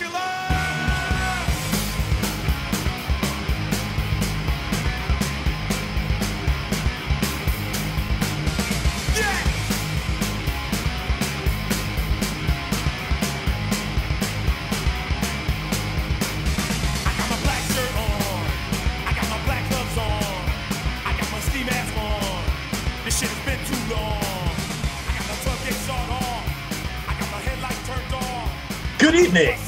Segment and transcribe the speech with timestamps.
[0.00, 0.47] I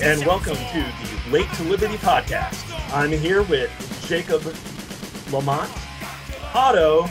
[0.03, 0.79] and welcome to
[1.27, 2.65] the Late to Liberty podcast.
[2.95, 3.71] I'm here with
[4.09, 4.43] Jacob
[5.33, 5.71] Lamont,
[6.55, 7.09] Otto,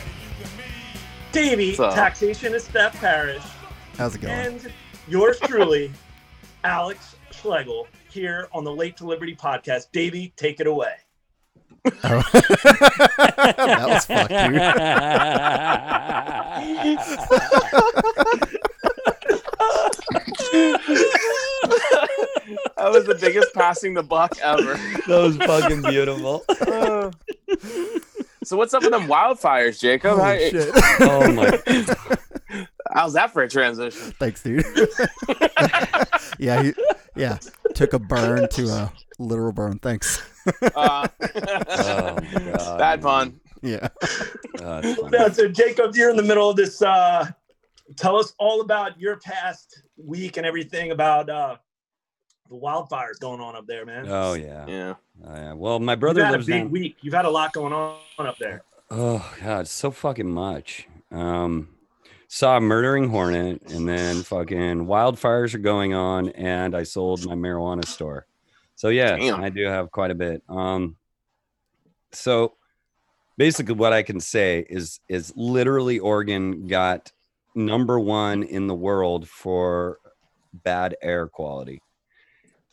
[1.31, 1.93] Davey, What's up?
[1.95, 3.43] Taxation Steph Parish,
[3.97, 4.33] How's it going?
[4.33, 4.73] and
[5.07, 5.91] yours truly,
[6.63, 9.91] Alex Schlegel, here on the Late to Liberty podcast.
[9.91, 10.93] Davey, take it away.
[11.85, 11.91] Oh.
[12.33, 14.29] that was fucked,
[20.51, 20.79] dude.
[22.79, 24.75] That was the biggest passing the buck ever.
[25.07, 26.45] That was fucking beautiful.
[26.49, 27.11] Uh,
[28.43, 30.17] so what's up with them wildfires, Jacob?
[30.17, 30.69] How, Holy shit.
[31.01, 32.65] Oh my!
[32.93, 34.13] how's that for a transition?
[34.19, 34.65] Thanks, dude.
[36.37, 36.73] yeah, he,
[37.15, 37.37] yeah.
[37.75, 39.79] Took a burn to a literal burn.
[39.79, 40.21] Thanks.
[40.75, 42.77] Uh, Oh my god!
[42.77, 43.39] bad pun.
[43.61, 43.89] Yeah.
[44.61, 46.81] Uh, it's so Jacob, you're in the middle of this.
[46.81, 47.29] Uh,
[47.97, 51.57] tell us all about your past week and everything about uh,
[52.49, 54.05] the wildfires going on up there, man.
[54.07, 54.65] Oh yeah.
[54.67, 54.93] Yeah.
[55.25, 55.53] Oh, yeah.
[55.53, 56.71] Well, my brother You've brother had a lives big down.
[56.71, 56.97] week.
[57.01, 58.63] You've had a lot going on up there.
[58.89, 60.87] Oh god, so fucking much.
[61.11, 61.69] Um,
[62.27, 67.35] saw a murdering hornet, and then fucking wildfires are going on, and I sold my
[67.35, 68.25] marijuana store.
[68.75, 69.43] So yeah, Damn.
[69.43, 70.41] I do have quite a bit.
[70.49, 70.95] Um,
[72.11, 72.55] so
[73.37, 77.11] basically, what I can say is is literally Oregon got
[77.53, 79.99] number one in the world for
[80.53, 81.81] bad air quality.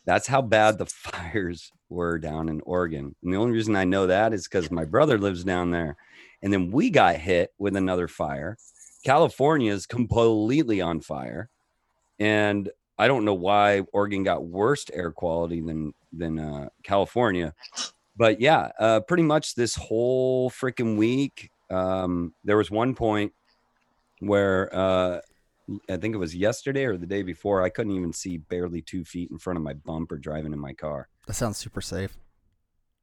[0.07, 3.15] That's how bad the fires were down in Oregon.
[3.21, 5.97] And the only reason I know that is because my brother lives down there.
[6.41, 8.57] And then we got hit with another fire.
[9.03, 11.49] California is completely on fire.
[12.19, 17.53] And I don't know why Oregon got worse air quality than than uh, California.
[18.15, 23.33] But yeah, uh, pretty much this whole freaking week, um, there was one point
[24.19, 25.19] where uh,
[25.89, 29.03] I think it was yesterday or the day before, I couldn't even see barely two
[29.03, 31.09] feet in front of my bumper driving in my car.
[31.25, 32.17] That sounds super safe.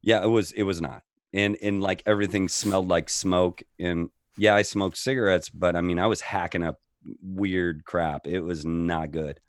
[0.02, 0.52] Yeah, it was.
[0.52, 1.02] It was not,
[1.32, 3.62] and and like everything smelled like smoke.
[3.78, 6.78] And yeah, I smoked cigarettes, but I mean, I was hacking up
[7.22, 8.26] weird crap.
[8.26, 9.40] It was not good.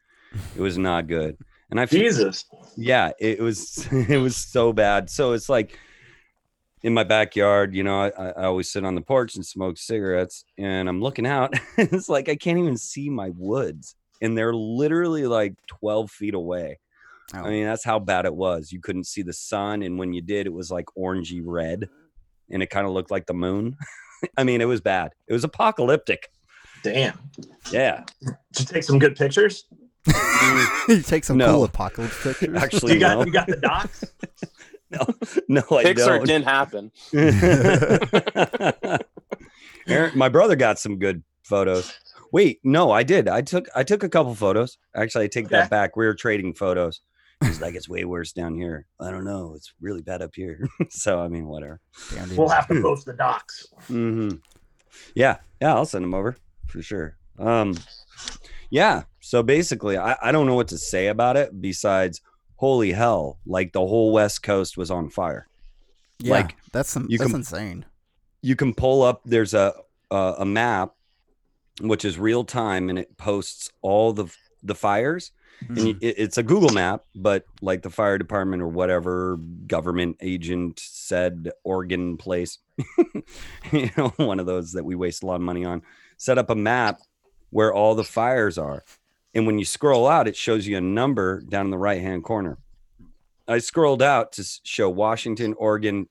[0.55, 1.37] It was not good.
[1.71, 2.45] And I feel Jesus.
[2.77, 5.79] yeah it was it was so bad so it's like
[6.85, 10.46] in my backyard you know I, I always sit on the porch and smoke cigarettes
[10.59, 15.25] and i'm looking out it's like i can't even see my woods and they're literally
[15.25, 16.79] like 12 feet away
[17.34, 20.13] Oh, i mean that's how bad it was you couldn't see the sun and when
[20.13, 21.90] you did it was like orangey red
[22.51, 23.75] and it kind of looked like the moon
[24.38, 26.29] i mean it was bad it was apocalyptic
[26.84, 27.18] Damn.
[27.72, 29.66] yeah Did you take some good pictures?
[30.07, 30.88] Mm.
[30.97, 31.47] you take some No.
[31.51, 32.56] cool apocalypse pictures.
[32.62, 34.06] actually You got no you got the docs?
[34.95, 35.06] No
[35.47, 36.91] no i Pixar don't didn't happen.
[39.88, 41.91] Aaron, my brother got some good photos.
[42.31, 43.28] Wait, no, I did.
[43.28, 44.78] I took I took a couple photos.
[44.95, 45.56] Actually, I take Okay.
[45.56, 45.95] that back.
[45.95, 47.01] We were trading photos.
[47.44, 48.88] He's like, it's way worse down here.
[49.00, 49.53] I don't know.
[49.56, 50.67] It's really bad up here.
[50.89, 51.79] so I mean, whatever.
[52.13, 52.35] Damn.
[52.35, 53.67] We'll have to post the docs.
[53.88, 54.29] hmm
[55.13, 56.35] Yeah, yeah, I'll send them over
[56.67, 57.17] for sure.
[57.38, 57.75] Um,
[58.69, 59.03] yeah.
[59.19, 62.22] So basically, I, I don't know what to say about it besides,
[62.57, 65.47] holy hell, like the whole West Coast was on fire.
[66.19, 67.85] yeah, like, that's some, you that's can- insane.
[68.41, 69.73] you can pull up there's a
[70.11, 70.94] a, a map
[71.81, 74.25] which is real time and it posts all the
[74.63, 75.31] the fires
[75.67, 75.85] and Mhm.
[75.88, 80.79] you, it, it's a google map but like the fire department or whatever government agent
[80.79, 82.59] said oregon place
[83.71, 85.81] you know one of those that we waste a lot of money on
[86.17, 86.99] set up a map
[87.50, 88.83] where all the fires are
[89.35, 92.23] and when you scroll out it shows you a number down in the right hand
[92.23, 92.57] corner
[93.47, 96.07] i scrolled out to show washington oregon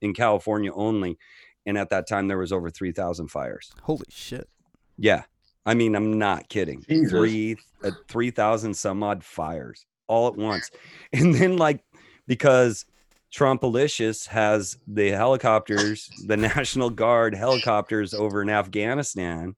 [0.00, 1.18] in california only
[1.66, 4.48] and at that time there was over 3000 fires Holy shit.
[4.96, 5.24] yeah
[5.66, 7.10] i mean i'm not kidding Jesus.
[7.10, 10.70] three uh, 3000 some odd fires all at once
[11.12, 11.84] and then like
[12.26, 12.86] because
[13.32, 19.54] Trumpalicious has the helicopters, the National Guard helicopters over in Afghanistan.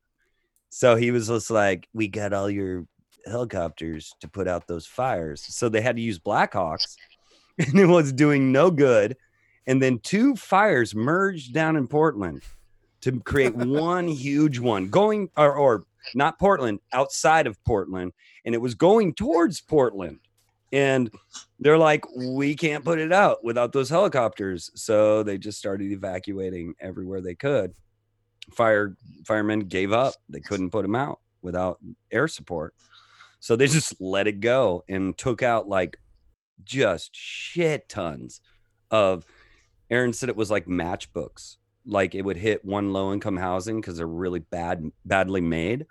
[0.71, 2.87] So he was just like, We got all your
[3.27, 5.43] helicopters to put out those fires.
[5.43, 6.97] So they had to use Blackhawks,
[7.59, 9.17] and it was doing no good.
[9.67, 12.43] And then two fires merged down in Portland
[13.03, 15.85] to create one huge one going or, or
[16.15, 18.13] not Portland, outside of Portland.
[18.45, 20.21] And it was going towards Portland
[20.73, 21.11] And
[21.59, 24.71] they're like, we can't put it out without those helicopters.
[24.75, 27.75] So they just started evacuating everywhere they could.
[28.55, 28.97] Fire
[29.27, 30.15] firemen gave up.
[30.29, 31.79] They couldn't put them out without
[32.11, 32.75] air support.
[33.41, 35.99] So they just let it go and took out like
[36.63, 38.41] just shit tons
[38.91, 39.25] of
[39.91, 41.57] Aaron said it was like matchbooks.
[41.87, 45.87] Like it would hit one low income housing because they're really bad, badly made.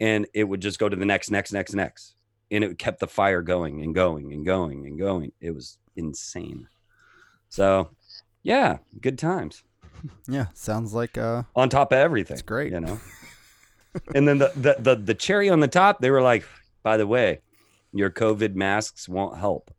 [0.00, 2.14] And it would just go to the next, next, next, next.
[2.50, 5.32] And it kept the fire going and going and going and going.
[5.40, 6.68] It was insane.
[7.48, 7.90] So
[8.42, 9.62] yeah, good times
[10.28, 12.34] Yeah, sounds like uh, on top of everything.
[12.34, 12.72] It's great.
[12.72, 13.00] You know?
[14.14, 16.44] and then the, the the the cherry on the top, they were like,
[16.86, 17.40] by the way,
[17.92, 19.72] your COVID masks won't help.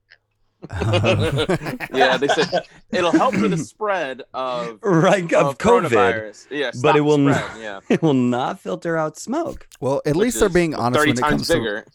[0.71, 6.47] yeah, they said it'll help with the spread of, Right, of, of COVID.
[6.51, 9.69] Yeah, but it will the not- Yeah, It will not filter out smoke.
[9.79, 11.53] well, at which least they're being honest Thirty when it times comes to.
[11.53, 11.85] bigger.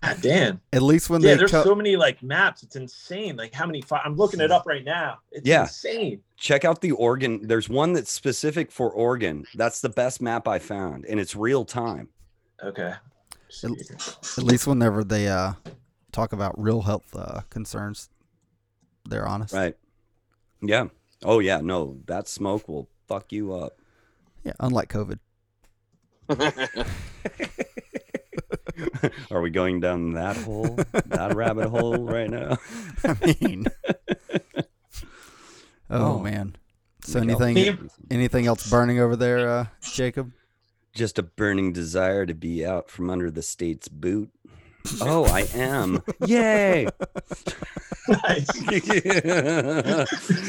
[0.00, 0.60] God damn.
[0.72, 2.62] At least when Yeah, they there's co- so many like maps.
[2.62, 3.36] It's insane.
[3.36, 3.80] Like how many?
[3.80, 5.18] Fi- I'm looking it up right now.
[5.32, 5.62] It's Yeah.
[5.62, 6.20] insane.
[6.36, 7.40] Check out the Oregon.
[7.48, 9.44] There's one that's specific for Oregon.
[9.56, 12.10] That's the best map I found, and it's real time.
[12.62, 12.92] Okay.
[13.62, 15.52] At least whenever they uh
[16.12, 18.08] talk about real health uh, concerns,
[19.08, 19.52] they're honest.
[19.54, 19.76] Right.
[20.62, 20.86] Yeah.
[21.24, 21.60] Oh yeah.
[21.60, 23.78] No, that smoke will fuck you up.
[24.44, 25.18] Yeah, unlike COVID.
[29.30, 30.76] Are we going down that hole,
[31.06, 32.56] that rabbit hole right now?
[33.04, 33.66] I mean,
[35.90, 36.18] oh, Oh.
[36.18, 36.56] man.
[37.02, 40.32] So anything anything else burning over there, uh, Jacob?
[40.94, 44.30] Just a burning desire to be out from under the state's boot.
[45.00, 46.02] Oh, I am.
[46.26, 46.84] Yay!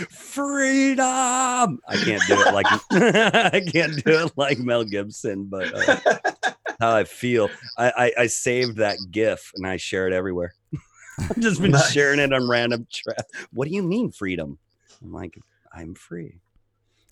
[0.10, 1.80] Freedom!
[1.88, 6.18] I can't do it like I can't do it like Mel Gibson, but uh,
[6.82, 7.50] how I feel.
[7.78, 10.54] I, I I saved that GIF and I share it everywhere.
[11.18, 11.94] I've just been Nice.
[11.94, 12.88] sharing it on random.
[12.92, 13.16] Tra-
[13.54, 14.60] what do you mean freedom?
[15.02, 15.40] I'm like,
[15.74, 16.42] I'm free.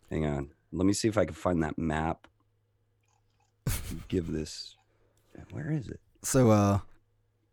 [0.10, 2.28] Hang on, let me see if I can find that map.
[4.08, 4.76] Give this.
[5.52, 6.00] Where is it?
[6.24, 6.80] So uh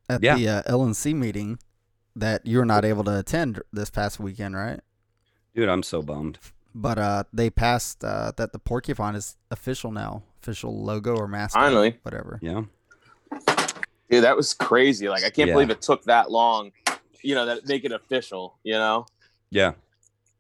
[0.09, 0.37] at Yeah.
[0.37, 1.59] the uh, LNC meeting
[2.17, 4.81] that you're not able to attend this past weekend, right?
[5.55, 6.39] Dude, I'm so bummed.
[6.75, 11.63] But uh they passed uh that the porcupine is official now, official logo or mascot,
[11.63, 11.99] Finally.
[12.03, 12.39] whatever.
[12.43, 12.63] Yeah.
[14.11, 15.09] Dude, that was crazy.
[15.09, 15.55] Like I can't Yeah.
[15.55, 16.73] believe it took that long.
[17.23, 18.59] You know that make it official.
[18.65, 19.07] You know,
[19.51, 19.73] Yeah.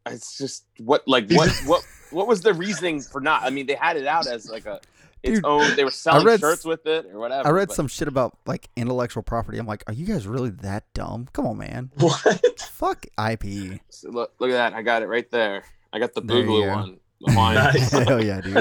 [0.07, 3.43] it's just what like what what what was the reasoning for not?
[3.45, 4.81] I mean, they had it out as like a
[5.23, 5.77] its Dude, own.
[5.77, 7.49] They were selling read shirts with it or whatever.
[7.49, 9.59] I read but- some shit about like intellectual property.
[9.59, 11.29] I'm like, are you guys really that dumb?
[11.33, 11.91] Come on, man.
[11.99, 12.61] What?
[12.61, 13.81] Fuck IP.
[13.91, 14.73] So look, look at that.
[14.75, 15.65] I got it right there.
[15.93, 17.01] I got the There you Boogaloo one.
[17.21, 17.55] The Hawaiian.
[17.75, 17.91] Nice.
[18.09, 18.57] Hell yeah, dude.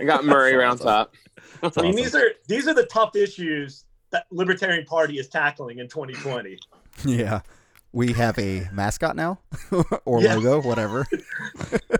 [0.00, 1.14] I got Murray around top.
[1.62, 5.88] I mean, these are these are the tough issues that Libertarian Party is tackling in
[5.88, 6.58] 2020.
[7.04, 7.40] yeah.
[7.94, 9.38] We have a mascot now
[10.06, 10.34] or Yeah.
[10.36, 11.06] logo, whatever.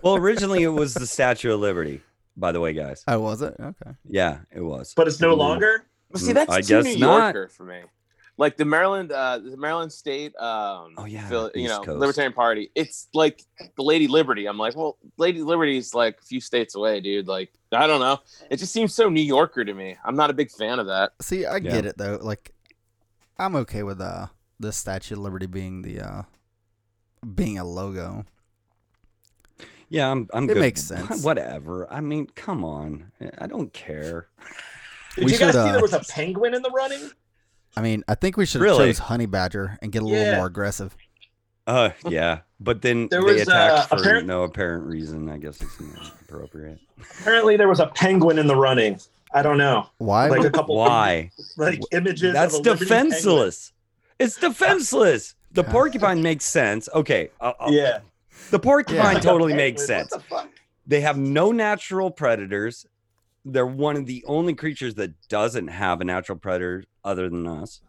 [0.03, 2.01] Well, originally it was the Statue of Liberty,
[2.43, 3.05] by the way, guys.
[3.07, 3.55] I was it?
[3.59, 3.93] Okay.
[4.05, 4.93] Yeah, it was.
[4.95, 5.85] But it's no longer.
[6.11, 7.35] But see, that's I too guess New not.
[7.35, 7.81] Yorker for me.
[8.37, 12.01] Like the Maryland, uh, the Maryland State, um, Oh, yeah, Phil- you know, Coast.
[12.01, 12.71] Libertarian Party.
[12.75, 13.43] It's like
[13.77, 14.47] the Lady Liberty.
[14.47, 17.29] I'm like, well, Lady Liberty is like a few states away, dude.
[17.29, 18.19] Like, I don't know.
[18.51, 19.97] It just seems so New Yorker to me.
[20.05, 21.13] I'm not a big fan of that.
[21.21, 21.71] See, I Yeah.
[21.71, 22.19] get it though.
[22.21, 22.53] Like,
[23.39, 24.27] I'm okay with uh
[24.59, 26.23] the Statue of Liberty being the uh
[27.35, 28.25] being a logo.
[29.93, 30.27] Yeah, I'm.
[30.33, 30.61] I'm It good.
[30.61, 31.23] makes sense.
[31.23, 31.87] Whatever.
[31.93, 33.13] I mean, come on.
[33.39, 34.29] I don't care.
[35.17, 37.11] Did We you guys should, see uh, there was a penguin in the running?
[37.77, 38.87] I mean, I think we should have Really?
[38.87, 40.37] chose Honey Badger and get a little Yeah.
[40.39, 40.97] more aggressive.
[41.67, 42.41] Uh, yeah.
[42.59, 45.29] But then There they was, attacked uh, for apparent- no apparent reason.
[45.29, 46.79] I guess it's inappropriate.
[47.21, 48.99] Apparently, there was a penguin in the running.
[49.35, 50.29] I don't know, Why?
[50.29, 51.31] like a would- couple Why?
[51.57, 52.33] like images.
[52.35, 53.73] That's of a defenseless.
[54.19, 55.35] It's defenseless.
[55.53, 56.89] The porcupine makes sense.
[56.95, 57.31] Okay.
[57.41, 57.99] I'll- I'll- Yeah,
[58.51, 60.11] The porcupine Like a totally makes sense.
[60.11, 60.51] What the fuck?
[60.87, 62.87] They have no natural predators.
[63.45, 67.81] They're one of the only creatures that doesn't have a natural predator other than us.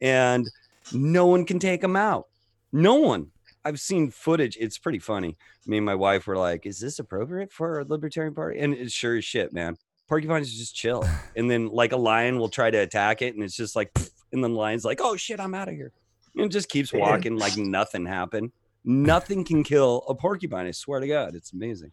[0.00, 0.48] And
[0.92, 2.28] no one can take them out.
[2.72, 3.30] No one.
[3.64, 4.56] I've seen footage.
[4.60, 5.36] It's pretty funny.
[5.66, 8.60] Me and my wife were like, is this appropriate for a libertarian party?
[8.60, 9.76] And it's sure as shit, man.
[10.06, 11.04] Porcupines just chill.
[11.36, 13.90] And then like a lion will try to attack it and it's just like,
[14.32, 15.92] and then the lion's like, oh shit, I'm out of here.
[16.36, 18.52] And just keeps walking like nothing happened.
[18.88, 20.66] Nothing can kill a porcupine.
[20.66, 21.34] I swear to God.
[21.34, 21.90] It's amazing.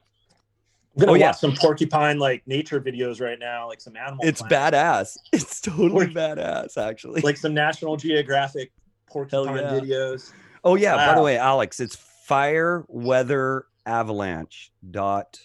[0.95, 1.31] I'm gonna Oh, yeah.
[1.31, 4.19] some porcupine like nature videos right now, like some animal.
[4.23, 5.17] It's Planet, badass.
[5.33, 7.21] It's totally Like- badass, actually.
[7.21, 8.71] like some National Geographic
[9.07, 9.71] porcupine yeah.
[9.71, 10.31] videos.
[10.63, 10.95] oh yeah.
[10.95, 15.39] By the way, Alex, it's fire weather dot.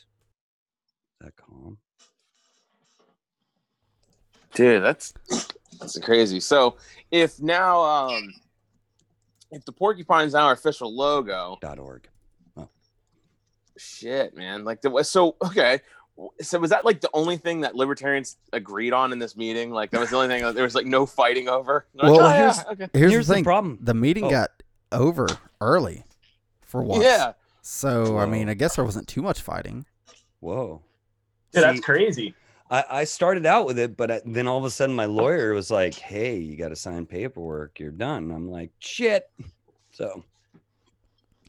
[1.21, 1.79] Dot com.
[4.55, 5.15] Dude, that's
[5.81, 6.41] That's crazy.
[6.41, 6.77] So
[7.11, 8.33] if now, um,
[9.51, 12.09] if the porcupine's our official logo, Dot org.
[12.57, 12.69] Oh.
[13.77, 14.65] shit, man.
[14.65, 15.81] Like the so okay.
[16.43, 19.71] So was that like the only thing that libertarians agreed on in this meeting?
[19.71, 21.87] Like that was the only thing there was like no fighting over.
[21.95, 22.89] They're like, Well, "Oh, yeah, here's- okay.
[22.93, 23.79] Here's, Here's the the problem.
[23.81, 24.31] the meeting Oh.
[24.31, 24.51] got
[24.91, 25.29] over
[25.61, 26.05] early
[26.63, 27.05] for once.
[27.05, 27.33] Yeah.
[27.63, 29.87] So I mean, I guess there wasn't too much fighting.
[30.41, 30.83] Whoa.
[31.53, 32.35] Dude, that's crazy.
[32.71, 35.13] I, I started out with it, but I, then all of a sudden my oh.
[35.13, 37.81] lawyer was like, "Hey, you got to sign paperwork.
[37.81, 39.31] You're done." I'm like, "Shit!"
[39.93, 40.25] So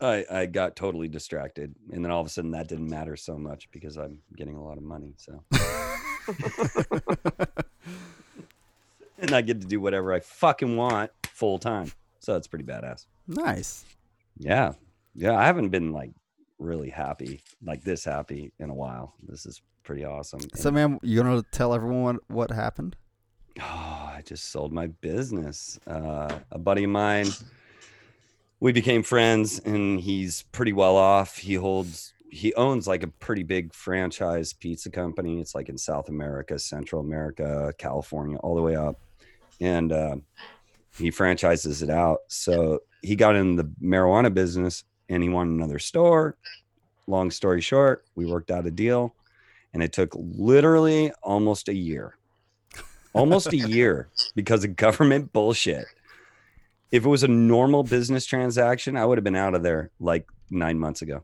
[0.02, 3.38] I I got totally distracted, and then all of a sudden that didn't matter so
[3.38, 5.14] much because I'm getting a lot of money.
[5.18, 5.44] So
[9.20, 11.92] and I get to do whatever I fucking want full time.
[12.20, 13.06] So it's pretty badass.
[13.28, 13.86] Nice.
[14.38, 14.74] Yeah,
[15.16, 15.38] yeah.
[15.38, 16.12] I haven't been like
[16.60, 19.14] really happy, like this happy in a while.
[19.28, 20.40] This is pretty awesome.
[20.54, 22.96] So, And- man, you gonna tell everyone what, what happened?
[23.60, 25.80] Oh, I just sold my business.
[25.88, 27.26] Uh, a buddy of mine,
[28.60, 31.38] we became friends, and he's pretty well off.
[31.38, 35.42] He holds, he owns like a pretty big franchise pizza company.
[35.42, 39.00] It's like in South America, Central America, California, all the way up.
[39.60, 40.18] And uh,
[41.00, 42.20] he franchises it out.
[42.28, 46.38] So he got in the marijuana business and he wanted another store.
[47.08, 49.16] Long story short, we worked out a deal,
[49.74, 52.16] and it took literally almost a year
[53.14, 55.86] almost a year because of government bullshit.
[56.92, 60.28] If it was a normal business transaction, I would have been out of there like
[60.50, 61.24] nine months ago.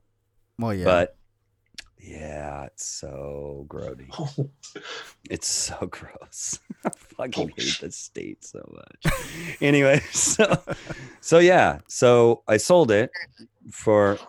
[0.59, 0.85] Well, yeah.
[0.85, 1.17] But
[1.99, 4.09] yeah, it's so grody.
[5.27, 6.59] It's so gross.
[6.85, 9.13] I fucking hate the state so much.
[9.59, 10.61] anyway, so
[11.19, 13.09] so yeah, so I sold it
[13.71, 14.19] for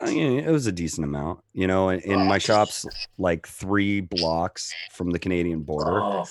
[0.00, 2.86] I mean, it was a decent amount, you know, and, and my shop's
[3.18, 6.00] like three blocks from the Canadian border.
[6.00, 6.26] Oh,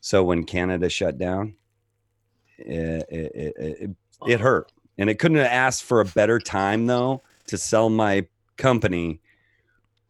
[0.00, 1.54] So when Canada shut down,
[2.58, 3.90] it, it, it, it,
[4.26, 4.72] it hurt.
[4.98, 9.20] And it couldn't have asked for a better time, though, to sell my company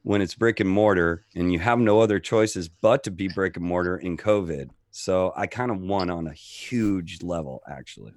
[0.02, 3.56] when it's brick and mortar and you have no other choices but to be brick
[3.56, 4.70] and mortar in COVID.
[4.92, 8.14] So I kind of won on a huge level, actually.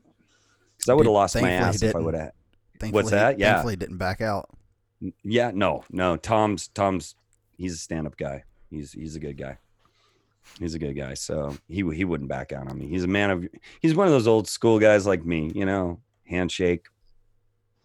[0.77, 2.31] Because I would have lost my ass if I would have.
[2.79, 3.39] thankfully, what's that?
[3.39, 3.53] Yeah.
[3.53, 4.50] Thankfully, didn't back out.
[5.23, 6.17] Yeah, no, no.
[6.17, 7.15] Tom's Tom's
[7.57, 8.43] he's a stand-up guy.
[8.69, 9.57] He's he's a good guy.
[10.59, 11.13] He's a good guy.
[11.13, 12.87] So he he wouldn't back out on me.
[12.87, 13.47] He's a man of
[13.81, 16.85] he's one of those old school guys like me, you know, handshake.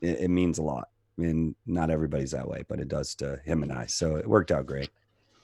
[0.01, 0.89] It, it means a lot.
[1.17, 3.87] And not everybody's that way, but it does to him and I.
[3.87, 4.91] So it worked out great.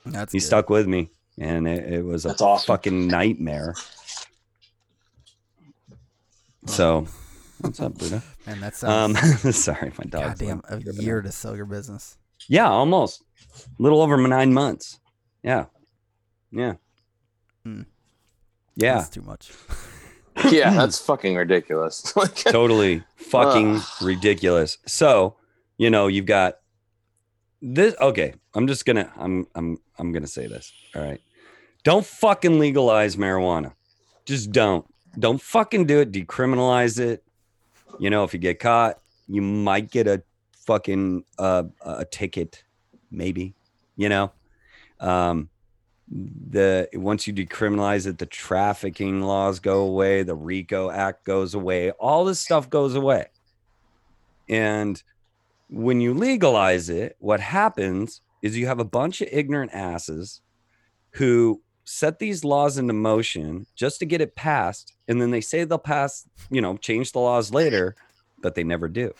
[0.04, 0.44] That's He good.
[0.46, 2.66] stuck with me and it, it was a That's awesome.
[2.66, 3.74] fucking nightmare.
[6.66, 7.06] So
[7.60, 8.22] what's up, Buddha?
[8.46, 9.14] And that Um
[9.52, 10.38] sorry, my dog.
[10.38, 11.24] goddamn like, a year out.
[11.24, 12.18] to sell your business.
[12.48, 13.22] Yeah, almost.
[13.78, 14.98] A little over nine months.
[15.42, 15.66] Yeah.
[16.50, 16.74] Yeah.
[17.64, 17.82] Hmm.
[18.76, 19.52] Yeah, That's too much.
[20.50, 22.14] Yeah, that's fucking ridiculous.
[22.44, 23.82] Totally fucking Ugh.
[24.00, 24.78] ridiculous.
[24.86, 25.36] So,
[25.76, 26.54] you know, you've got
[27.60, 30.72] this okay, I'm just going to I'm I'm I'm going to say this.
[30.94, 31.20] All right.
[31.84, 33.74] Don't fucking legalize marijuana.
[34.24, 34.86] Just don't.
[35.18, 36.12] Don't fucking do it.
[36.12, 37.22] Decriminalize it.
[37.98, 42.64] You know, if you get caught, you might get a fucking uh, a ticket,
[43.10, 43.54] maybe.
[43.96, 44.32] You know,
[45.00, 45.48] um,
[46.10, 51.90] the once you decriminalize it, the trafficking laws go away, the RICO Act goes away,
[51.92, 53.26] all this stuff goes away.
[54.48, 55.00] And
[55.68, 60.40] when you legalize it, what happens is you have a bunch of ignorant asses
[61.12, 64.94] who set these laws into motion just to get it passed.
[65.08, 67.96] And then they say they'll pass, you know, change the laws later,
[68.40, 69.12] but they never do.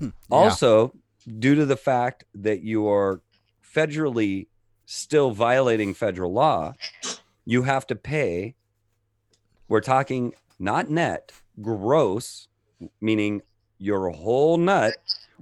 [0.00, 0.10] Hmm, yeah.
[0.28, 0.92] Also,
[1.38, 3.20] due to the fact that you are
[3.64, 4.48] federally
[4.86, 6.74] still violating federal law,
[7.44, 8.56] you have to pay.
[9.68, 11.30] We're talking not net,
[11.62, 12.48] gross,
[13.00, 13.42] meaning
[13.78, 14.94] your whole nut,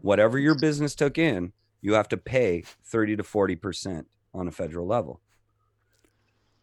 [0.03, 4.05] whatever your business took in, you have to pay 30 to 40%
[4.35, 5.23] on a federal level.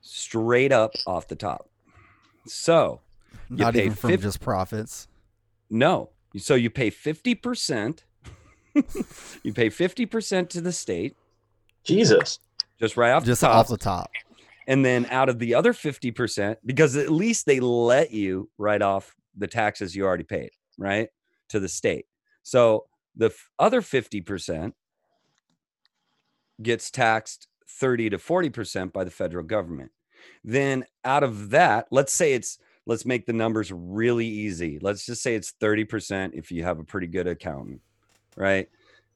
[0.02, 1.70] Straight up off the top.
[2.48, 3.02] So,
[3.50, 5.08] you Not pay even from fif- just profits.
[5.70, 6.10] no.
[6.38, 8.04] So you pay 50%.
[9.44, 11.16] you pay 50% to the state,
[11.84, 12.40] Jesus.
[12.80, 13.56] just right off Just the top.
[13.56, 14.12] off the top.
[14.68, 19.16] and then out of the other 50%, because at least they let you write off
[19.36, 21.10] the taxes you already paid, right?
[21.50, 22.06] To the state.
[22.44, 24.74] So the f- other 50%
[26.62, 29.92] gets taxed 30 to 40% by the federal government.
[30.44, 34.80] Then out of that, let's say it's let's make the numbers really easy.
[34.82, 37.82] Let's just say it's 30% if you have a pretty good accountant,
[38.36, 38.68] right?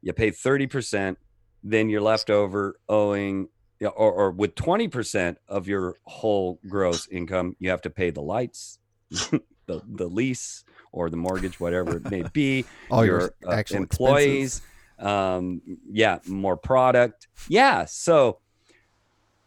[0.02, 1.16] You pay 30%,
[1.64, 3.50] then you're left over owing
[3.82, 8.80] or, or with 20% of your whole gross income, you have to pay the lights,
[9.10, 12.66] the, the lease, or the mortgage, whatever it may be.
[12.90, 14.62] All your, your uh, employees.
[15.00, 17.28] Um, yeah, more product.
[17.48, 17.86] Yeah.
[17.86, 18.40] So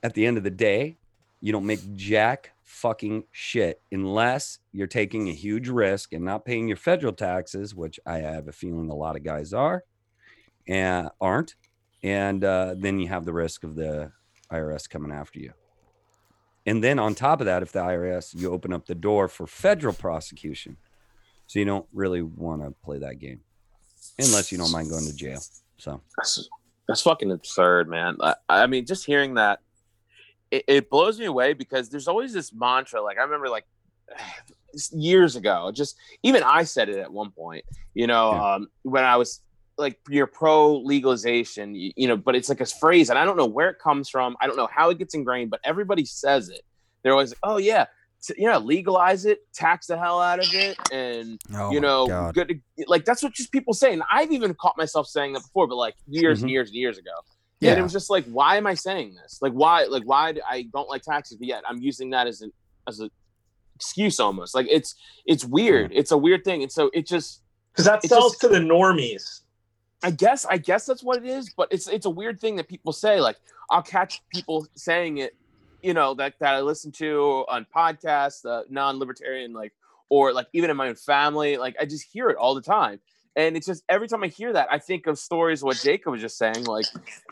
[0.06, 0.96] at the end of the day,
[1.40, 6.68] you don't make jack fucking shit unless you're taking a huge risk and not paying
[6.68, 9.82] your federal taxes, which I have a feeling a lot of guys are
[10.68, 11.56] and aren't.
[12.04, 14.12] And uh, then you have the risk of the
[14.52, 15.52] IRS coming after you.
[16.66, 19.48] And then on top of that, if the IRS, you open up the door for
[19.48, 20.76] federal prosecution.
[21.48, 23.40] So you don't really want to play that game
[24.20, 25.40] unless you don't mind going to jail.
[25.78, 26.48] So That's,
[26.86, 28.16] that's fucking absurd, man.
[28.20, 29.60] I, I mean, just hearing that,
[30.50, 33.02] it, it blows me away because there's always this mantra.
[33.02, 33.64] Like I remember, like
[34.92, 37.64] years ago, just even I said it at one point.
[37.94, 38.54] You know, Yeah.
[38.54, 39.40] um, when I was
[39.78, 43.36] like, "You're pro legalization," you, you know, but it's like a phrase, and I don't
[43.36, 44.36] know where it comes from.
[44.40, 46.62] I don't know how it gets ingrained, but everybody says it.
[47.02, 47.86] They're always like, "Oh yeah."
[48.22, 52.48] t- Yeah, legalize it, tax the hell out of it, and Oh you know, good.
[52.48, 55.66] To, like that's what just people say, and I've even caught myself saying that before,
[55.66, 56.52] but like years and Mhm.
[56.52, 57.12] years and years ago.
[57.60, 57.70] Yeah.
[57.70, 59.38] And it was just like, why am I saying this?
[59.40, 59.84] Like, why?
[59.84, 60.32] Like, why?
[60.32, 62.52] do- I don't like taxes, but yet I'm using that as an
[62.86, 63.10] as an
[63.74, 64.54] excuse almost.
[64.54, 64.94] Like, it's
[65.26, 65.90] it's weird.
[65.94, 67.42] It's a weird thing, and so it just.
[67.72, 69.40] Because that sells just- to the normies.
[70.02, 72.68] I guess I guess that's what it is, but it's it's a weird thing that
[72.68, 73.18] people say.
[73.20, 73.36] Like
[73.70, 75.34] I'll catch people saying it,
[75.82, 79.72] you know, that that I listen to on podcasts, uh, non-libertarian, like
[80.10, 81.56] or like even in my own family.
[81.56, 83.00] Like I just hear it all the time,
[83.36, 86.20] and it's just every time I hear that, I think of stories what Jacob was
[86.20, 86.64] just saying.
[86.64, 86.86] Like,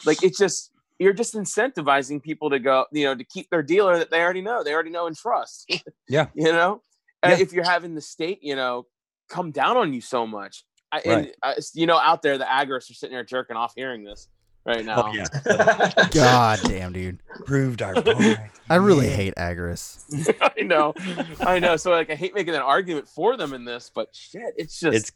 [0.05, 0.71] like it's just
[1.01, 4.43] you're just incentivizing people to go, you know, to keep their dealer that they already
[4.43, 5.69] know, they already know and trust.
[6.09, 6.27] Yeah.
[6.35, 6.83] you know,
[7.25, 7.39] Yeah.
[7.39, 8.87] if you're having the state, you know,
[9.29, 10.65] come down on you so much.
[10.93, 11.35] I, and Right.
[11.43, 14.29] uh, you know, out there, the agorists are sitting there jerking off hearing this
[14.65, 15.09] right now.
[15.09, 16.05] Oh, yeah.
[16.13, 17.19] God damn, dude.
[17.45, 18.39] Proved our point.
[18.71, 19.17] I really Yeah.
[19.17, 20.33] hate Agorist.
[20.41, 20.95] I know,
[21.41, 21.77] I know.
[21.77, 24.97] So like, I hate making an argument for them in this, but shit, it's just
[24.97, 25.13] It's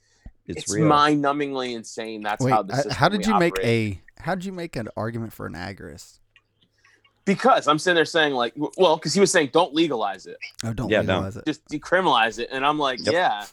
[0.49, 0.87] it's, it's, real.
[0.87, 2.23] mind-numbingly insane.
[2.23, 3.99] That's Wait, how the system how did we you make operate.
[4.19, 6.19] a how did you make an argument for an agorist?
[7.25, 10.73] Because I'm sitting there saying like, well, because he was saying don't legalize it, Oh,
[10.73, 11.15] don't Yeah, no.
[11.15, 11.45] legalize it.
[11.47, 13.13] just decriminalize it, and I'm like, Yep.
[13.13, 13.45] yeah,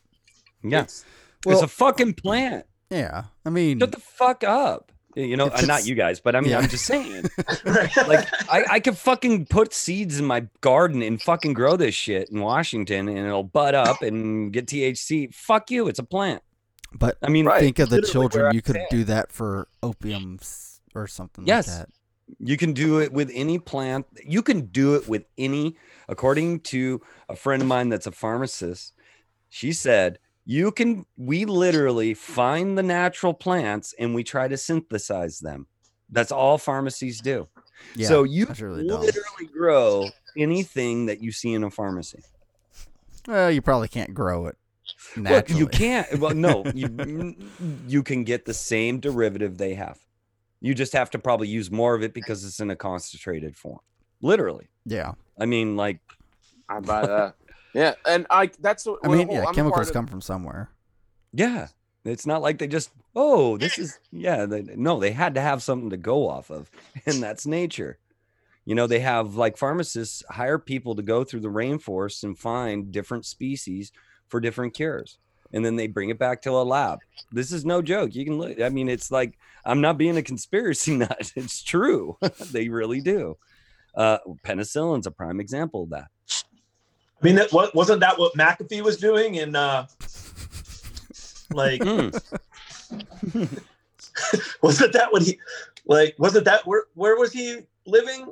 [0.63, 0.79] Yeah.
[0.79, 1.03] it's-
[1.45, 2.65] Well- it's a fucking plant.
[2.89, 4.91] Yeah, I mean, Shut the fuck up.
[5.17, 6.59] You know, It's uh, not you guys, but I mean, Yeah.
[6.59, 7.23] I'm just saying.
[7.65, 12.29] Like, I, I could fucking put seeds in my garden and fucking grow this shit
[12.29, 15.33] in Washington and it'll bud up and get THC.
[15.33, 15.87] Fuck you.
[15.87, 16.41] It's a plant.
[16.97, 17.59] But I mean, Right.
[17.59, 18.53] think of the children.
[18.53, 20.39] You could do that for opium
[20.93, 21.67] or something Yes.
[21.67, 21.89] like that.
[22.39, 24.07] You can do it with any plant.
[24.25, 25.75] You can do it with any,
[26.09, 28.93] according to a friend of mine that's a pharmacist.
[29.49, 35.39] She said, you can, we literally find the natural plants and we try to synthesize
[35.39, 35.67] them.
[36.09, 37.47] That's all pharmacies do.
[37.95, 39.01] Yeah, so you really dumb.
[39.01, 42.23] literally grow anything that you see in a pharmacy.
[43.27, 44.57] Well, you probably can't grow it
[45.17, 46.19] Well, you can't.
[46.19, 47.49] Well, no, you mm,
[47.87, 49.99] you can get the same derivative they have.
[50.61, 53.79] You just have to probably use more of it because it's in a concentrated form.
[54.21, 54.69] Literally.
[54.85, 55.99] Yeah, I mean, like,
[56.69, 57.35] I buy that.
[57.73, 60.21] yeah, and I that's what I mean, well, yeah, I'm chemicals part of- come from
[60.21, 60.69] somewhere.
[61.33, 61.67] yeah,
[62.03, 64.45] it's not like they just, oh, this is, yeah.
[64.45, 66.69] They, no, they had to have something to go off of,
[67.05, 67.97] and that's nature.
[68.63, 72.91] You know, they have like pharmacists hire people to go through the rainforest and find
[72.91, 73.91] different species
[74.27, 75.17] for different cures.
[75.53, 76.99] And then they bring it back to a lab.
[77.31, 78.15] This is no joke.
[78.15, 81.31] You can look, I mean, it's like, I'm not being a conspiracy nut.
[81.35, 82.17] It's true.
[82.51, 83.37] they really do.
[83.95, 86.07] Uh, penicillin's a prime example of that.
[87.21, 89.87] I mean, that what wasn't that what McAfee was doing in uh
[91.53, 92.11] like Mm.
[94.61, 95.39] wasn't that what he
[95.85, 98.31] like wasn't that where where was he living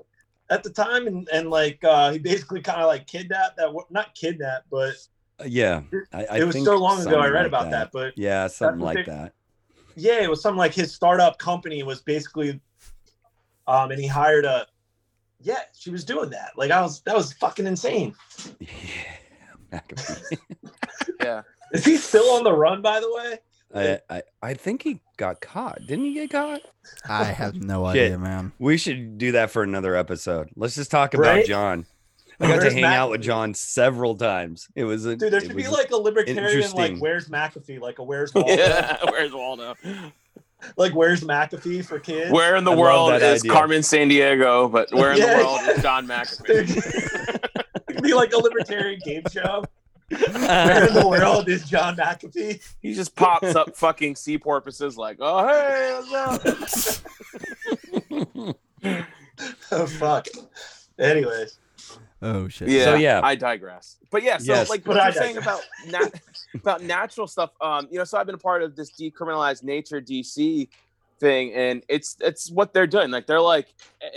[0.50, 4.14] at the time and and like uh he basically kind of like kidnapped that not
[4.16, 4.94] kidnapped but
[5.46, 5.82] Yeah.
[6.12, 7.92] I, I it was think so long ago I read like about that.
[7.92, 9.34] but Yeah, something like they- that.
[9.96, 12.60] yeah it was something like his startup company was basically
[13.68, 14.66] um and he hired a
[15.42, 18.16] yeah she was doing that like I was that was fucking insane
[18.60, 18.70] Yeah.
[19.72, 20.38] McAfee.
[21.22, 21.42] yeah.
[21.74, 23.38] is he still on the run by the way
[23.76, 25.80] I, I, I think he got caught.
[25.88, 26.62] Didn't he get caught?
[27.10, 28.52] I have no idea, man.
[28.60, 30.52] We should do that for another episode.
[30.56, 31.46] Let's just talk about Right?
[31.48, 31.88] John.
[32.40, 34.68] I got to Where's hang out with John several times.
[34.76, 38.04] It was a dude there should be like a libertarian like where's McAfee like a
[38.04, 38.98] where's Waldo yeah.
[39.10, 39.76] Where's Waldo?
[40.78, 43.52] like where's McAfee for kids Where in the I world is idea.
[43.52, 44.72] Carmen Sandiego?
[44.72, 45.72] But where in Yeah, the world yeah.
[45.72, 47.40] is John McAfee?
[47.90, 49.64] It'd be like a libertarian game show.
[50.10, 52.62] Where in the world is John McAfee?
[52.82, 58.56] he just pops up fucking sea porpoises like, oh hey, what's up?
[59.72, 60.28] oh fuck.
[61.00, 61.58] Anyways,
[62.26, 62.70] Oh shit.
[62.70, 63.20] Yeah, So, yeah.
[63.24, 63.98] I digress.
[64.10, 64.70] But yeah, so Yes.
[64.70, 66.22] like what I you're saying about nat-
[66.56, 67.52] about natural stuff.
[67.60, 70.70] Um, you know, so I've been a part of this decriminalized nature DC
[71.20, 73.12] thing, and it's it's what they're doing.
[73.12, 73.68] Like they're like,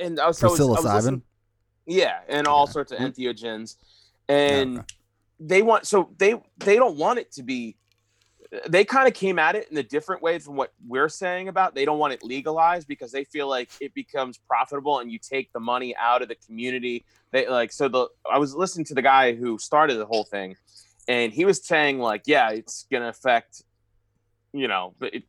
[0.00, 0.94] and I was I was Psilocybin.
[0.94, 1.22] listening-
[1.86, 3.76] yeah, and all sorts of entheogens,
[4.28, 4.86] and okay.
[5.40, 7.76] they want so they they don't want it to be.
[8.68, 11.74] They kind of came at it in a different way from what we're saying about.
[11.74, 15.52] They don't want it legalized because they feel like it becomes profitable and you take
[15.52, 17.04] the money out of the community.
[17.32, 20.56] They like so the I was listening to the guy who started the whole thing,
[21.08, 23.62] and he was saying like, yeah, it's gonna affect,
[24.52, 25.24] you know, it,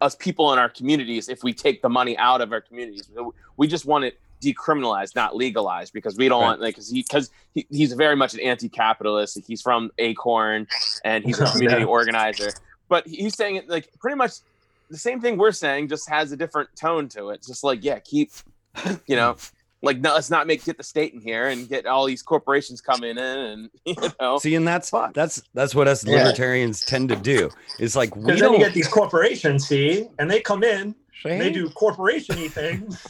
[0.00, 3.10] us people in our communities if we take the money out of our communities.
[3.56, 6.46] We just want it decriminalized, not legalized, because we don't Right.
[6.48, 9.38] want like because he because he, he's very much an anti-capitalist.
[9.46, 10.66] He's from Acorn,
[11.04, 11.86] and he's a community yeah.
[11.86, 12.50] organizer.
[12.88, 14.32] But he's saying it like pretty much
[14.88, 17.42] the same thing we're saying, just has a different tone to it.
[17.46, 18.30] Just like yeah, keep
[19.06, 19.36] you know.
[19.82, 22.82] Like no, let's not make get the state in here and get all these corporations
[22.82, 25.14] coming in and you know See, and that's Fuck.
[25.14, 26.16] that's that's what us Yeah.
[26.18, 27.48] libertarians tend to do.
[27.78, 30.94] It's like we because then don't you get these corporations, see, and they come in,
[31.22, 33.06] see, they do corporation-y things,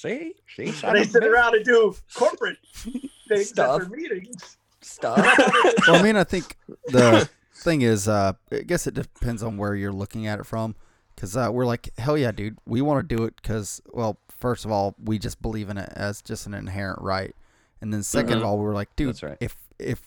[0.00, 2.58] see, see, and they sit around and do corporate
[3.28, 3.82] things Stuff.
[3.82, 4.56] at their meetings.
[4.80, 5.16] stuff.
[5.86, 6.56] well, I mean, I think
[6.88, 10.74] the thing is, uh, I guess it depends on where you're looking at it from.
[11.14, 14.64] Because uh, we're like, hell yeah, dude, we want to do it because, well, first
[14.64, 17.32] of all, we just believe in it as just an inherent right,
[17.80, 18.44] and then 2nd of Mhm.
[18.44, 19.36] all, we're like, dude, right.
[19.40, 20.00] if if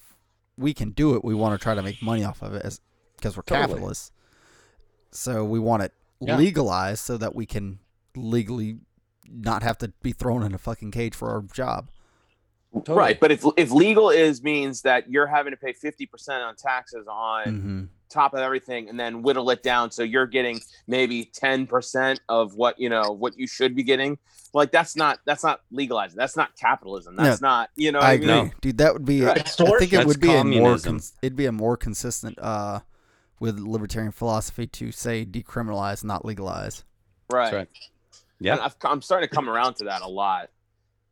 [0.57, 2.81] we can do it, we want to try to make money off of it as
[3.15, 3.67] because we're Totally.
[3.69, 4.11] capitalists.
[5.11, 6.35] So we want it Yeah.
[6.37, 7.79] legalized so that we can
[8.15, 8.79] legally
[9.31, 11.89] not have to be thrown in a fucking cage for our job.
[12.73, 12.97] Totally.
[12.97, 13.19] right.
[13.19, 17.07] But if if legal is means that you're having to pay fifty percent on taxes
[17.09, 17.83] on Mm-hmm.
[18.09, 22.79] top of everything and then whittle it down so you're getting maybe 10% of what
[22.79, 24.17] you know what you should be getting
[24.53, 28.11] like that's not that's not legalized that's not capitalism that's not you know what I
[28.11, 28.45] I agree, mean?
[28.45, 28.51] No.
[28.61, 28.77] dude.
[28.77, 29.21] That would be.
[29.23, 29.37] Right.
[29.37, 29.41] I
[29.79, 30.75] think it That's would be a more.
[30.75, 31.01] communism.
[31.21, 32.79] It'd be a more consistent uh,
[33.39, 36.83] with libertarian philosophy to say decriminalize, not legalize.
[37.31, 37.69] right, That's right.
[38.39, 38.57] Yeah.
[38.61, 40.49] I've, i'm starting to come around to that a lot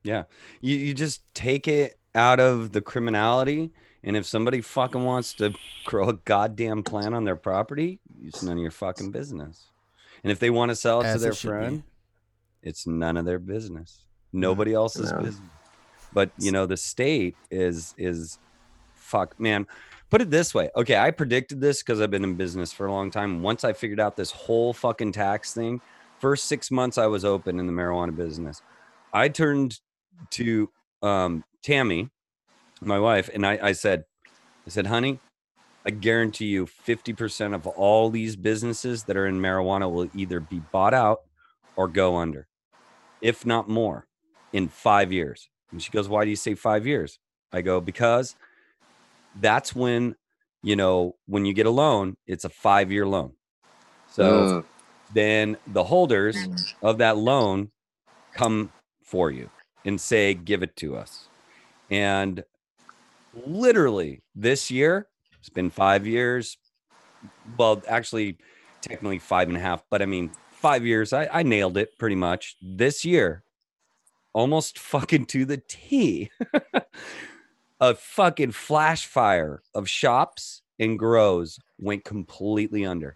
[0.03, 0.23] Yeah,
[0.61, 3.71] You you just take it out of the criminality,
[4.03, 5.53] and if somebody fucking wants to
[5.85, 9.71] grow a goddamn plant on their property, it's none of your fucking business.
[10.23, 11.51] And if they want to sell it to As it their should be.
[11.51, 11.83] friend,
[12.61, 14.05] it's none of their business.
[14.31, 15.19] Nobody else's No.
[15.21, 15.49] business.
[16.13, 18.37] But you know, the state is is
[18.93, 19.67] fuck man.
[20.09, 20.69] Put it this way.
[20.77, 23.41] Okay, I predicted this because I've been in business for a long time.
[23.41, 25.81] Once I figured out this whole fucking tax thing,
[26.25, 28.59] first six months I was open in the marijuana business.
[29.13, 29.79] I turned
[30.31, 30.71] to
[31.03, 32.09] um, Tammy,
[32.81, 34.05] my wife, and I, I said,
[34.65, 35.19] I said, honey,
[35.85, 40.59] I guarantee you 50% of all these businesses that are in marijuana will either be
[40.71, 41.19] bought out
[41.75, 42.47] or go under,
[43.21, 44.07] if not more,
[44.51, 45.47] in five years.
[45.71, 47.19] And she goes, Why do you say five years?
[47.53, 48.35] I go, Because
[49.39, 50.15] that's when,
[50.63, 53.33] you know, when you get a loan, it's a five year loan.
[54.09, 54.65] So.
[55.15, 56.73] Then the holders mm.
[56.83, 57.71] of that loan
[58.33, 58.69] come
[59.01, 59.49] for you
[59.85, 61.29] and say, give it to us.
[61.89, 62.43] And
[63.33, 65.07] literally this year,
[65.39, 66.57] it's been five years.
[67.57, 68.37] Well, actually,
[68.81, 72.15] technically five and a half, but I mean, five years, I, I nailed it pretty
[72.15, 72.57] much.
[72.61, 73.43] This year,
[74.33, 76.29] almost fucking to the T,
[77.79, 83.15] a fucking flash fire of shops and grows went completely under.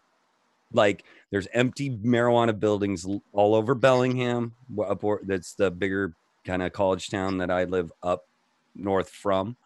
[0.72, 4.54] Like, there's empty marijuana buildings all over Bellingham.
[4.80, 6.14] Up where, that's the bigger
[6.46, 8.28] kind of college town that I live up
[8.76, 9.58] north from.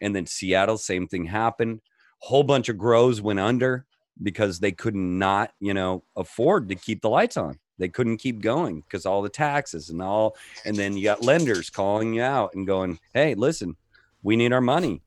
[0.00, 1.80] And then Seattle, same thing happened.
[2.18, 3.86] Whole bunch of grows went under
[4.22, 7.58] because they could not, you know, afford to keep the lights on.
[7.78, 10.36] They couldn't keep going because all the taxes and all.
[10.64, 13.76] And then you got lenders calling you out and going, "Hey, listen,
[14.22, 15.02] we need our money.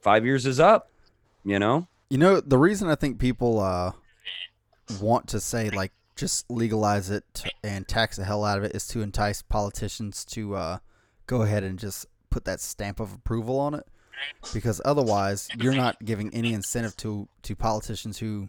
[0.00, 0.90] Five years is up."
[1.44, 3.92] You know, You know, the reason I think people uh,
[5.00, 7.24] want to say like just legalize it
[7.62, 10.78] and tax the hell out of it is to entice politicians to uh,
[11.26, 13.86] go ahead and just put that stamp of approval on it.
[14.52, 18.48] Because otherwise, you're not giving any incentive to to politicians who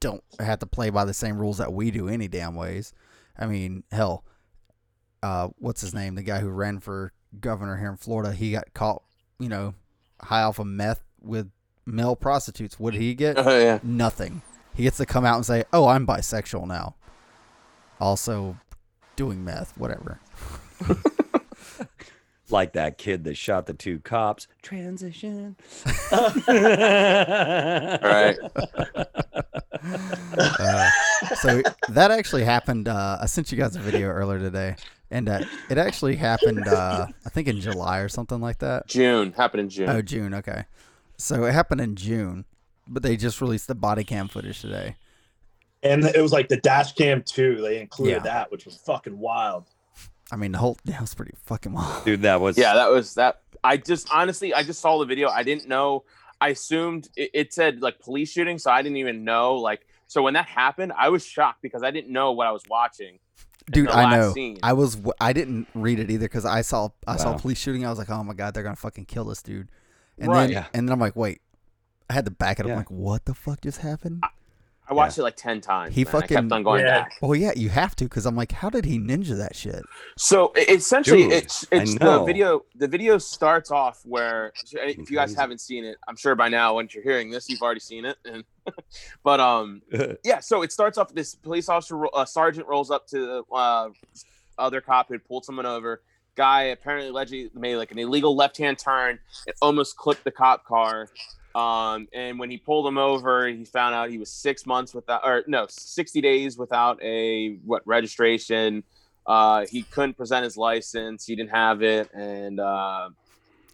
[0.00, 2.92] don't have to play by the same rules that we do any damn ways.
[3.38, 4.24] I mean, hell,
[5.22, 6.16] uh, what's his name?
[6.16, 9.02] The guy who ran for governor here in Florida, he got caught,
[9.38, 9.74] you know,
[10.20, 11.50] high off of meth with
[11.86, 12.78] male prostitutes.
[12.78, 13.36] What did he get?
[13.46, 13.78] Oh, yeah.
[13.82, 14.42] Nothing.
[14.74, 16.96] He gets to come out and say, "Oh, I'm bisexual now."
[17.98, 18.58] Also,
[19.14, 20.20] doing meth, whatever.
[22.50, 24.48] like that kid that shot the two cops.
[24.62, 25.56] Transition.
[26.12, 28.36] All right.
[30.38, 30.90] Uh,
[31.36, 32.88] so that actually happened.
[32.88, 34.76] Uh, I sent you guys a video earlier today,
[35.10, 36.68] and uh, it actually happened.
[36.68, 38.86] Uh, I think in July or something like that.
[38.88, 39.88] June happened in June.
[39.88, 40.34] Oh, June.
[40.34, 40.64] Okay.
[41.16, 42.44] So it happened in June,
[42.86, 44.96] but they just released the body cam footage today.
[45.82, 47.60] and it was like the dash cam too.
[47.60, 48.18] They included Yeah.
[48.20, 49.64] that, which was fucking wild.
[50.32, 52.04] I mean, the whole that was pretty fucking wild.
[52.04, 53.42] Dude, that was Yeah, that was that.
[53.62, 55.28] I just honestly, I just saw the video.
[55.28, 56.04] I didn't know.
[56.40, 59.54] I assumed it, it said like police shooting, so I didn't even know.
[59.54, 62.62] Like, so when that happened, I was shocked because I didn't know what I was
[62.68, 63.18] watching.
[63.70, 64.32] Dude, I know.
[64.32, 64.58] scene.
[64.62, 64.96] I was.
[65.20, 66.90] I didn't read it either because I saw.
[67.06, 67.84] I saw police shooting.
[67.86, 69.68] I was like, oh my god, they're gonna fucking kill this dude.
[70.18, 70.42] And Right.
[70.46, 70.66] then, Yeah.
[70.74, 71.40] and then I'm like, wait.
[72.08, 72.68] I had to back it up.
[72.68, 72.74] Yeah.
[72.74, 74.22] I'm like, what the fuck just happened?
[74.88, 75.92] I watched it like ten times.
[75.92, 76.08] He man.
[76.08, 77.00] I fucking- kept on going Yeah.
[77.02, 77.16] back.
[77.20, 79.82] Well, yeah, you have to because I'm like, how did he ninja that shit?
[80.16, 82.64] So essentially, Dude, it's it's the video.
[82.76, 86.74] The video starts off where, if you guys haven't seen it, I'm sure by now,
[86.74, 88.16] once you're hearing this, you've already seen it.
[88.24, 88.44] And,
[89.24, 89.82] but um,
[90.24, 90.38] yeah.
[90.38, 91.12] So it starts off.
[91.12, 93.88] This police officer, ro- uh, sergeant, rolls up to the uh,
[94.56, 96.02] other cop who had pulled someone over.
[96.36, 99.18] Guy apparently allegedly made like an illegal left-hand turn.
[99.46, 101.08] It almost clipped the cop car.
[101.54, 105.22] Um, and when he pulled him over, he found out he was six months without,
[105.24, 108.84] or no, 60 days without a what registration.
[109.26, 111.24] Uh, he couldn't present his license.
[111.24, 113.08] He didn't have it, and uh,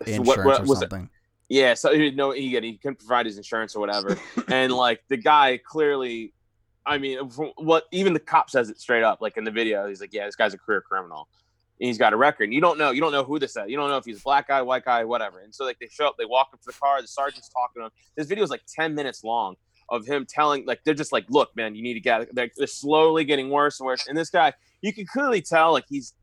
[0.06, 0.90] Insurance what, what or was it?
[0.90, 1.10] something.
[1.48, 4.16] Yeah, so he didn't know he he couldn't provide his insurance or whatever.
[4.48, 6.32] and like the guy clearly,
[6.86, 9.86] I mean, from what even the cop says it straight up, like in the video,
[9.86, 11.28] he's like, "Yeah, this guy's a career criminal."
[11.82, 12.44] And he's got a record.
[12.44, 12.92] And you don't know.
[12.92, 13.64] You don't know who this is.
[13.66, 15.40] You don't know if he's a black guy, white guy, whatever.
[15.40, 17.02] And so like they show up, they walk up to the car.
[17.02, 17.90] The sergeant's talking to him.
[18.16, 19.56] This video is like ten minutes long
[19.88, 22.68] of him telling, like they're just like, "Look, man, you need to get." They're, they're
[22.68, 24.06] slowly getting worse and worse.
[24.06, 26.14] And this guy, you can clearly tell, like he's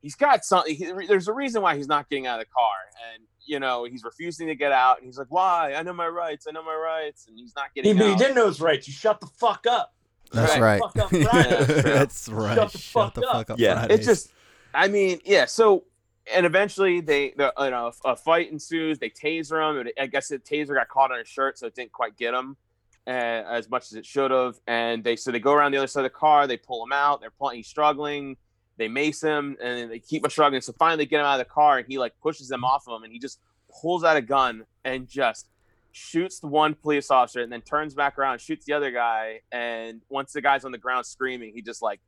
[0.00, 0.74] he's got something.
[0.74, 2.72] He, there's a reason why he's not getting out of the car,
[3.12, 4.96] and you know he's refusing to get out.
[4.96, 5.74] And he's like, "Why?
[5.76, 6.46] I know my rights.
[6.48, 8.18] I know my rights." And he's not getting he out.
[8.18, 8.88] didn't know his rights.
[8.88, 9.92] You shut the fuck up.
[10.32, 10.80] That's Right.
[10.80, 10.80] right.
[10.80, 11.82] Fuck up Fridays.
[11.82, 12.54] That's right.
[12.54, 13.32] Shut the fuck the up.
[13.36, 13.58] fuck up.
[13.58, 13.74] Yeah.
[13.80, 13.98] Fridays.
[13.98, 14.32] It's just,
[14.74, 15.46] I mean, yeah.
[15.46, 15.84] So,
[16.32, 18.98] and eventually they, the, you know, a fight ensues.
[18.98, 19.88] They taser him.
[19.98, 22.56] I guess the taser got caught on his shirt, so it didn't quite get him
[23.06, 24.56] uh, as much as it should have.
[24.66, 26.46] And they, so they go around the other side of the car.
[26.46, 27.20] They pull him out.
[27.20, 27.56] They're pulling.
[27.56, 28.36] He's struggling.
[28.76, 30.62] They mace him, and they keep him struggling.
[30.62, 32.88] So finally, they get him out of the car, and he like pushes them off
[32.88, 33.38] of him, and he just
[33.80, 35.48] pulls out a gun and just
[35.92, 40.00] shoots the one police officer and then turns back around shoots the other guy and
[40.08, 42.00] once the guy's on the ground screaming he just like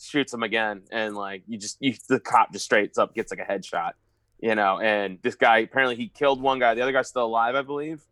[0.00, 3.40] shoots him again and like you just you the cop just straight up gets like
[3.40, 3.92] a headshot
[4.40, 7.54] you know and this guy apparently he killed one guy the other guy's still alive
[7.54, 8.02] i believe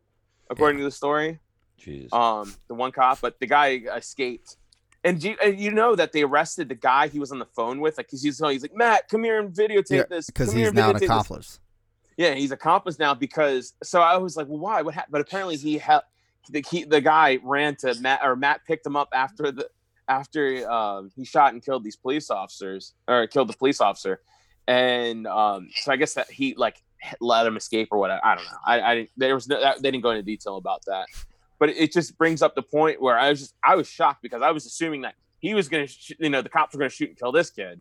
[0.50, 1.38] according to the story
[1.80, 2.12] Jeez.
[2.12, 4.56] um the one cop but the guy escaped
[5.04, 7.80] and you, and you know that they arrested the guy he was on the phone
[7.80, 10.76] with like he's, he's like matt come here and videotape Yeah, this because he's and
[10.76, 11.60] now an videotape this." accomplice.
[12.16, 13.74] Yeah, he's accomplice now because.
[13.82, 14.82] So I was like, well, why?
[14.82, 15.12] What happened?
[15.12, 16.00] But apparently he had
[16.48, 19.68] the he, the guy ran to Matt or Matt picked him up after the
[20.08, 24.20] after um, he shot and killed these police officers or killed the police officer,
[24.68, 26.82] and um, so I guess that he like
[27.20, 28.20] let him escape or whatever.
[28.24, 28.58] I don't know.
[28.66, 29.10] I, I didn't.
[29.16, 29.60] There was no.
[29.80, 31.06] They didn't go into detail about that,
[31.58, 34.42] but it just brings up the point where I was just I was shocked because
[34.42, 37.10] I was assuming that he was gonna sh- you know the cops were gonna shoot
[37.10, 37.80] and kill this kid,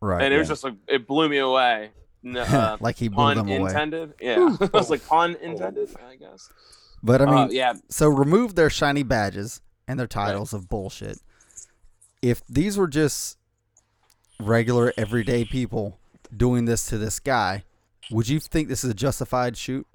[0.00, 0.22] Right.
[0.24, 1.90] and it was just like it blew me away.
[2.20, 3.70] No, uh, like he blew pun them away.
[3.70, 4.12] intended.
[4.20, 5.88] Yeah, I was like pun intended.
[6.04, 6.50] I guess.
[7.00, 11.20] But I mean, uh, yeah, so remove their shiny badges and their titles of bullshit.
[12.22, 13.38] If these were just
[14.40, 15.98] regular everyday people
[16.36, 17.64] doing this to this guy,
[18.10, 19.86] would you think this is a justified shoot?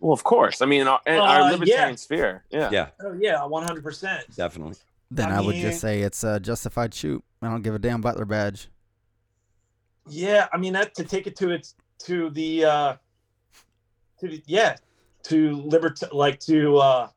[0.00, 0.62] well, of course.
[0.62, 1.94] I mean, our, in our Uh, libertarian yeah.
[1.96, 2.44] sphere.
[2.50, 2.70] Yeah.
[2.70, 4.24] yeah, Oh yeah, one hundred percent.
[4.36, 4.76] definitely.
[5.10, 7.24] Then I I, would mean- just say it's a justified shoot.
[7.42, 8.68] I don't give a damn Butler badge.
[10.08, 11.74] Yeah, I mean that to take it to its
[12.04, 12.96] to the uh
[14.20, 14.76] to the, yeah
[15.24, 17.08] to liberty like to uh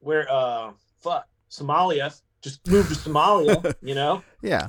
[0.00, 4.68] where uh fuck Somalia just move to Somalia you know Yeah,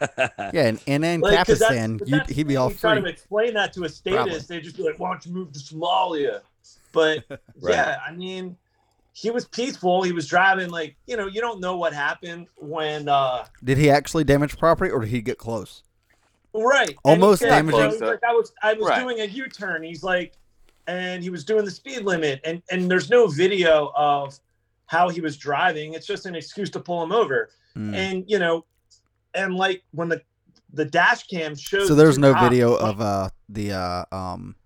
[0.18, 2.94] yeah, and, and in Like, 'cause that's- Kapistan, but you'd, he'd be all you try
[2.94, 3.02] free.
[3.02, 5.58] to explain that to a statist they'd just be like why don't you move to
[5.58, 6.40] Somalia
[6.92, 7.40] but Right.
[7.74, 8.56] yeah I mean
[9.12, 13.08] he was peaceful he was driving like you know you don't know what happened when
[13.08, 15.82] uh Did he actually damage property, or did he get close?
[16.52, 16.96] Right.
[17.04, 19.00] Almost he damaging- well, he's like, I was I was Right.
[19.02, 19.82] doing a U-turn.
[19.82, 20.32] He's like,
[20.86, 24.38] and he was doing the speed limit, and and there's no video of
[24.86, 25.94] how he was driving.
[25.94, 27.50] It's just an excuse to pull him over.
[27.76, 27.94] Mm.
[27.94, 28.64] And you know,
[29.34, 30.22] and like when the
[30.72, 31.88] the dash cam shows.
[31.88, 34.56] So there's no cops, video of uh the uh um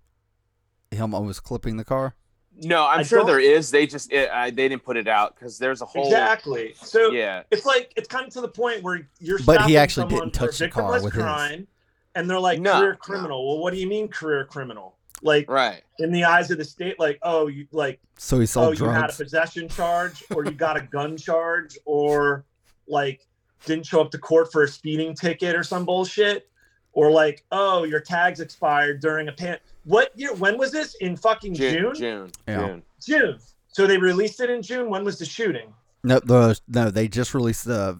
[0.91, 2.15] him almost clipping the car.
[2.63, 3.71] No, I'm I sure don't- there is.
[3.71, 6.05] They just it, I, they didn't put it out because there's a whole.
[6.05, 6.73] exactly.
[6.75, 7.43] So Yeah.
[7.49, 9.39] it's like it's kind of to the point where you're.
[9.45, 11.23] But he actually didn't touch the car victimless with his.
[11.23, 11.67] crime,
[12.15, 12.97] and they're like No, career no.
[12.97, 13.47] criminal.
[13.47, 14.97] Well, what do you mean career criminal?
[15.21, 15.81] Like Right.
[15.99, 18.85] in the eyes of the state, like oh you like So he oh sold you
[18.85, 22.45] had a possession charge or you got a gun charge or
[22.87, 23.25] like
[23.65, 26.49] didn't show up to court for a speeding ticket or some bullshit
[26.93, 29.57] or like oh your tags expired during a pan.
[29.83, 30.33] What year?
[30.35, 30.95] When was this?
[30.95, 31.73] In fucking June.
[31.73, 31.95] June.
[31.95, 32.31] June.
[32.47, 32.67] Yeah.
[32.67, 32.83] June.
[33.03, 33.39] June.
[33.67, 34.89] So they released it in June.
[34.89, 35.73] When was the shooting?
[36.03, 37.99] No, the, no, they just released the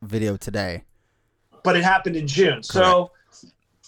[0.00, 0.84] video today.
[1.64, 2.62] but it happened in June.
[2.62, 3.10] So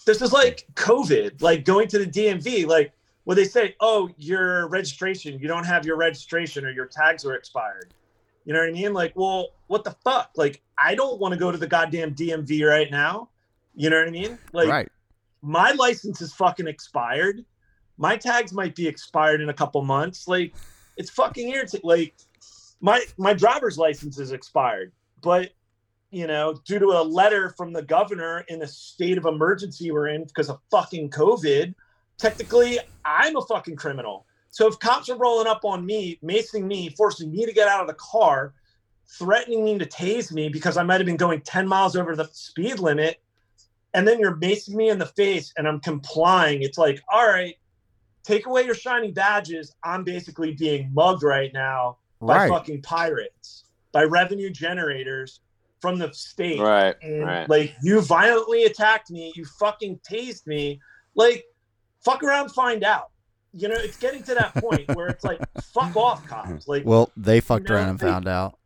[0.04, 2.92] this is like COVID, like going to the DMV, like
[3.24, 7.34] where they say, "Oh, your registration, you don't have your registration, or your tags are
[7.34, 7.94] expired."
[8.44, 8.92] You know what I mean?
[8.92, 10.30] Like, well, what the fuck?
[10.36, 13.30] Like, I don't want to go to the goddamn DMV right now.
[13.74, 14.38] You know what I mean?
[14.52, 14.88] Like, right.
[15.40, 17.44] my license is fucking expired.
[17.96, 20.28] My tags might be expired in a couple months.
[20.28, 20.54] Like,
[20.96, 21.88] it's fucking irritating.
[21.88, 22.14] Like,
[22.80, 25.52] my my driver's license is expired, but
[26.14, 30.08] you know, due to a letter from the governor in the state of emergency we're
[30.08, 31.74] in because of fucking COVID,
[32.18, 34.24] technically I'm a fucking criminal.
[34.50, 37.80] So if cops are rolling up on me, macing me, forcing me to get out
[37.80, 38.54] of the car,
[39.18, 42.28] threatening me to tase me because I might have been going 10 miles over the
[42.32, 43.20] speed limit,
[43.92, 47.56] and then you're macing me in the face and I'm complying, it's like, all right,
[48.22, 49.74] take away your shiny badges.
[49.82, 52.48] I'm basically being mugged right now by Right.
[52.48, 55.40] fucking pirates, by revenue generators
[55.84, 56.58] from the state.
[56.58, 56.94] Right.
[57.02, 57.46] And Right.
[57.50, 60.80] like you violently attacked me, you fucking tased me.
[61.14, 61.44] Like,
[62.02, 63.10] fuck around, find out.
[63.52, 65.40] You know, it's getting to that point where it's like,
[65.74, 66.66] fuck off, cops.
[66.66, 68.58] Like, Well, they fucked around and found out.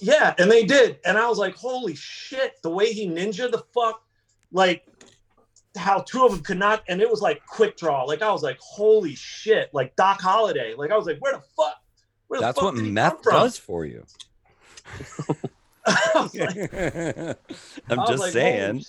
[0.00, 0.98] yeah, and they did.
[1.06, 4.02] And I was like, holy shit, the way he ninja the fuck,
[4.52, 4.84] like
[5.78, 8.04] how two of them could not, and it was like quick draw.
[8.04, 10.74] Like I was like, holy shit, like Doc Holliday.
[10.76, 11.76] Like I was like, where the fuck?
[12.28, 13.32] Where the That's fuck what did he meth come from?
[13.32, 14.04] does for you.
[16.24, 17.38] Like-
[17.90, 18.84] I'm just like, saying.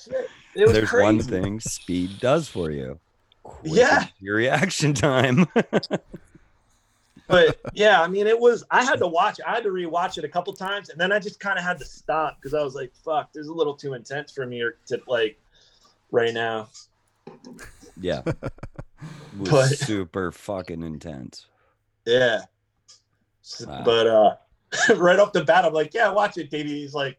[0.55, 1.03] It was There's crazy.
[1.03, 2.99] one thing speed does for you.
[3.43, 4.05] Quicken Yeah.
[4.19, 5.47] Your reaction time.
[7.27, 8.63] but yeah, I mean, it was.
[8.69, 9.39] I had to watch.
[9.45, 11.79] I had to rewatch it a couple times, and then I just kind of had
[11.79, 14.63] to stop because I was like, "Fuck, this is a little too intense for me
[14.87, 15.39] to like
[16.11, 16.67] right now."
[17.99, 18.21] yeah.
[19.39, 21.47] Was But- super fucking intense.
[22.05, 22.41] Yeah,
[23.65, 23.81] Wow.
[23.83, 24.35] but uh,
[24.95, 27.17] right off the bat, I'm like, "Yeah, watch it, baby." He's like,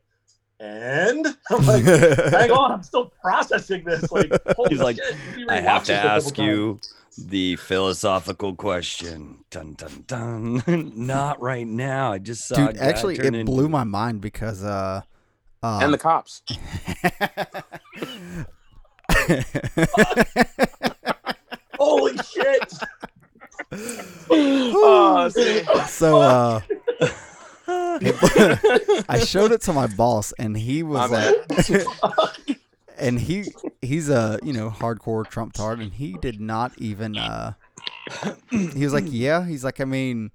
[0.61, 5.47] "And?" I'm like, "Hang on, I'm still processing this." Like, holy He's like, shit, he
[5.49, 6.49] I have to it a couple ask times.
[6.49, 6.81] you
[7.19, 9.45] the philosophical question.
[9.51, 10.93] Dun dun dun.
[10.97, 12.13] Not right now.
[12.13, 15.03] I just saw a Dude, actually, it into- blew my mind because uh,
[15.63, 16.43] uh and the cops.
[21.79, 22.73] Holy shit!
[24.31, 25.29] oh,
[25.87, 26.61] so uh,
[29.09, 32.59] I showed it to my boss, and he was like,
[32.99, 33.47] and he
[33.83, 37.17] he's a you know hardcore Trump tard, and he did not even.
[37.17, 37.53] uh
[38.51, 40.31] He was like, yeah, he's like, I mean,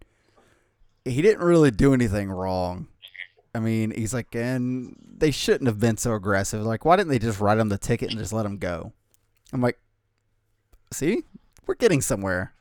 [1.05, 2.87] he didn't really do anything wrong.
[3.55, 6.63] I mean, he's like, and they shouldn't have been so aggressive.
[6.63, 8.93] Like, why didn't they just write him the ticket and just let him go?
[9.51, 9.79] I'm like,
[10.93, 11.23] see,
[11.65, 12.53] we're getting somewhere.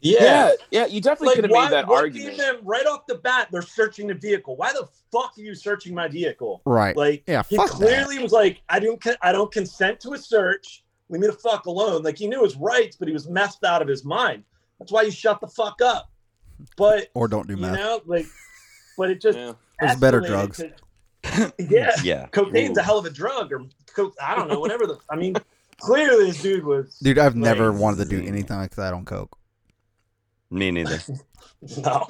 [0.00, 0.18] Yeah.
[0.20, 2.30] Yeah, yeah, you definitely could have why, made that argument.
[2.30, 3.48] gave them right off the bat?
[3.50, 4.54] They're searching the vehicle.
[4.56, 6.62] Why the fuck are you searching my vehicle?
[6.64, 6.96] Right.
[6.96, 7.76] Like, Yeah, he fuck that.
[7.76, 10.84] clearly was like, I don't, I don't consent to a search.
[11.08, 12.02] Leave me the fuck alone.
[12.02, 14.44] Like he knew his rights, but he was messed out of his mind.
[14.78, 16.10] That's why you shut the fuck up.
[16.76, 17.78] But or don't do you math.
[17.78, 18.26] know, like,
[18.96, 19.52] but it just Yeah.
[19.80, 20.58] There's better drugs.
[20.58, 22.26] to- yeah, Yeah.
[22.26, 22.80] cocaine's Ooh.
[22.80, 23.62] a hell of a drug, or
[23.94, 24.98] co- I don't know, whatever the.
[25.10, 25.34] I mean,
[25.80, 26.98] clearly this dude was.
[26.98, 29.37] Dude, I've never wanted to do anything like that on coke.
[30.50, 31.00] Me neither.
[31.84, 32.06] No.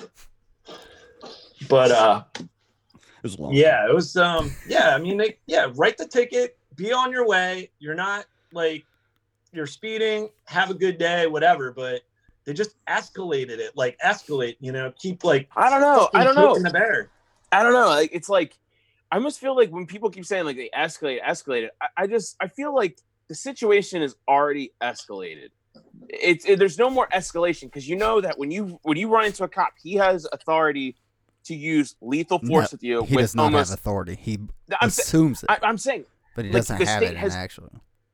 [1.70, 2.22] But uh,
[3.22, 3.53] was long.
[3.53, 7.27] Yeah, it was um yeah, I mean they yeah, write the ticket, be on your
[7.27, 7.70] way.
[7.79, 8.85] You're not like
[9.53, 12.03] you're speeding, have a good day, whatever, but
[12.44, 16.09] they just escalated it, like escalate, you know, keep like I don't know.
[16.14, 16.59] I don't know.
[16.59, 17.11] the bear.
[17.53, 17.88] I don't know.
[17.88, 18.57] Like it's like
[19.11, 21.68] I almost feel like when people keep saying like they escalate, escalated.
[21.81, 22.98] I, I just I feel like
[23.29, 25.51] the situation is already escalated.
[26.08, 29.26] It's it, there's no more escalation because you know that when you when you run
[29.26, 30.96] into a cop, he has authority
[31.44, 33.02] to use lethal force No, with you.
[33.04, 34.18] He with does not almost, have authority.
[34.20, 34.38] He
[34.80, 36.04] I'm, sa- assumes it, I, I'm saying
[36.34, 37.70] but he like, doesn't have it has- in actually.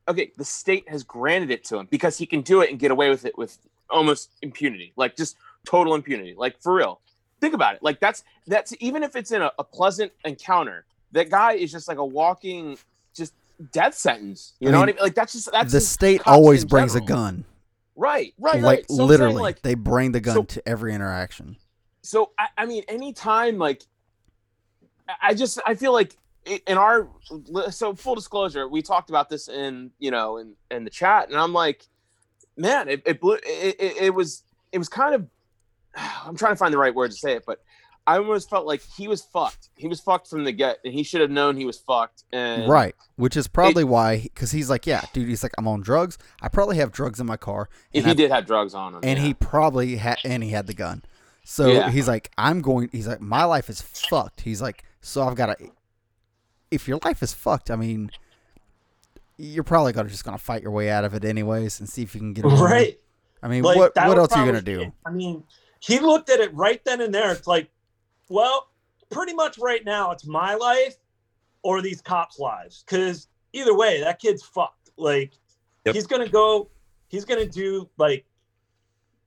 [0.09, 2.91] okay, the state has granted it to him because he can do it and get
[2.91, 3.59] away with it with
[3.91, 5.37] almost impunity, like just
[5.67, 7.01] total impunity, like for real.
[7.41, 7.83] Think about it.
[7.83, 11.89] Like that's that's even if it's in a, a pleasant encounter, that guy is just
[11.89, 12.79] like a walking
[13.15, 13.35] just
[13.73, 14.55] death sentence.
[14.61, 15.03] You I know mean, what I mean?
[15.03, 17.45] Like that's just that's the state always in brings a gun.
[17.97, 18.87] Right, right, like right.
[18.89, 21.57] So I'm saying, literally, like they bring the gun so- to every interaction.
[22.03, 23.83] so I, I mean anytime like
[25.09, 26.17] I- i just i feel like
[26.67, 27.09] in our
[27.71, 31.39] so full disclosure we talked about this in you know in in the chat and
[31.39, 31.87] i'm like
[32.57, 33.35] man, it, it blew.
[33.35, 34.43] It, it, it was
[34.73, 35.27] it was kind of.
[36.25, 37.63] I'm trying to find the right word to say it, but
[38.07, 39.71] I almost felt like he was fucked.
[39.77, 42.25] He was fucked from the get, and he should have known he was fucked.
[42.33, 45.81] And Right, which is probably why, because he's like, yeah, dude, he's like, I'm on
[45.81, 46.19] drugs.
[46.43, 49.01] I probably have drugs in my car, and, he I- did have drugs on him,
[49.03, 49.25] and yeah.
[49.27, 51.03] he probably had, and he had the gun.
[51.45, 51.91] So Yeah.
[51.91, 52.89] he's like, I'm going.
[52.93, 54.43] He's like, my life is fucked.
[54.43, 55.71] He's like, so I've got to.
[56.71, 58.11] If your life is fucked, I mean,
[59.37, 62.15] you're probably gonna just gonna fight your way out of it anyways, and see if
[62.15, 62.49] you can get it.
[62.49, 62.99] Right.
[63.43, 64.81] I mean, Like, what what else are you gonna do?
[64.83, 64.93] it.
[65.07, 65.45] I mean,
[65.81, 67.31] he looked at it right then and there.
[67.33, 67.69] It's like,
[68.29, 68.69] well,
[69.11, 70.97] pretty much right now, it's my life
[71.63, 72.85] or these cops' lives.
[72.87, 74.91] Because either way, that kid's fucked.
[74.97, 75.33] Like,
[75.85, 75.95] Yep.
[75.95, 76.71] he's gonna go.
[77.09, 78.25] He's gonna do like,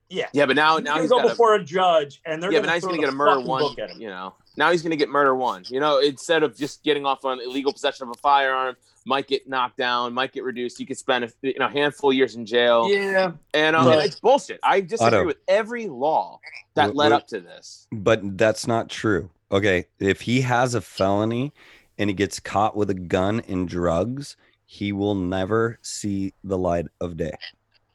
[0.10, 0.28] yeah.
[0.34, 2.60] yeah, but now He's now he's go got a, before a judge, and they're yeah,
[2.60, 3.62] but now he's gonna get a murder one.
[3.62, 4.02] book at him.
[4.02, 5.64] You know, now he's gonna get murder one.
[5.68, 8.76] You know, instead of just getting off on illegal possession of a firearm,
[9.08, 10.80] might get knocked down, might get reduced.
[10.80, 12.90] You could spend a you know handful of years in jail.
[12.92, 14.60] Yeah, And um, But- it's bullshit.
[14.64, 15.26] I disagree Otto.
[15.26, 16.40] with every law
[16.76, 17.88] that Wh- led wh- up to this.
[17.92, 19.30] But that's not true.
[19.52, 19.86] Okay.
[20.00, 21.54] If he has a felony
[21.98, 24.36] and he gets caught with a gun and drugs,
[24.66, 27.32] he will never see the light of day.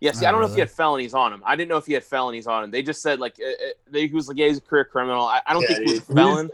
[0.00, 1.42] Yeah, see, I don't know if he had felonies on him.
[1.44, 2.70] I didn't know if he had felonies on him.
[2.72, 5.24] They just said like uh, uh, they, he was like, yeah, he's a career criminal.
[5.26, 6.50] I, I don't Yeah, think he was a felon,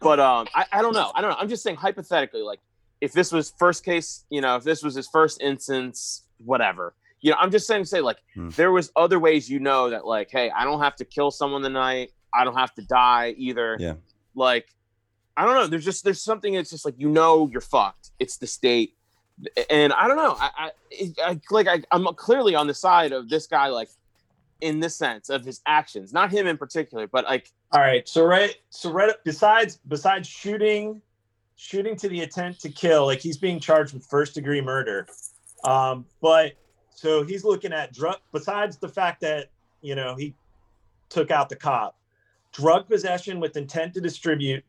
[0.00, 1.12] but um, I, I don't know.
[1.14, 1.36] I don't know.
[1.38, 2.58] I'm just saying hypothetically, like
[3.00, 6.94] if this was first case, you know, if this was his first instance, whatever.
[7.20, 8.50] You know, I'm just saying, say like Hmm.
[8.50, 11.62] there was other ways you know that like, hey, I don't have to kill someone
[11.62, 12.12] tonight.
[12.32, 13.76] I don't have to die either.
[13.80, 13.94] Yeah.
[14.34, 14.68] Like,
[15.36, 15.66] I don't know.
[15.66, 18.10] There's just there's something that's just like you know you're fucked.
[18.18, 18.94] It's the state
[19.70, 20.36] and I don't know.
[20.38, 23.88] I, I, I like I, I'm clearly on the side of this guy, like
[24.60, 28.08] in this sense of his actions, not him in particular, but like All right.
[28.08, 28.56] So right.
[28.70, 29.12] So right.
[29.24, 31.00] Besides besides shooting,
[31.58, 35.06] shooting to the intent to kill, like he's being charged with first degree murder.
[35.64, 36.52] Um, but
[36.94, 38.16] so he's looking at drug.
[38.32, 39.50] Besides the fact that
[39.82, 40.34] you know he
[41.10, 41.96] took out the cop,
[42.52, 44.64] drug possession with intent to distribute,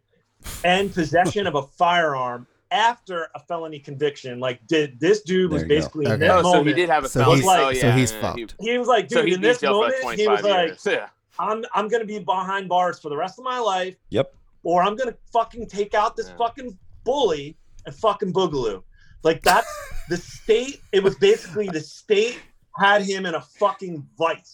[0.66, 4.40] and possession of a firearm after a felony conviction.
[4.40, 5.82] Like, did this dude was There you go.
[5.82, 6.28] basically in Okay.
[6.28, 7.42] that oh, so he did have a So felony.
[7.42, 8.56] he's- oh, so yeah, he's yeah, fucked.
[8.60, 10.86] He was like, dude, so in this jail moment, he was 25 like, years.
[10.86, 11.08] Yeah.
[11.40, 14.34] I'm I'm gonna be behind bars for the rest of my life, Yep.
[14.70, 16.38] Or I'm gonna fucking take out this Yeah.
[16.38, 17.58] fucking bully
[17.88, 18.84] and fucking boogaloo.
[19.24, 19.68] Like that's
[20.10, 20.82] the state.
[20.92, 22.40] It was basically the state
[22.78, 24.54] had him in a fucking vice.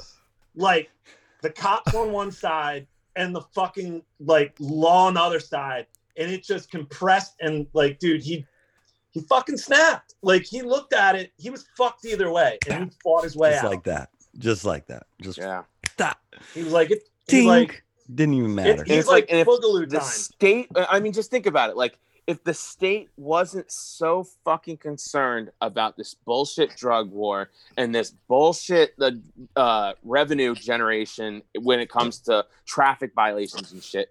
[0.55, 0.89] Like
[1.41, 2.87] the cops on one side
[3.17, 5.85] and the fucking like law on the other side,
[6.17, 8.45] and it just compressed and like, dude, he
[9.11, 10.15] he fucking snapped.
[10.21, 13.51] Like he looked at it, he was fucked either way, and he fought his way
[13.51, 13.71] Just out.
[13.71, 14.09] like that.
[14.37, 15.07] Just like that.
[15.21, 15.63] Just yeah.
[15.97, 16.17] that.
[16.53, 17.47] he was like, it, he's Ding.
[17.47, 18.83] like, Didn't even it, matter.
[18.83, 20.07] he's it's like- like, if boogaloo The time.
[20.07, 21.77] state, I mean, just think about it.
[21.77, 21.97] Like,
[22.27, 28.97] if the state wasn't so fucking concerned about this bullshit drug war and this bullshit
[28.97, 29.21] the
[29.55, 34.09] uh, revenue generation when it comes to traffic violations and shit,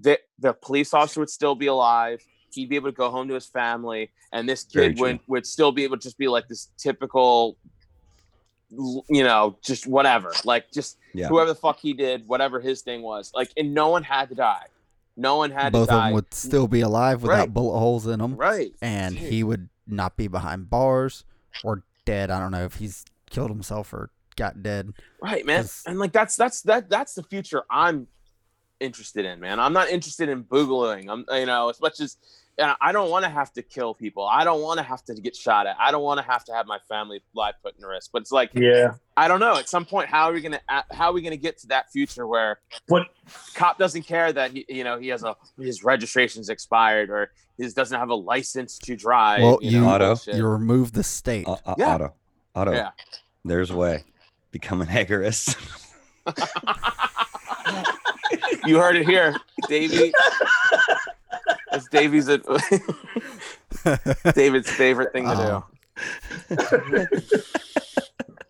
[0.00, 2.24] the the police officer would still be alive.
[2.52, 5.72] He'd be able to go home to his family, and this kid would would still
[5.72, 7.56] be able to just be like this typical,
[8.70, 11.28] you know, just whatever, like just Yeah.
[11.28, 14.34] whoever the fuck he did, whatever his thing was, like, and no one had to
[14.34, 14.66] die.
[15.16, 15.96] No one had Both to die.
[15.96, 17.54] Both of them would still be alive without Right.
[17.54, 18.74] bullet holes in them, right.
[18.82, 19.32] and Dude.
[19.32, 21.24] he would not be behind bars
[21.64, 22.30] or dead.
[22.30, 24.92] I don't know if he's killed himself or got dead.
[25.22, 25.64] Right, man.
[25.86, 28.08] And like that's that's that that's the future I'm
[28.80, 29.58] interested in, man.
[29.58, 31.08] I'm not interested in boogling.
[31.08, 32.16] I'm you know, as much as
[32.58, 34.24] and I don't want to have to kill people.
[34.26, 35.76] I don't want to have to get shot at.
[35.78, 38.10] I don't want to have to have my family life put in risk.
[38.12, 38.94] But it's like Yeah.
[39.16, 39.56] I don't know.
[39.56, 42.26] At some point, how are we gonna how are we gonna get to that future
[42.26, 43.08] where But
[43.54, 47.66] cop doesn't care that he you know he has a his registration's expired or he
[47.68, 49.40] doesn't have a license to drive.
[49.42, 50.16] Well, you, you- know, Otto.
[50.32, 51.46] You remove the state.
[51.48, 51.94] Uh, uh, Yeah.
[51.94, 52.14] Otto.
[52.54, 52.72] Otto.
[52.72, 52.90] yeah.
[53.44, 54.04] There's a way.
[54.50, 55.56] Become an agorist.
[58.66, 59.36] You heard it here,
[59.68, 60.12] Davey.
[61.70, 62.26] That's Davey's
[64.34, 65.62] David's favorite thing to do.
[66.50, 67.06] Oh.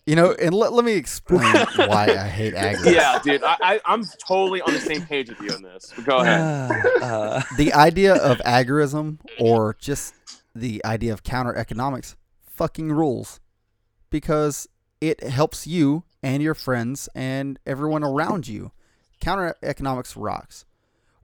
[0.08, 1.40] You know, and let, let me explain
[1.76, 2.94] why I hate agorists.
[2.94, 5.92] Yeah, dude, I, I, I'm totally on the same page with you on this.
[6.04, 6.70] Go ahead.
[7.02, 10.14] Uh, The idea of agorism or just
[10.54, 13.40] the idea of counter economics fucking rules
[14.08, 14.68] because
[15.00, 18.70] it helps you and your friends and everyone around you.
[19.20, 20.65] Counter economics rocks.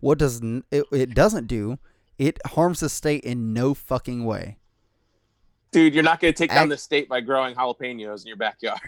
[0.03, 1.78] What does n- it, it doesn't do?
[2.18, 4.59] It harms the state in no fucking way.
[5.70, 8.80] Dude, you're not going to take down the state by growing jalapenos in your backyard.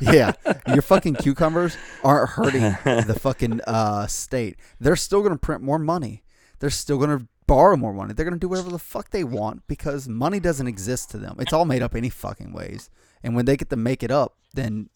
[0.00, 0.32] yeah,
[0.66, 4.56] your fucking cucumbers aren't hurting the fucking uh, state.
[4.80, 6.24] They're still gonna print more money.
[6.58, 8.14] They're still gonna borrow more money.
[8.14, 11.36] They're gonna do whatever the fuck they want because money doesn't exist to them.
[11.38, 12.90] It's all made up any fucking ways.
[13.22, 14.88] And when they get to make it up, then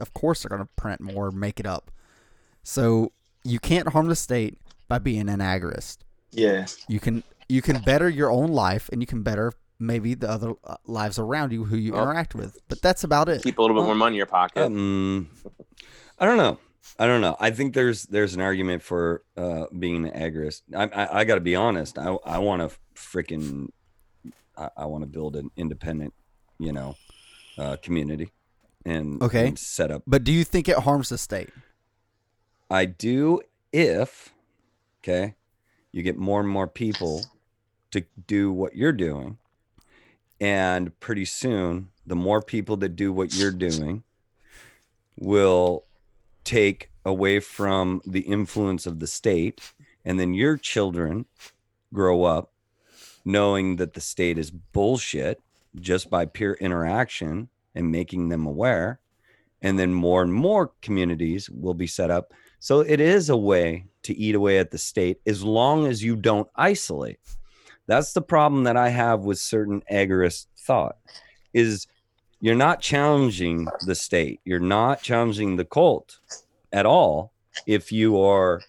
[0.00, 1.90] of course they're going to print more, make it up.
[2.62, 3.12] So
[3.44, 5.98] you can't harm the state by being an agorist.
[6.30, 6.66] Yeah.
[6.88, 10.52] You can you can better your own life, and you can better maybe the other
[10.64, 12.58] uh, lives around you who you Well- interact with.
[12.68, 13.42] But that's about it.
[13.42, 14.64] Keep a little bit more money in your pocket.
[14.64, 15.28] Um,
[16.18, 16.58] I don't know.
[16.98, 17.36] I don't know.
[17.40, 20.62] I think there's there's an argument for uh, being an agorist.
[20.76, 21.98] I I, I got to be honest.
[21.98, 23.68] I I want to freaking
[24.56, 26.12] I, I want to build an independent,
[26.58, 26.96] you know,
[27.58, 28.30] uh, community,
[28.84, 29.48] and Okay.
[29.48, 30.02] and set up.
[30.06, 31.50] But do you think it harms the state?
[32.72, 34.32] I do if
[35.00, 35.34] okay,
[35.92, 37.26] you get more and more people
[37.90, 39.36] to do what you're doing,
[40.40, 44.04] and pretty soon the more people that do what you're doing
[45.18, 45.84] will
[46.44, 49.74] take away from the influence of the state.
[50.04, 51.26] And then your children
[51.92, 52.52] grow up
[53.24, 55.40] knowing that the state is bullshit
[55.76, 58.98] just by peer interaction and making them aware.
[59.60, 62.32] And then more and more communities will be set up
[62.62, 66.14] so it is a way to eat away at the state as long as you
[66.14, 67.18] don't isolate.
[67.88, 70.96] That's the problem that i have with certain agorist thought
[71.52, 71.88] is
[72.38, 74.40] you're not challenging the state.
[74.44, 76.20] You're not challenging the cult
[76.72, 77.32] at all
[77.66, 78.60] if you are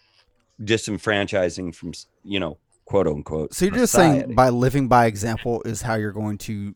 [0.59, 5.83] disenfranchising from you know quote unquote So you're just saying by living by example is
[5.83, 6.73] how you're going to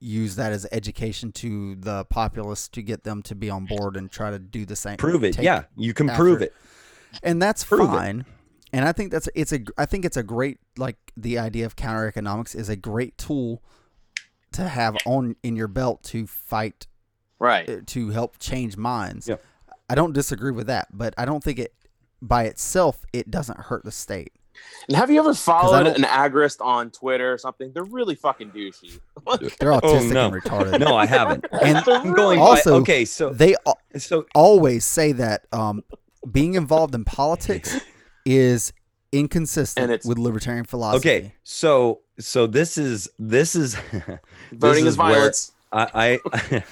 [0.00, 4.10] use that as education to the populace to get them to be on board and
[4.10, 4.96] try to do the same.
[4.96, 6.54] prove it yeah you can prove it
[7.22, 7.86] and that's Prove it.
[7.92, 8.24] fine.
[8.72, 11.74] And I think that's it's a I think it's a great like the idea of
[11.74, 13.62] counter economics is a great tool
[14.52, 16.86] to have on in your belt to fight
[17.40, 17.68] right.
[17.68, 19.28] uh, to help change minds.
[19.28, 19.44] Yep.
[19.88, 21.74] I don't disagree with that, but I don't think it
[22.22, 24.32] by itself it doesn't hurt the state.
[24.88, 27.70] And have you ever followed an agorist on Twitter or something?
[27.72, 28.98] They're really fucking douchey.
[29.58, 30.26] They're Oh, autistic no.
[30.32, 30.80] and retarded.
[30.80, 35.12] no i haven't And i'm going by- Also, okay so they al- so always say
[35.12, 35.82] that um,
[36.32, 37.78] being involved in politics
[38.24, 38.72] is
[39.12, 41.08] inconsistent And it's- with libertarian philosophy.
[41.08, 43.76] okay so so this is this is
[44.52, 45.52] Voting this is violence.
[45.72, 46.18] I
[46.50, 46.62] I,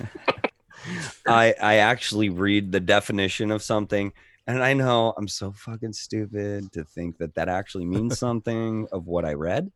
[1.27, 4.13] I I actually read the definition of something,
[4.49, 9.07] and I know I'm so fucking stupid to think that that actually means something of
[9.07, 9.71] what I read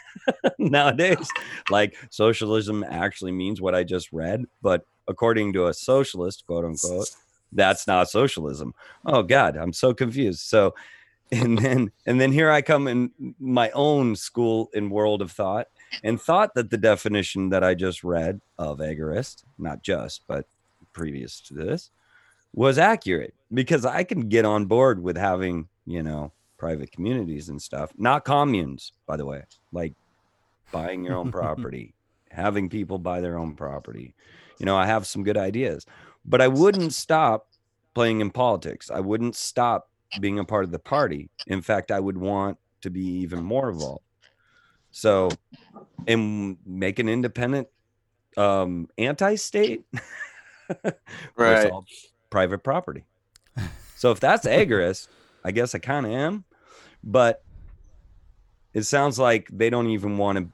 [0.58, 1.28] nowadays.
[1.70, 7.10] Like socialism actually means what I just read, but according to a socialist, quote unquote,
[7.50, 8.74] that's not socialism.
[9.04, 10.40] Oh God, I'm so confused.
[10.40, 10.74] So,
[11.32, 15.66] and then and then here I come in my own school and world of thought
[16.04, 20.46] and thought that the definition that I just read of agorist, not just, but
[20.92, 21.90] previous to this,
[22.52, 27.60] was accurate because I can get on board with having, you know, private communities and
[27.60, 29.42] stuff, not communes, by the way,
[29.72, 29.94] like
[30.70, 31.94] buying your own property,
[32.30, 34.14] having people buy their own property.
[34.58, 35.86] You know, I have some good ideas,
[36.24, 37.48] but I wouldn't stop
[37.94, 38.90] playing in politics.
[38.90, 39.88] I wouldn't stop
[40.20, 41.30] being a part of the party.
[41.46, 44.04] In fact, I would want to be even more involved.
[44.92, 45.38] So,
[46.06, 47.68] and make an independent
[48.36, 49.82] um anti-state
[51.36, 51.70] Right.
[52.32, 53.04] All private property.
[53.96, 55.08] So if that's agorist,
[55.44, 56.44] I guess I kind of am,
[57.04, 57.42] but
[58.74, 60.48] it sounds like they don't even want to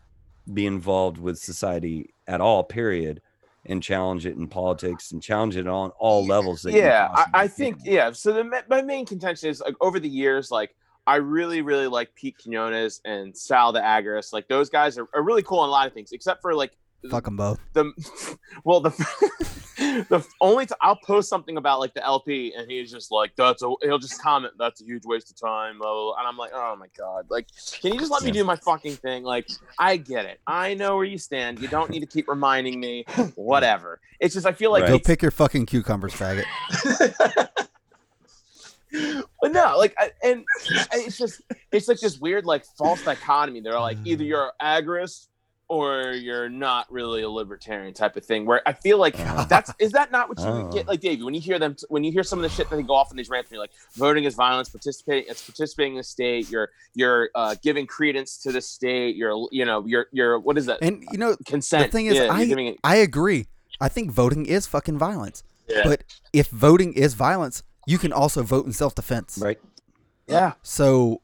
[0.53, 3.21] be involved with society at all, period,
[3.67, 6.63] and challenge it in politics and challenge it on all levels.
[6.63, 7.93] That yeah I, I think can.
[7.93, 10.75] yeah so the my main contention is like over the years like
[11.07, 15.23] i really really like pete quinones and sal the agorist like those guys are, are
[15.23, 16.73] really cool on a lot of things except for like
[17.11, 17.61] Fuck them both.
[17.75, 17.93] the
[18.65, 18.91] well the
[19.79, 23.63] the only t- I'll post something about like the LP and he's just like that's
[23.63, 26.37] a he'll just comment that's a huge waste of time blah, blah, blah." and I'm
[26.37, 27.47] like oh my god like
[27.81, 29.49] can you just let me do my fucking thing like
[29.79, 33.05] I get it I know where you stand you don't need to keep reminding me
[33.37, 34.89] whatever it's just I feel like Right.
[34.89, 36.45] Go it's- pick your fucking cucumbers, faggot.
[39.41, 40.45] but no, like, I, and
[40.93, 43.61] it's just, it's like this weird, like, false dichotomy.
[43.61, 44.29] They're like, either mm.
[44.29, 45.29] you're agorist
[45.69, 48.47] or you're not really a libertarian type of thing.
[48.47, 49.17] Where I feel like
[49.49, 50.69] that's is that not what you Oh.
[50.73, 52.77] get, like, Davey, when you hear them, when you hear some of the shit that
[52.77, 55.93] they go off in these rants, and you're like, voting is violence, participating, it's participating
[55.93, 56.51] in the state.
[56.51, 59.15] You're you're uh, giving credence to the state.
[59.17, 60.79] You're, you know, you're you're what is that?
[60.83, 61.91] And you know, Consent.
[61.91, 63.47] The thing is, yeah, I- giving it- I agree.
[63.81, 65.45] I think voting is fucking violence.
[65.69, 65.83] Yeah.
[65.85, 66.03] But
[66.33, 69.39] if voting is violence, you can also vote in self defense.
[69.41, 69.61] right.
[70.27, 70.55] yeah.
[70.63, 71.21] So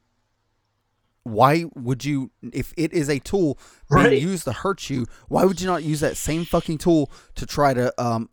[1.25, 3.59] why would you if it is a tool
[3.91, 4.22] being Right.
[4.22, 7.75] used to hurt you, why would you not use that same fucking tool to try
[7.75, 8.29] to um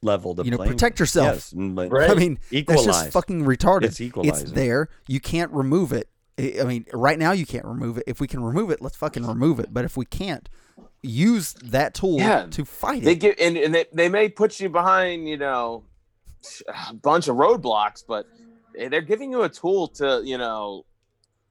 [0.00, 1.34] Level the you know playing protect yourself?
[1.34, 2.10] Yes, but Right.
[2.10, 2.86] I mean, equalize.
[2.86, 3.84] that's just fucking retarded.
[3.84, 4.54] It's equalizing.
[4.54, 4.88] there.
[5.06, 6.08] You can't remove it.
[6.38, 8.04] I I mean, right now you can't remove it.
[8.06, 9.74] If we can remove it, let's fucking remove it.
[9.74, 10.48] But if we can't,
[11.02, 12.46] use that tool Yeah.
[12.50, 13.20] to fight they it.
[13.20, 15.84] They give and, and they, they may put you behind you know
[16.88, 18.26] a bunch of roadblocks but
[18.74, 20.84] they're giving you a tool to you know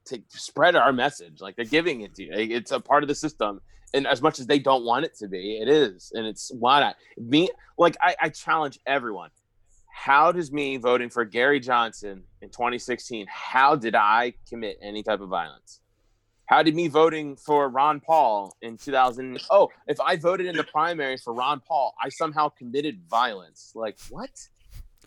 [0.08, 3.16] to spread our message like they're giving it to you it's a part of the
[3.16, 3.62] system
[3.94, 6.80] and as much as they don't want it to be it is and it's why
[6.80, 9.30] not me like i, I challenge everyone
[9.94, 15.22] how does me voting for gary johnson in 2016 how did i commit any type
[15.22, 15.82] of violence
[16.48, 19.38] how did me voting for Ron Paul in 2000?
[19.52, 23.74] Oh, if I voted in the primary for Ron Paul, I somehow committed violence.
[23.76, 24.30] Like what?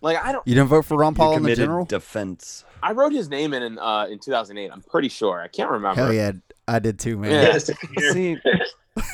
[0.01, 0.45] Like I don't.
[0.47, 1.85] You didn't vote for Ron Paul in the general?
[1.85, 2.65] defense.
[2.83, 4.71] I wrote his name in in, uh, in 2008.
[4.71, 5.39] I'm pretty sure.
[5.39, 6.01] I can't remember.
[6.01, 6.31] Hell yeah,
[6.67, 7.31] I did too, man.
[7.31, 7.41] Yeah.
[7.53, 8.11] Yeah, same here.
[8.13, 8.37] See,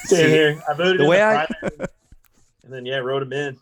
[0.05, 0.63] Same here.
[0.69, 1.89] I voted the in way the I- primary,
[2.63, 3.57] and then yeah, wrote him in.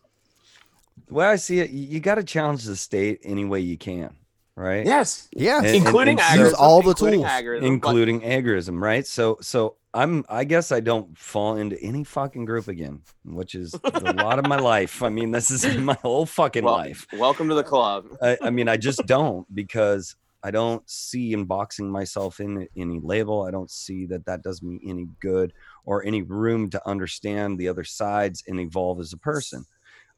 [1.07, 3.77] the way I see it, you, you got to challenge the state any way you
[3.77, 4.15] can,
[4.55, 4.85] right?
[4.85, 5.57] Yes, Yeah.
[5.59, 9.05] And- including and agorism, all the including tools, agorism, but- including agorism, right?
[9.05, 13.73] So, so I'm, I guess I don't fall into any fucking group again, which is
[13.83, 15.01] a lot of my life.
[15.03, 17.07] I mean, this is my whole fucking well, life.
[17.13, 18.07] Welcome to the club.
[18.21, 23.43] I, I mean, I just don't because I don't see unboxing myself in any label.
[23.43, 25.53] I don't see that that does me any good
[25.85, 29.65] or any room to understand the other sides and evolve as a person.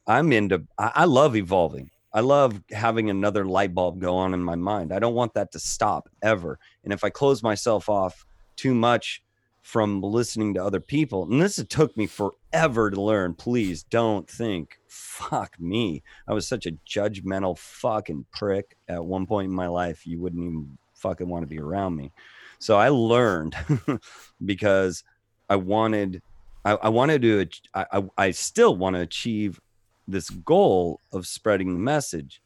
[0.06, 1.92] I'm into, I, I love evolving.
[2.18, 4.92] I love having another light bulb go on in my mind.
[4.92, 6.58] I don't want that to stop ever.
[6.84, 9.22] And if I close myself off too much
[9.62, 14.80] from listening to other people, and this took me forever to learn, please don't think,
[14.88, 16.02] fuck me.
[16.28, 20.08] I was such a judgmental fucking prick at one point in my life.
[20.08, 22.12] You wouldn't even fucking want to be around me.
[22.58, 23.56] So I learned
[24.44, 25.04] because
[25.52, 26.24] I wanted,
[26.66, 27.46] I, I wanted to,
[27.76, 29.62] I, I still want to achieve
[30.08, 32.42] this goal of spreading the message.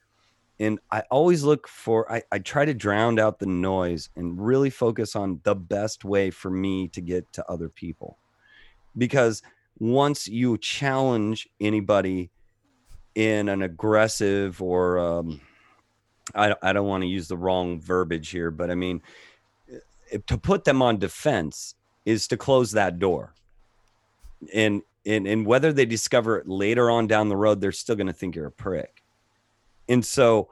[0.59, 4.69] And I always look for, I, I try to drown out the noise and really
[4.69, 8.17] focus on the best way for me to get to other people.
[8.97, 9.41] Because
[9.79, 12.29] once you challenge anybody
[13.15, 15.41] in an aggressive or um,
[16.35, 19.01] I, I don't want to use the wrong verbiage here, but I mean,
[20.27, 23.33] to put them on defense is to close that door.
[24.53, 28.07] And, and, and whether they discover it later on down the road, they're still going
[28.07, 29.03] to think you're a prick.
[29.89, 30.49] And so,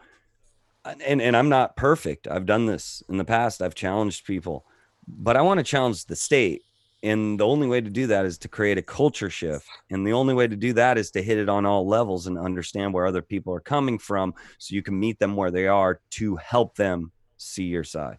[0.85, 2.27] and, and I'm not perfect.
[2.27, 3.61] I've done this in the past.
[3.61, 4.65] I've challenged people,
[5.07, 6.63] but I want to challenge the state.
[7.01, 9.65] And the only way to do that is to create a culture shift.
[9.89, 12.37] And the only way to do that is to hit it on all levels and
[12.37, 16.01] understand where other people are coming from so you can meet them where they are
[16.11, 18.17] to help them see your side.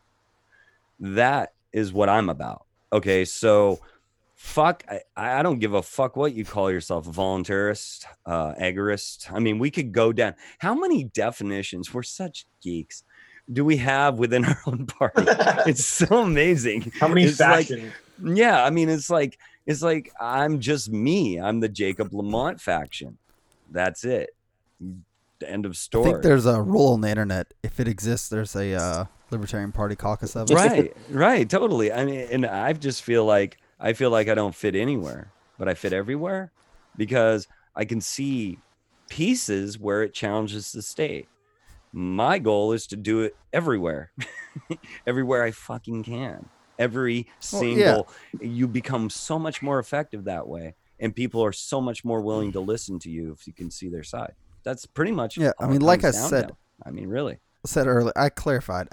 [0.99, 2.65] That is what I'm about.
[2.93, 3.27] Okay.
[3.27, 3.81] So,
[4.41, 5.01] fuck, I,
[5.39, 9.31] I don't give a fuck what you call yourself a voluntarist, uh, agorist.
[9.31, 10.35] I mean, we could go down.
[10.59, 11.93] How many definitions?
[11.93, 13.05] We're such geeks.
[13.53, 15.25] Do we have within our own party?
[15.71, 16.91] It's so amazing.
[16.99, 17.93] How many It's like- factions?
[18.25, 21.39] yeah, I mean, it's like it's like I'm just me.
[21.39, 23.19] I'm the Jacob Lamont faction.
[23.71, 24.31] That's it.
[25.47, 26.13] End of story I story.
[26.15, 27.53] think there's a rule on the internet.
[27.63, 30.55] If it exists, there's a uh, Libertarian Party caucus of it.
[30.55, 31.93] right, right, totally.
[31.93, 35.69] I mean, and I just feel like I feel like I don't fit anywhere, but
[35.69, 36.53] I fit everywhere
[36.97, 38.59] because I can see
[39.09, 41.29] pieces where it challenges the state.
[41.93, 44.13] My goal is to do it everywhere,
[45.07, 46.49] everywhere I fucking can.
[46.79, 47.95] Every Well, yeah.
[47.95, 48.09] single,
[48.41, 52.53] you become so much more effective that way, and people are so much more willing
[52.53, 54.35] to listen to you if you can see their side.
[54.63, 55.37] That's pretty much.
[55.37, 56.53] Yeah, I mean, like I said-.
[56.85, 57.35] I mean, really.
[57.35, 58.89] I said earlier, I clarified.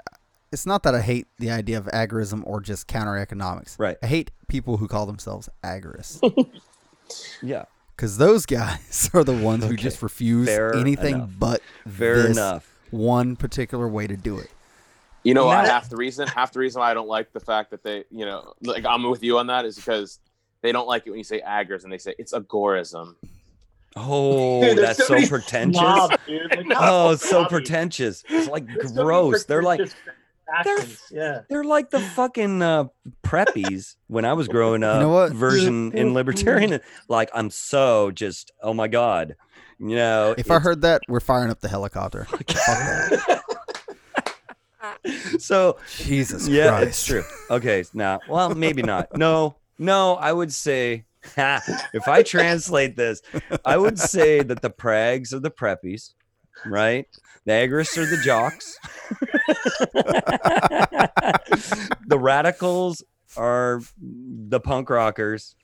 [0.52, 3.78] It's not that I hate the idea of agorism or just counter economics.
[3.78, 3.96] Right.
[4.02, 6.20] I hate people who call themselves agorists
[7.42, 7.64] Yeah.
[7.96, 11.30] because those guys are the ones who just refuse fair anything enough.
[11.38, 12.70] but Fair this enough.
[12.90, 14.50] one particular way to do it.
[15.22, 15.62] You know what?
[15.64, 18.04] Now- Half the reason, half the reason why I don't like the fact that they,
[18.10, 20.18] you know, like I'm with you on that is because
[20.62, 23.16] they don't like it when you say agors and they say it's agorism.
[23.96, 25.78] Oh, Dude, that's so many pretentious.
[25.80, 26.50] snobs, dude.
[26.68, 27.48] Like, Oh, so snobby.
[27.50, 28.24] pretentious.
[28.28, 29.44] It's like There's so gross.
[29.44, 29.80] They're like
[30.48, 31.02] pretentious factions.
[31.10, 31.40] yeah.
[31.48, 32.84] they're like the fucking uh,
[33.22, 35.00] preppies when I was growing up.
[35.00, 35.32] know what?
[35.32, 36.80] Version in libertarian.
[37.08, 39.36] Like I'm so just oh my god.
[39.78, 42.24] You know, If I heard that, we're firing up the helicopter.
[42.30, 43.42] Fuck that.
[45.38, 46.88] so Jesus yeah, Christ.
[46.88, 47.24] it's true.
[47.50, 49.16] Okay, now well maybe not.
[49.16, 51.04] No, no, I would say
[51.36, 53.22] if I translate this,
[53.64, 56.12] I would say that the prags are the preppies,
[56.66, 57.06] right?
[57.44, 58.76] The agorists are the jocks.
[62.06, 63.02] the radicals
[63.36, 65.54] are the punk rockers,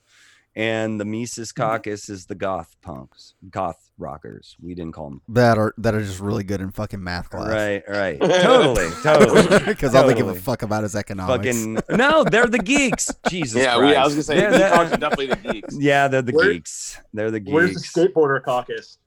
[0.55, 1.61] and the Mises Mm-hmm.
[1.61, 4.55] Caucus is the goth punks, goth rockers.
[4.61, 5.21] We didn't call them.
[5.29, 7.49] that are that are just really good in fucking math class.
[7.49, 9.59] Right, right, totally, totally.
[9.65, 11.45] Because all they give a fuck about is economics.
[11.45, 13.13] Fucking no, they're the geeks.
[13.29, 15.75] Jesus, yeah, we, I was gonna say They're the the- geeks are definitely the geeks.
[15.77, 16.99] yeah, they're the Where- geeks.
[17.13, 17.53] They're the geeks.
[17.53, 18.97] Where's the skateboarder caucus?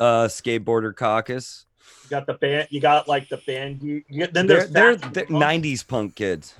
[0.00, 1.66] Uh, skateboarder caucus.
[2.04, 2.68] You got the band.
[2.70, 3.82] You got like the band.
[3.82, 5.44] You, you then They're there's they're, they're punks.
[5.44, 6.54] 90s punk kids.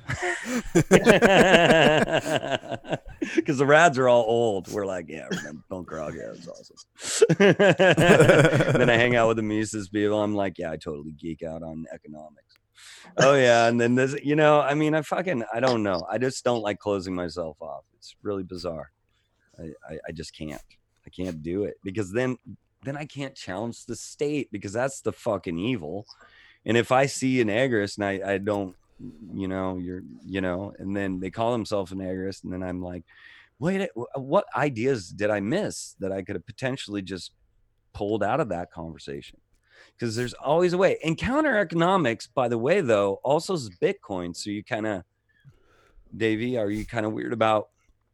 [3.35, 4.69] Because the rads are all old.
[4.69, 6.15] We're like, yeah, remember punk rock.
[6.15, 7.37] Yeah, it's awesome.
[7.39, 10.23] then I hang out with the Mises people.
[10.23, 12.55] I'm like, yeah, I totally geek out on economics.
[13.17, 16.07] Oh yeah, and then this, you know, I mean, I fucking, I don't know.
[16.11, 17.85] I just don't like closing myself off.
[17.97, 18.91] It's really bizarre.
[19.59, 20.63] I, I, I just can't.
[21.07, 22.37] I can't do it because then,
[22.85, 26.07] then I can't challenge the state because that's the fucking evil.
[26.65, 28.77] And if I see an agorist and I, I don't,
[29.33, 32.83] you know, you're, you know, and then they call themselves an agorist, and then I'm
[32.83, 33.05] like,
[33.59, 37.33] wait, what ideas did I miss that I could have potentially just
[37.93, 39.41] pulled out of that conversation?
[39.97, 40.99] Because there's always a way.
[41.05, 44.37] And counter economics, by the way, though, also is Bitcoin.
[44.37, 45.03] So you kind of,
[46.17, 47.69] Davey, are you kind of weird about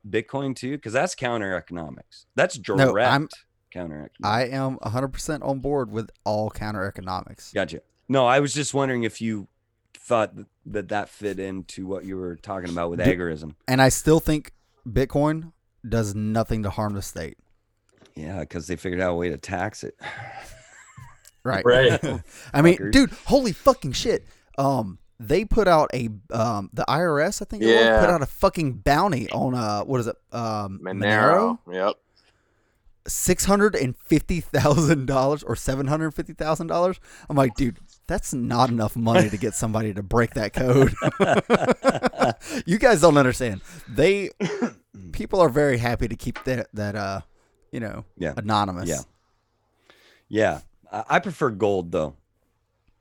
[0.08, 0.72] Bitcoin too?
[0.72, 2.26] Because that's counter economics.
[2.34, 3.28] That's direct No, I'm-
[3.74, 4.20] counter economics.
[4.22, 7.52] I am 100% on board with all counter economics.
[7.52, 7.80] Gotcha.
[8.08, 9.48] No, I was just wondering if you
[9.94, 13.54] thought that that, that fit into what you were talking about with agorism.
[13.68, 14.52] And I still think
[14.88, 15.52] Bitcoin
[15.86, 17.36] does nothing to harm the state.
[18.14, 19.94] Yeah, because they figured out a way to tax it.
[21.46, 21.62] Right.
[21.62, 22.00] Right.
[22.54, 22.92] I mean, Fuckers.
[22.92, 24.24] dude, holy fucking shit.
[24.56, 28.00] Um, they put out a um the IRS, I think it Yeah.
[28.00, 30.16] put out a fucking bounty on uh what is it?
[30.32, 31.58] Um Monero.
[31.70, 31.96] Yep.
[33.06, 36.98] Six hundred and fifty thousand dollars or seven hundred fifty thousand dollars.
[37.28, 40.94] I'm like, dude, that's not enough money to get somebody to break that code.
[42.66, 43.60] you guys don't understand.
[43.88, 44.30] They
[45.12, 47.20] people are very happy to keep that that uh
[47.72, 48.34] you know Yeah.
[48.36, 48.88] anonymous.
[48.88, 49.00] Yeah.
[50.28, 52.14] Yeah, I, I prefer gold though.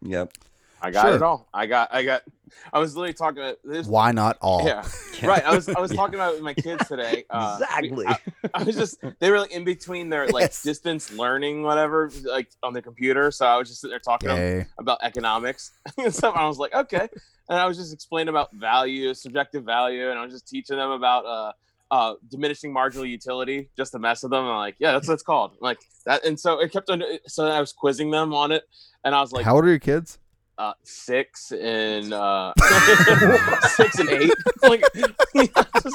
[0.01, 0.33] Yep.
[0.81, 1.15] I got Sure.
[1.15, 1.47] it all.
[1.53, 1.93] I got.
[1.93, 2.23] I got.
[2.71, 3.87] I was literally talking about this.
[3.87, 4.65] Why not all?
[4.65, 4.85] Yeah.
[5.23, 5.45] Right.
[5.45, 5.69] I was.
[5.69, 7.23] I was talking about it with my kids today.
[7.29, 8.05] Uh, exactly.
[8.07, 8.17] I,
[8.53, 8.97] I was just.
[9.19, 10.61] They were like in between their like Yes.
[10.63, 13.31] distance learning, whatever, like on the computer.
[13.31, 14.65] So I was just sitting there talking Okay.
[14.79, 16.35] about economics and stuff.
[16.35, 17.07] I was like, okay.
[17.47, 20.91] And I was just explaining about value, subjective value, and I was just teaching them
[20.91, 21.51] about uh,
[21.91, 24.43] uh, diminishing marginal utility, just to mess with them.
[24.45, 25.51] I'm like, yeah, that's what it's called.
[25.61, 27.01] like that, and so it kept on.
[27.27, 28.63] So I was quizzing them on it,
[29.05, 30.17] and I was like, How old are your kids?
[30.57, 32.53] Uh, six and uh,
[33.75, 34.31] six and eight.
[34.63, 34.83] like,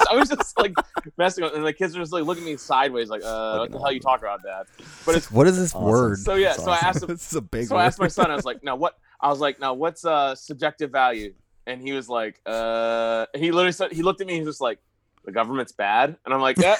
[0.09, 0.73] I was just like
[1.17, 3.71] messing with, and the kids were just like looking at me sideways, like, uh, what
[3.71, 4.67] the hell you talk about, that?
[5.05, 5.87] But it's what is this Awesome.
[5.89, 6.17] word?
[6.19, 6.49] so yeah.
[6.49, 7.07] That's So I asked him.
[7.07, 7.81] this is a big So word.
[7.81, 8.31] I asked my son.
[8.31, 11.33] I was like, "Now what?" I was like, "Now what's uh subjective value?"
[11.67, 14.33] And he was like, "Uh," he literally said he looked at me.
[14.33, 14.79] He was just like,
[15.25, 16.75] "The government's bad," and I'm like, "Yeah."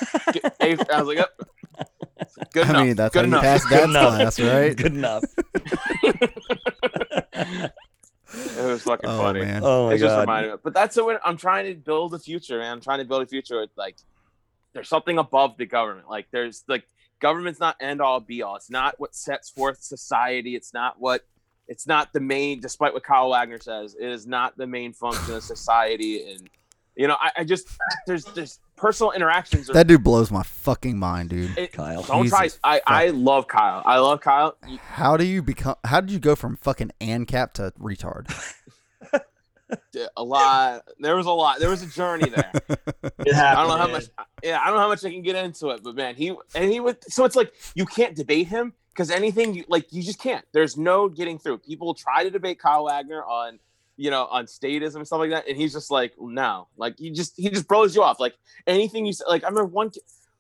[0.60, 1.30] I was like, "Yep."
[2.54, 2.86] Good I enough.
[2.86, 3.44] mean, that's Good how you enough.
[3.44, 4.16] pass Good dad's enough.
[4.16, 4.76] class, right?
[4.76, 5.24] Good enough.
[8.32, 9.40] It was fucking Oh funny.
[9.42, 9.62] man.
[9.64, 10.22] oh my it just god.
[10.22, 10.58] reminded me.
[10.64, 12.74] But that's the way I'm trying to build a future, man.
[12.74, 13.96] I'm trying to build a future with like
[14.74, 16.08] there's something above the government.
[16.10, 16.86] Like there's like
[17.20, 18.56] government's not end all be all.
[18.56, 20.56] It's not what sets forth society.
[20.56, 21.26] It's not what
[21.68, 25.34] it's not the main despite what Kyle Wagner says, it is not the main function
[25.34, 26.32] of society.
[26.32, 26.48] And
[27.00, 27.68] you know, I, I just
[28.08, 31.58] there's there's personal interactions are That dude blows my fucking mind, dude.
[31.58, 32.04] it- Kyle.
[32.04, 33.82] don't try I, I love Kyle.
[33.86, 34.58] I love Kyle.
[34.90, 35.76] How do you become?
[35.86, 38.28] How did you go from fucking ANCAP to retard?
[40.18, 41.60] A lot there was a lot.
[41.60, 42.52] There was a journey there.
[43.26, 43.38] It happened.
[43.38, 43.92] I don't know how man.
[43.92, 44.06] much.
[44.44, 46.72] Yeah, I don't know how much I can get into it, but man, he and
[46.72, 46.98] he would.
[47.12, 50.44] So it's like you can't debate him because anything you like, you just can't.
[50.54, 51.60] There's no getting through.
[51.60, 53.60] People try to debate Kyle Wagner on,
[54.00, 57.12] you know, on statism and stuff like that, and he's just like, no, like he
[57.12, 58.20] just he just blows you off.
[58.20, 58.34] Like
[58.66, 59.26] anything you say.
[59.28, 59.92] Like I remember one,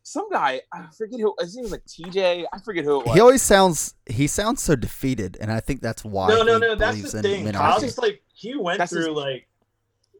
[0.04, 1.36] some guy, I forget who.
[1.40, 2.46] I think it was like TJ.
[2.54, 3.16] I forget who it was.
[3.16, 3.96] He always sounds.
[4.06, 6.30] He sounds so defeated, and I think that's why.
[6.30, 6.76] No, no, he no.
[6.76, 7.46] That's the thing.
[7.46, 7.54] minarchy.
[7.54, 9.48] Kyle's just like he went That's his- through like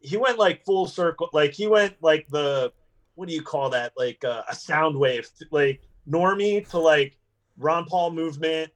[0.02, 1.30] he went like full circle.
[1.32, 2.72] Like he went like the
[3.14, 3.92] what do you call that?
[3.96, 5.26] Like uh, a sound wave.
[5.50, 7.16] Like normie to like
[7.56, 8.70] Ron Paul movement.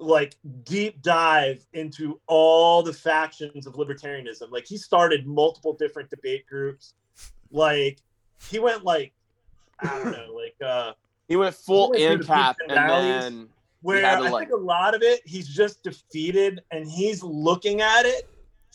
[0.00, 4.50] Like deep dive into all the factions of libertarianism.
[4.50, 6.94] Like he started multiple different debate groups.
[7.50, 7.98] Like
[8.48, 9.12] he went like
[9.80, 10.92] I don't know, like uh
[11.26, 13.48] he went full He went the and and then
[13.82, 18.06] where I like- think a lot of it he's just defeated and he's looking at
[18.06, 18.28] it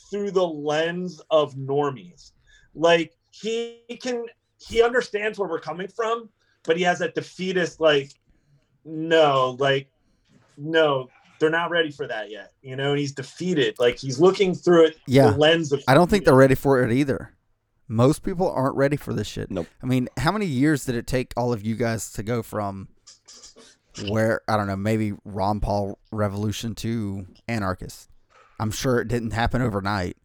[0.09, 2.31] through the lens of normies.
[2.75, 4.25] Like he can
[4.59, 6.29] he understands where we're coming from,
[6.63, 8.11] but he has that defeatist like
[8.85, 9.87] no, like
[10.57, 11.09] no,
[11.39, 12.53] they're not ready for that yet.
[12.61, 13.75] You know, and he's defeated.
[13.79, 15.31] Like he's looking through it Yeah.
[15.31, 17.33] the lens of I don't think they're ready for it either.
[17.87, 19.51] Most people aren't ready for this shit.
[19.51, 19.67] Nope.
[19.81, 22.87] I mean, how many years did it take all of you guys to go from
[24.07, 28.09] where I don't know, maybe Ron Paul revolution to anarchist?
[28.59, 30.15] I'm sure it didn't happen overnight.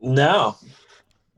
[0.00, 0.56] No.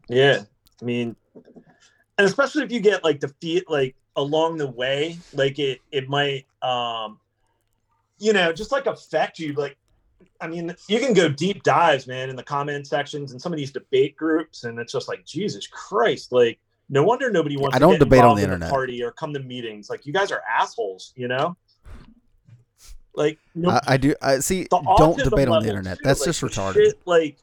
[0.09, 0.43] Yeah.
[0.81, 5.81] I mean, and especially if you get like defeat like along the way, like it
[5.91, 7.19] it might um
[8.23, 9.77] you know, just like affect you like
[10.41, 13.57] I mean, you can go deep dives, man, in the comment sections and some of
[13.57, 16.59] these debate groups, and it's just like Jesus Christ, like
[16.89, 17.75] no wonder nobody wants.
[17.75, 18.71] I to don't get debate on the in internet.
[18.71, 19.91] party or come to meetings.
[19.91, 21.57] Like you guys are assholes, you know.
[23.15, 24.15] Like no, I, I do.
[24.23, 24.69] I see.
[24.71, 25.99] Don't debate on the internet.
[25.99, 26.75] too, That's like, just retarded.
[26.75, 27.39] shit, like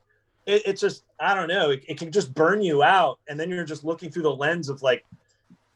[0.45, 1.71] it, it's just I don't know.
[1.71, 4.69] It, it can just burn you out, and then you're just looking through the lens
[4.69, 5.05] of like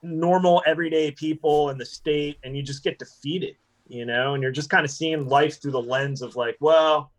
[0.01, 3.55] normal everyday people in the state, and you just get defeated,
[3.93, 4.33] you know.
[4.33, 7.11] And you're just kind of seeing life through the lens of like, well,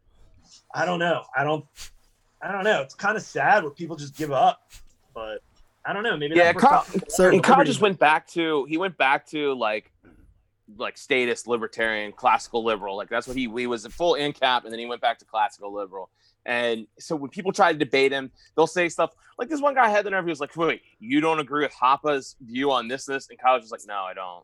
[0.74, 1.22] I don't know.
[1.36, 1.64] I don't.
[2.42, 2.82] I don't know.
[2.82, 4.70] It's kind of sad where people just give up,
[5.14, 5.38] but
[5.86, 6.16] I don't know.
[6.16, 9.90] Maybe Yeah, Kyle- So- and Kyle just went back to he went back to like
[10.78, 14.72] like statist libertarian classical liberal like that's what he he was a full ANCAP and
[14.72, 16.08] then he went back to classical liberal
[16.46, 19.90] and so when people try to debate him they'll say stuff like this one guy
[19.90, 23.04] had the nerve he was like wait you don't agree with Hoppe's view on this
[23.04, 24.42] this and Kyle was just like no I don't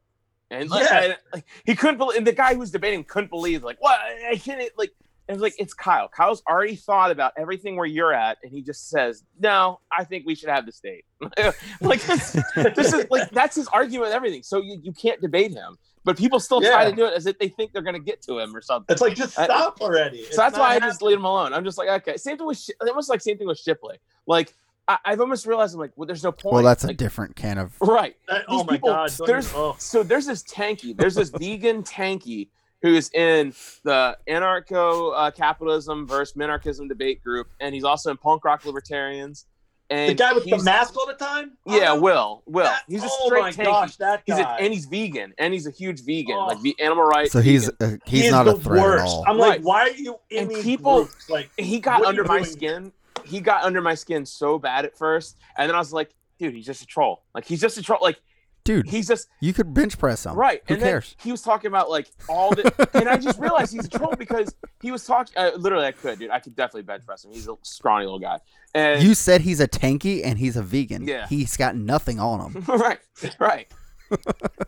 [0.51, 1.01] and, like, Yeah.
[1.03, 3.99] and, like, he couldn't believe and the guy who was debating couldn't believe like what
[4.31, 4.91] I can't like
[5.29, 6.09] it was like it's Kyle.
[6.09, 10.27] Kyle's already thought about everything where you're at, and he just says, "No, I think
[10.27, 11.05] we should have the state."
[11.81, 12.37] like this,
[12.75, 14.43] this is like that's his argument with everything.
[14.43, 17.39] So you, you can't debate him, but people still try to do it as if
[17.39, 18.93] they think they're going to get to him or something.
[18.93, 20.19] It's like just I- stop already.
[20.19, 21.53] It's So that's not why I just leave him alone.
[21.55, 22.17] I'm just like, okay.
[22.17, 23.99] Same thing with almost like same thing with Shipley.
[24.27, 24.53] Like
[24.91, 26.55] I, I've almost realized I'm like, well, there's no point.
[26.55, 27.73] Well, that's a different can of.
[27.81, 28.17] right.
[28.29, 29.11] That- These oh my people, god!
[29.27, 29.77] there's oh.
[29.79, 32.49] so there's this tanky, there's this vegan tanky
[32.83, 33.53] who's in
[33.85, 39.47] the anarcho uh, capitalism versus minarchism debate group, and he's also in punk rock libertarians.
[39.91, 41.53] And the guy with the he's- mask all the time.
[41.67, 42.43] Yeah, Oh, Will.
[42.47, 42.65] Will.
[42.65, 43.65] that- he's a oh straight my tanky.
[43.65, 44.59] gosh, that He's a, guy.
[44.61, 46.47] and he's vegan, and he's a huge vegan, Oh.
[46.47, 47.33] like the animal rights.
[47.33, 47.95] So he's vegan.
[47.95, 49.03] uh, He he's is not the a threat worst.
[49.05, 49.25] at all.
[49.27, 49.49] I'm Right.
[49.49, 51.29] like, why are you in And these people- groups?
[51.29, 52.51] Like, he got What are under you my doing?
[52.51, 52.93] skin.
[53.27, 56.55] He got under my skin so bad at first, and then I was like, dude,
[56.55, 57.23] he's just a troll.
[57.35, 58.01] Like he's just a troll.
[58.01, 58.21] Like
[58.65, 60.35] Dude, he's just you could bench press him.
[60.35, 60.63] right.
[60.69, 61.17] Who and cares?
[61.23, 64.55] he was talking about like all the, and I just realized he's a troll because
[64.83, 65.33] he was talking.
[65.37, 66.31] Uh, literally, I could, dude.
[66.31, 67.33] I could definitely bench press him.
[67.33, 68.39] He's a scrawny little guy.
[68.75, 71.07] And You said he's a tanky and he's a vegan.
[71.07, 71.27] Yeah.
[71.27, 72.65] He's got nothing on him.
[72.69, 72.99] right,
[73.39, 73.67] right.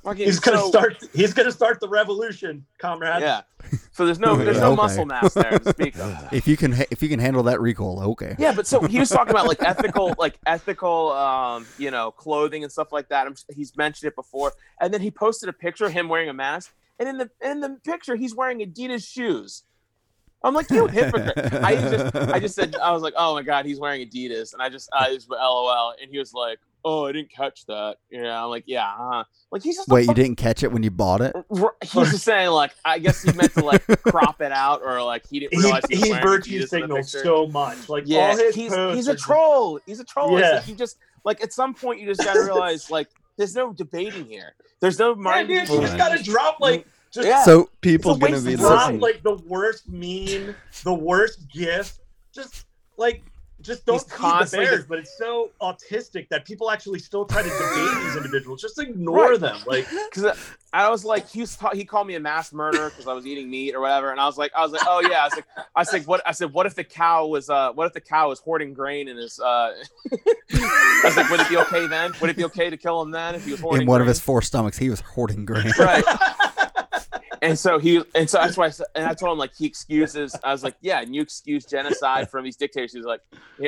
[0.04, 1.04] Fucking- he's gonna so- start.
[1.14, 3.20] He's gonna start the revolution, comrade.
[3.22, 3.42] Yeah.
[3.92, 4.76] So there's no there's no Okay.
[4.76, 6.28] muscle mass there to speak of.
[6.32, 8.34] If you can, ha- if you can handle that recoil, okay.
[8.38, 12.62] Yeah, but so he was talking about like ethical, like ethical, um, you know, clothing
[12.64, 13.26] and stuff like that.
[13.26, 16.32] I'm, he's mentioned it before, and then he posted a picture of him wearing a
[16.34, 19.62] mask, and in the in the picture he's wearing Adidas shoes.
[20.44, 21.38] I'm like, you hypocrite.
[21.62, 24.60] I just I just said I was like, oh my god, he's wearing Adidas, and
[24.60, 27.96] I just I just went LOL, and he was like, oh, I didn't catch that.
[28.10, 30.82] Yeah, I'm like, yeah, uh like he's just a Wait, you didn't catch it when
[30.82, 31.34] you bought it?
[31.82, 35.24] He's just saying like I guess he meant to like crop it out or like
[35.28, 37.88] he didn't realize he, was he wearing virtue Adidas signals so much.
[37.88, 39.80] Like Yeah, all his he's he's are a just- troll.
[39.86, 40.36] He's a troll.
[40.38, 40.56] It's Yeah.
[40.56, 43.72] like you just like at some point you just got to realize like there's no
[43.72, 44.54] debating here.
[44.80, 45.48] There's no Yeah, mind.
[45.48, 47.44] dude, you just gotta drop like just Yeah.
[47.44, 49.00] So People It's a gonna be of drop time.
[49.00, 50.54] like the worst meme,
[50.84, 51.98] the worst gif.
[52.34, 52.64] Just
[52.96, 53.22] like
[53.62, 54.84] just don't He's feed the bears.
[54.86, 58.60] But it's so autistic that people actually still try to debate these individuals.
[58.60, 59.40] Just ignore Right.
[59.40, 59.58] them.
[59.66, 60.36] Like Because
[60.72, 63.26] I was like, he was ta- he called me a mass murderer because I was
[63.26, 65.34] eating meat or whatever, and I was like, I was like, oh yeah, I was
[65.34, 65.44] like,
[65.76, 66.22] I was like, what?
[66.26, 69.08] I said, what if the cow was uh, what if the cow was hoarding grain
[69.08, 69.74] in his uh?
[70.52, 72.12] I was like, would it be okay then?
[72.20, 74.06] Would it be okay to kill him then if he was hoarding in one of
[74.06, 75.72] his four stomachs, he was hoarding grain.
[75.78, 76.04] right.
[77.42, 79.66] And so he, and so that's why, I, said- and I told him like he
[79.66, 80.34] excuses.
[80.44, 82.92] I was like, yeah, and you excuse genocide from these dictators.
[82.94, 83.20] He's like,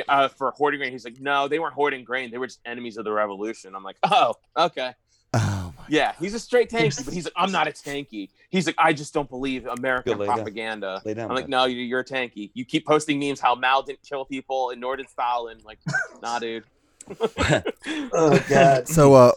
[0.07, 0.91] uh, for hoarding grain.
[0.93, 2.31] He's like, no, they weren't hoarding grain.
[2.31, 3.75] They were just enemies of the revolution.
[3.75, 4.93] I'm like, oh, okay,
[5.33, 5.83] Oh my.
[5.89, 6.13] yeah.
[6.17, 8.29] He's a straight tanky, but he's like, I'm not a tanky.
[8.49, 10.35] He's like, I just don't believe American Go lay down.
[10.37, 11.01] propaganda.
[11.03, 11.29] Lay down.
[11.29, 11.49] I'm like, bud.
[11.51, 12.51] no, you- you're a tanky.
[12.53, 15.57] You keep posting memes how Mao didn't kill people and nor did Stalin.
[15.65, 15.79] Like,
[16.23, 16.63] nah, dude.
[18.13, 18.87] oh god.
[18.87, 19.31] So, uh,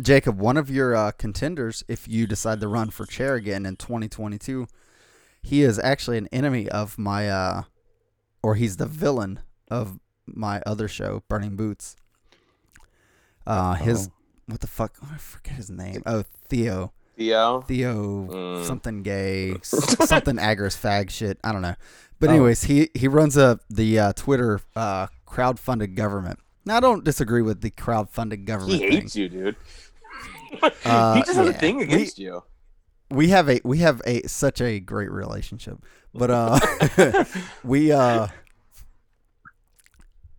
[0.00, 3.76] Jacob, one of your uh, contenders, if you decide to run for chair again in
[3.76, 4.66] 2022,
[5.42, 7.62] he is actually an enemy of my, uh,
[8.42, 9.40] or he's the villain
[9.70, 11.96] of my other show, Burning Boots.
[13.46, 14.12] Uh, his Oh.
[14.46, 14.96] what the fuck?
[15.12, 16.02] I forget his name.
[16.06, 16.92] Oh, Theo.
[17.16, 17.60] Theo.
[17.62, 18.66] Theo Mm.
[18.66, 21.38] something gay, something agorist fag shit.
[21.44, 21.76] I don't know.
[22.18, 22.32] But Oh.
[22.32, 26.38] anyways, he he runs a the uh, Twitter uh, crowdfunded government.
[26.64, 28.80] Now I don't disagree with the crowdfunded government.
[28.80, 29.00] He thing.
[29.02, 29.56] hates you, dude.
[30.84, 31.58] Uh, he just has a yeah.
[31.58, 32.42] thing We- against you.
[33.10, 35.78] we have a we have a such a great relationship
[36.14, 36.58] but uh
[37.64, 38.28] we uh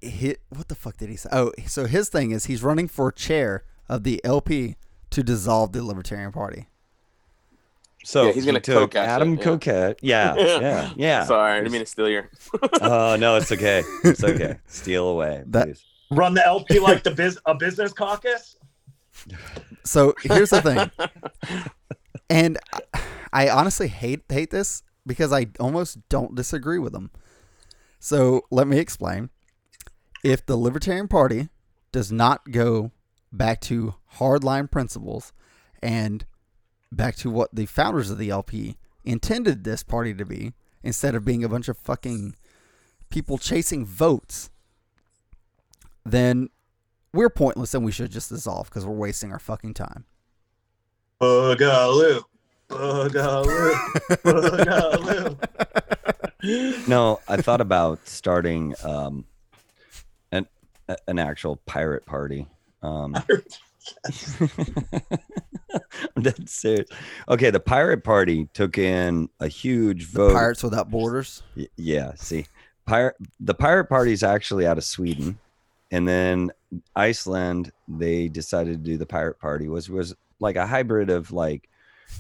[0.01, 1.30] hit what the fuck did he say?
[1.32, 4.76] Oh, so his thing is he's running for chair of the LP
[5.11, 6.68] to dissolve the Libertarian Party.
[8.03, 9.43] So Yeah, he's gonna he took cocaine Adam it, yeah.
[9.43, 9.99] Coquette.
[10.01, 11.24] Yeah, yeah, yeah.
[11.26, 12.30] Sorry, I didn't mean to steal your.
[12.82, 13.84] Oh no, it's okay.
[14.03, 14.57] It's okay.
[14.68, 15.84] Steal away, That- please.
[16.11, 18.57] Run the LP like the biz a business caucus.
[19.86, 20.92] So here's the thing,
[22.30, 22.58] and
[23.32, 27.12] I- honestly hate hate this because I almost don't disagree with them.
[28.00, 29.30] So let me explain.
[30.24, 31.50] If the Libertarian Party
[31.92, 32.92] does not go
[33.32, 35.32] back to hardline principles
[35.84, 36.26] and
[36.92, 41.24] back to what the founders of the LP intended this party to be, instead of
[41.26, 42.36] being a bunch of fucking
[43.10, 44.50] people chasing votes,
[46.04, 46.50] then
[47.16, 50.05] we're pointless and we should just dissolve because we're wasting our fucking time.
[51.22, 52.24] Boogaloo.
[52.70, 53.74] Boogaloo.
[54.24, 55.39] Boogaloo.
[56.88, 59.26] No, I thought about starting um,
[60.32, 60.45] an
[61.07, 62.45] an actual pirate party.
[62.84, 63.16] Um,
[66.16, 66.88] I'm dead serious.
[67.28, 70.34] Okay, the pirate party took in a huge vote.
[70.34, 71.41] Pirates Without Borders.
[71.78, 72.45] Yeah, see,
[72.86, 75.39] pirate the pirate party is actually out of Sweden,
[75.92, 76.52] and then
[76.96, 77.72] Iceland.
[77.88, 81.70] They decided to do the pirate party was was like a hybrid of like,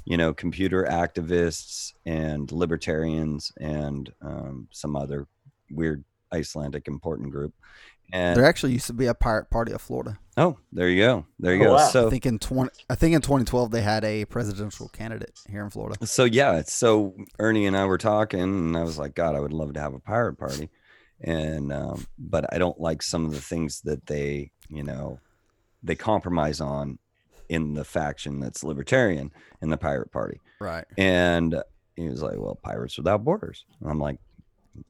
[0.05, 5.27] you know, computer activists and libertarians and um, some other
[5.71, 6.03] weird
[6.33, 7.53] Icelandic important group.
[8.13, 10.19] And There actually used to be a pirate party of Florida.
[10.37, 11.73] oh, there you go, there you Oh, go.
[11.73, 11.87] wow.
[11.87, 15.63] So I think in twenty, I think in 2012 they had a presidential candidate here
[15.63, 16.05] in Florida.
[16.05, 19.53] so yeah so ernie and i were talking and i was like god i would
[19.53, 20.69] love to have a pirate party
[21.21, 25.19] and um, but i don't like some of the things that they you know
[25.83, 26.97] they compromise on
[27.49, 30.85] in the faction that's libertarian in the pirate party Right.
[30.97, 31.61] and
[31.95, 34.19] he was like well pirates without borders and i'm like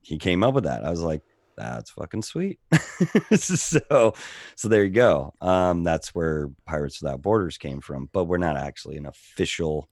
[0.02, 1.22] he came up with that i was like
[1.58, 2.60] that's fucking sweet
[3.36, 4.14] so
[4.56, 8.58] so there you go um that's where pirates without borders came from but we're not
[8.58, 9.90] actually an official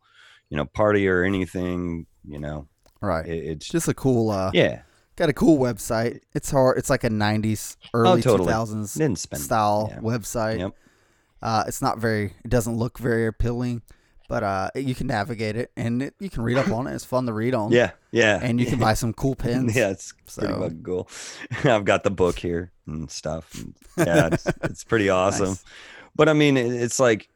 [0.50, 2.68] you know party or anything you know
[3.02, 3.26] Right.
[3.28, 4.30] it, it's Just a cool.
[4.32, 4.84] Uh, yeah
[5.16, 6.22] Got a cool website.
[6.34, 6.78] It's hard.
[6.78, 8.52] It's like a 90s, early Oh, totally.
[8.52, 10.00] 2000s style yeah.
[10.00, 10.60] website.
[10.60, 10.74] Yep.
[11.42, 12.34] Uh, it's not very.
[12.44, 13.82] It doesn't look very appealing,
[14.30, 16.96] but uh, you can navigate it and it, you can read up on it.
[16.96, 17.72] It's fun to read on.
[17.72, 19.76] yeah yeah And you can buy some cool pins.
[19.76, 21.10] yeah it's pretty So- fucking cool
[21.66, 23.54] i've got the book here and stuff
[23.98, 25.64] yeah it's, it's pretty awesome Nice.
[26.16, 27.28] but i mean it- it's like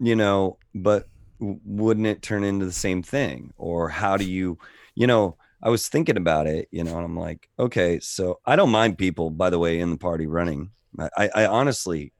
[0.00, 1.06] you know but
[1.40, 4.58] wouldn't it turn into the same thing or how do you
[4.94, 8.54] you know i was thinking about it you know and i'm like okay so i
[8.54, 10.70] don't mind people by the way in the party running.
[11.16, 12.12] I i, honestly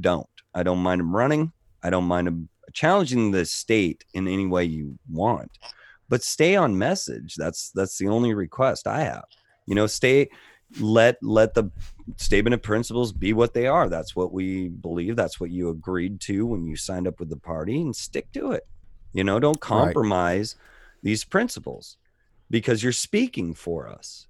[0.00, 0.26] don't.
[0.52, 1.52] I don't mind them running.
[1.84, 5.50] I don't mind them challenging the state in any way you want
[6.08, 7.34] but stay on message.
[7.36, 9.24] That's that's the only request i have.
[9.66, 10.28] You know stay
[10.80, 11.70] let let the
[12.16, 13.88] statement of principles be what they are.
[13.88, 15.16] That's what we believe.
[15.16, 18.52] That's what you agreed to when you signed up with the party and stick to
[18.52, 18.66] it.
[19.12, 20.56] You know don't compromise
[21.02, 21.96] these principles
[22.50, 24.26] because you're speaking for us.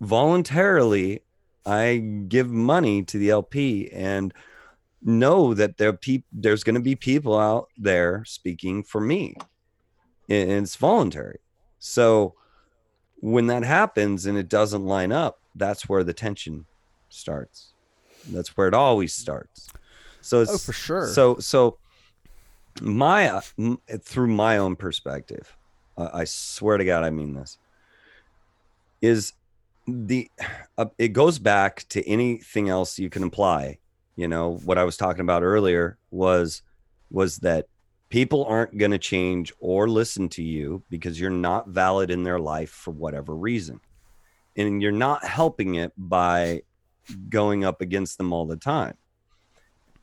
[0.00, 1.22] Voluntarily
[1.66, 4.32] i give money to the lp and
[5.02, 9.34] know that there peop- there's going to be people out there speaking for me.
[10.30, 11.40] And it's voluntary.
[11.78, 12.34] So
[13.16, 16.64] when that happens and it doesn't line up that's where the tension
[17.10, 17.72] starts.
[18.30, 19.68] That's where it always starts.
[20.22, 21.08] So it's Oh, for sure.
[21.08, 21.76] so so
[22.80, 23.40] my
[24.02, 25.56] through my own perspective
[25.98, 27.58] i swear to god i mean this
[29.00, 29.32] is
[29.86, 30.30] the
[30.78, 33.78] uh, it goes back to anything else you can apply
[34.16, 36.62] you know what i was talking about earlier was
[37.10, 37.66] was that
[38.10, 42.38] people aren't going to change or listen to you because you're not valid in their
[42.38, 43.80] life for whatever reason.
[44.56, 46.62] And you're not helping it by
[47.28, 48.94] going up against them all the time.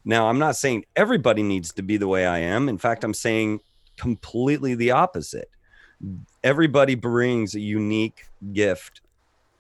[0.04, 2.70] Now i'm not saying everybody needs to be the way i am.
[2.70, 3.60] In fact i'm saying
[3.98, 5.50] completely the opposite
[6.44, 9.02] everybody brings a unique gift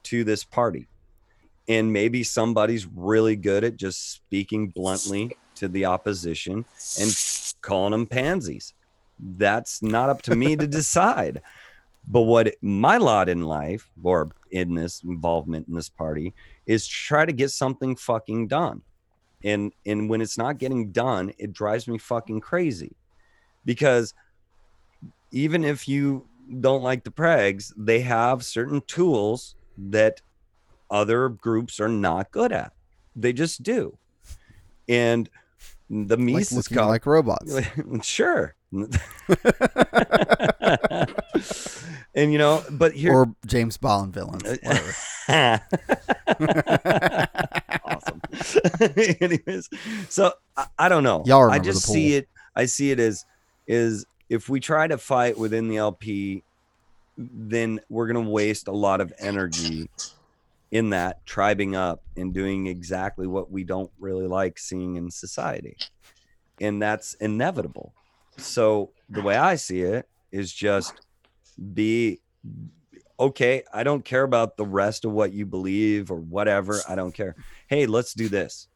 [0.04, 0.88] to this party
[1.68, 6.66] and maybe somebody's really good at just speaking bluntly to the opposition
[7.00, 8.74] and calling them pansies.
[9.20, 11.42] That's not up to me to decide.
[12.08, 16.34] But what my lot in life or in this involvement in this party
[16.66, 18.82] is try to get something fucking done.
[19.44, 22.96] And and when it's not getting done, it drives me fucking crazy.
[23.66, 24.14] Because
[25.32, 26.26] even if you
[26.60, 30.22] don't like the prags, they have certain tools that
[30.90, 32.74] other groups are not good at.
[33.16, 33.98] They just do.
[34.88, 35.30] And
[35.90, 37.60] the like Mises looking like robots.
[38.04, 38.56] sure.
[42.14, 44.44] and you know, but here or James Bond villains.
[44.44, 44.94] Uh, whatever.
[47.86, 48.22] awesome.
[49.22, 49.70] Anyways,
[50.10, 51.24] so I, I don't know.
[51.26, 52.28] Y'all I remember just the see it.
[52.56, 53.24] I see it as
[53.68, 56.44] is if we try to fight within the LP,
[57.18, 59.90] then we're gonna waste a lot of energy
[60.70, 65.78] in that tribing up and doing exactly what we don't really like seeing in society,
[66.60, 67.94] and that's inevitable.
[68.38, 70.94] So the way I see it is just
[71.74, 72.20] be
[73.20, 73.64] okay.
[73.74, 76.80] I don't care about the rest of what you believe or whatever.
[76.88, 77.36] I don't care.
[77.68, 78.68] Hey, let's do this,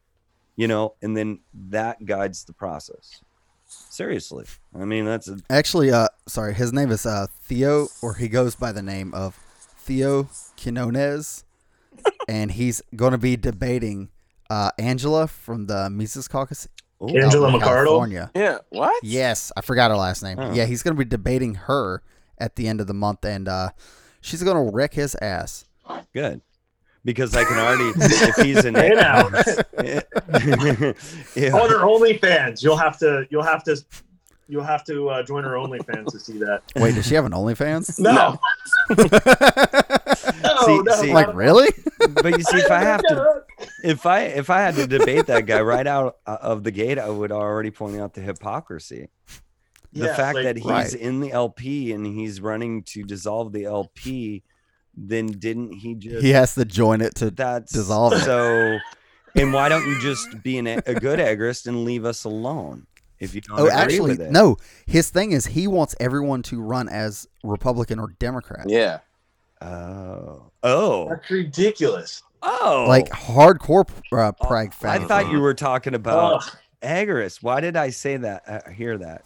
[0.56, 3.22] you know, and then that guides the process.
[3.90, 8.28] Seriously, I mean that's a, Actually, uh, sorry, his name is uh Theo, or he
[8.28, 9.34] goes by the name of
[9.78, 10.28] Theo
[10.60, 11.44] Quinones,
[12.28, 14.08] and he's going to be debating
[14.50, 16.68] uh Angela from the Mises Caucus.
[17.00, 17.62] oh, out Angela in McArdle?
[17.62, 18.30] California.
[18.34, 18.58] Yeah.
[18.70, 19.02] What?
[19.04, 20.38] Yes, I forgot her last name.
[20.38, 20.52] Oh.
[20.52, 22.02] Yeah, he's going to be debating her
[22.38, 23.70] at the end of the month, and uh,
[24.20, 25.64] she's going to wreck his ass.
[26.14, 26.40] good
[27.04, 29.28] because I can already if he's an Hey now.
[31.34, 31.52] Yeah.
[31.54, 33.82] On her OnlyFans, you'll have to you'll have to
[34.48, 36.62] you'll have to uh, join her OnlyFans to see that.
[36.76, 37.98] Wait, does she have an OnlyFans?
[37.98, 38.38] No,
[38.90, 40.94] no, See- no.
[40.96, 41.68] see- like really?
[42.14, 43.42] but you see, if I have to,
[43.84, 46.98] if I if I had to debate that guy right out uh, of the gate,
[46.98, 49.08] I would already point out the hypocrisy.
[49.92, 50.94] The Yeah, fact like- that he's Right.
[50.94, 54.42] in the LP and he's running to dissolve the LP,
[54.96, 56.22] then didn't he just?
[56.22, 57.30] he has to join it to.
[57.30, 58.20] that's dissolve it.
[58.20, 58.78] So,
[59.34, 62.86] and why don't you just be an, a good agorist and leave us alone
[63.18, 64.30] if you don't Oh, agree actually, with it?
[64.32, 64.56] no.
[64.86, 68.66] His thing is he wants everyone to run as Republican or Democrat.
[68.68, 68.98] Yeah.
[69.60, 72.22] Oh, oh, That's ridiculous.
[72.42, 72.86] oh!
[72.88, 76.56] Like hardcore uh, Oh, Prag I thought you were talking about Ugh.
[76.82, 77.42] agorist.
[77.44, 78.42] Why did I say that?
[78.66, 79.24] I hear that.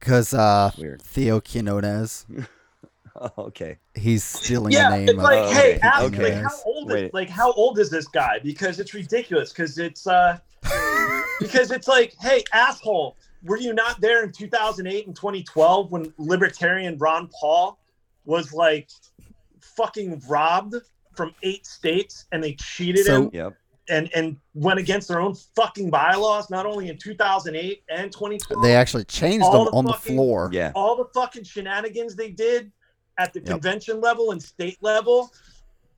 [0.00, 1.00] Because uh, Weird.
[1.02, 2.26] Theo Quinones,
[3.16, 3.78] Oh, okay.
[3.94, 5.22] he's stealing yeah, the name it's of.
[5.22, 6.22] like, Oh, hey, okay, ask, okay.
[6.34, 8.38] like, how old is like how old is this guy?
[8.42, 9.52] Because it's ridiculous.
[9.52, 10.38] Because it's uh,
[11.40, 16.96] because it's like, hey, asshole, were you not there in 2008 and 2012 when libertarian
[16.98, 17.78] Ron Paul
[18.24, 18.88] was like
[19.60, 20.74] fucking robbed
[21.16, 23.52] from eight states and they cheated So- him Yep.
[23.90, 28.62] and and went against their own fucking bylaws, not only in 2008 and 2012.
[28.62, 30.48] They actually changed them the on the floor.
[30.52, 30.72] Yeah.
[30.74, 32.70] all the fucking shenanigans they did
[33.18, 33.48] at the Yep.
[33.48, 35.30] convention level and state level.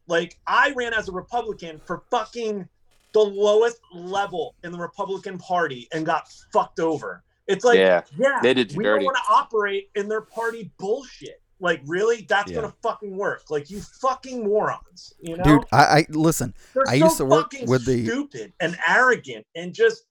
[0.07, 2.69] Like I ran as a Republican for fucking
[3.13, 7.23] the lowest level in the Republican Party and got fucked over.
[7.47, 8.03] It's like, Yeah.
[8.19, 9.05] yeah, They did we dirty.
[9.05, 11.41] don't want to operate in their party bullshit.
[11.61, 12.23] Like, really?
[12.29, 12.57] That's Yeah.
[12.63, 13.51] gonna fucking work.
[13.51, 15.15] Like, you fucking morons.
[15.21, 16.53] You know, Dude, I, I listen.
[16.75, 20.05] they're I so used to work with the- stupid and arrogant and just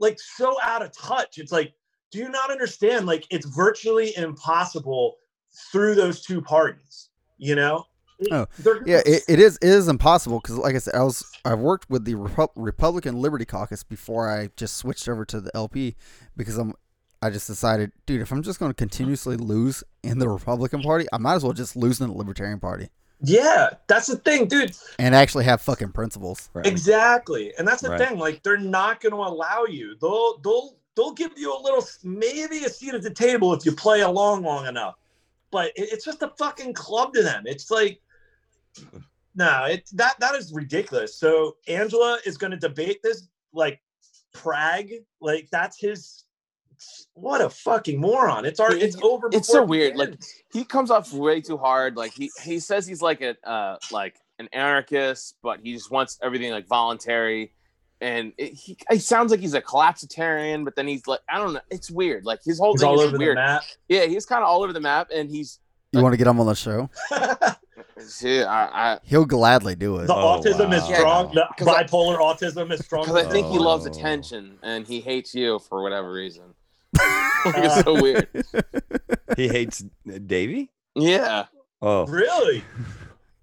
[0.00, 1.38] like so out of touch.
[1.38, 1.72] It's like,
[2.10, 3.06] do you not understand?
[3.06, 5.18] Like, it's virtually impossible
[5.72, 7.08] through those two parties.
[7.38, 7.84] You know?
[8.18, 8.46] It- Oh,
[8.84, 11.88] Yeah, it, it is it is impossible because, like I said, I was I've worked
[11.88, 15.94] with the Repu- Republican Liberty Caucus before I just switched over to the LP
[16.36, 16.74] because I'm
[17.22, 21.06] I just decided, dude, if I'm just going to continuously lose in the Republican Party,
[21.12, 22.88] I might as well just lose in the Libertarian Party
[23.20, 24.72] Yeah, that's the thing, dude.
[24.98, 26.50] and actually have fucking principles.
[26.54, 26.66] Right.
[26.66, 28.00] Exactly, and that's the Right.
[28.08, 28.18] thing.
[28.18, 29.96] Like, they're not going to allow you.
[30.00, 33.70] They'll they'll they'll give you a little, maybe a seat at the table if you
[33.70, 34.96] play along long enough.
[35.50, 37.44] But it, it's just a fucking club to them.
[37.46, 38.00] It's like,
[39.34, 41.16] no, it that that is ridiculous.
[41.18, 43.80] So Angela is going to debate this like
[44.34, 46.24] Prag, like that's his.
[47.14, 48.44] What a fucking moron!
[48.44, 49.28] It's already it's over.
[49.32, 50.14] it's so weird, like-
[50.52, 51.96] he comes off way too hard.
[51.96, 56.18] Like he he says he's like a uh like an anarchist, but he just wants
[56.22, 57.52] everything like voluntary.
[58.00, 61.52] And it, he, he sounds like he's a collapsitarian, but then he's like I don't
[61.54, 61.60] know.
[61.70, 62.24] It's weird.
[62.24, 63.34] Like his whole he's thing all is over the weird.
[63.36, 63.62] map.
[63.88, 65.58] Yeah, he's kind of all over the map, and he's
[65.92, 66.88] You want to get him on the show?
[67.98, 70.06] see, I I He'll gladly do it.
[70.06, 71.32] The Oh, autism is strong.
[71.34, 73.04] The 'Cause I- bipolar autism is strong.
[73.04, 73.62] because I think he oh.
[73.62, 73.90] loves Oh.
[73.90, 76.54] attention, and he hates you for whatever reason.
[77.46, 78.28] it's so weird.
[79.36, 79.84] He hates
[80.26, 80.70] Davy.
[80.96, 81.44] Yeah,
[81.80, 82.64] Oh, Really?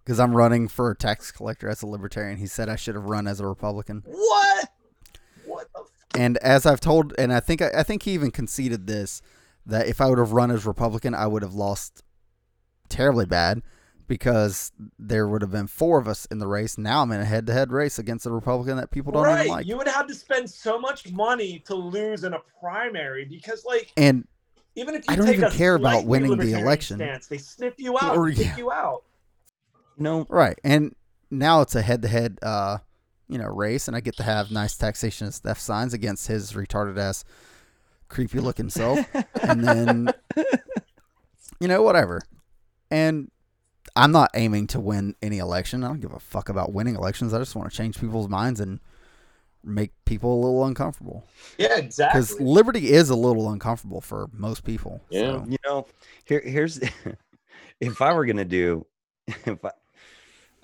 [0.05, 2.37] Because I'm running for a tax collector as a Libertarian.
[2.37, 4.03] He said I should have run as a Republican.
[4.05, 4.69] What?
[5.45, 5.79] What the?
[5.81, 5.87] F-
[6.21, 9.23] And as I've told, and I think I think he even conceded this
[9.65, 12.03] that if I would have run as a Republican, I would have lost
[12.87, 13.63] terribly bad
[14.07, 16.77] because there would have been four of us in the race.
[16.77, 19.45] Now I'm in a head-to-head race against a Republican that people don't right.
[19.45, 19.65] even like.
[19.65, 23.91] You would have to spend so much money to lose in a primary because, like,
[23.97, 24.27] and
[24.75, 26.97] even if you I don't even care about winning the election.
[26.97, 28.15] stance, they sniff you out.
[28.15, 28.55] Or- yeah.
[28.55, 29.03] you out.
[29.97, 30.25] No.
[30.29, 30.95] right, and
[31.31, 32.77] now it's a head-to-head, uh,
[33.27, 36.53] you know, race, and I get to have nice taxation and theft signs against his
[36.53, 37.25] retarded ass,
[38.09, 38.99] creepy-looking self,
[39.41, 40.09] and then
[41.59, 42.21] you know whatever.
[42.91, 43.31] And
[43.95, 45.83] I'm not aiming to win any election.
[45.83, 47.33] I don't give a fuck about winning elections.
[47.33, 48.79] I just want to change people's minds and
[49.63, 51.25] make people a little uncomfortable
[51.57, 52.19] Yeah, exactly.
[52.21, 55.01] because liberty is a little uncomfortable for most people.
[55.09, 55.21] Yeah.
[55.21, 55.45] so.
[55.47, 55.87] You know,
[56.25, 56.79] here here's
[57.79, 58.85] if I were gonna do
[59.27, 59.71] if I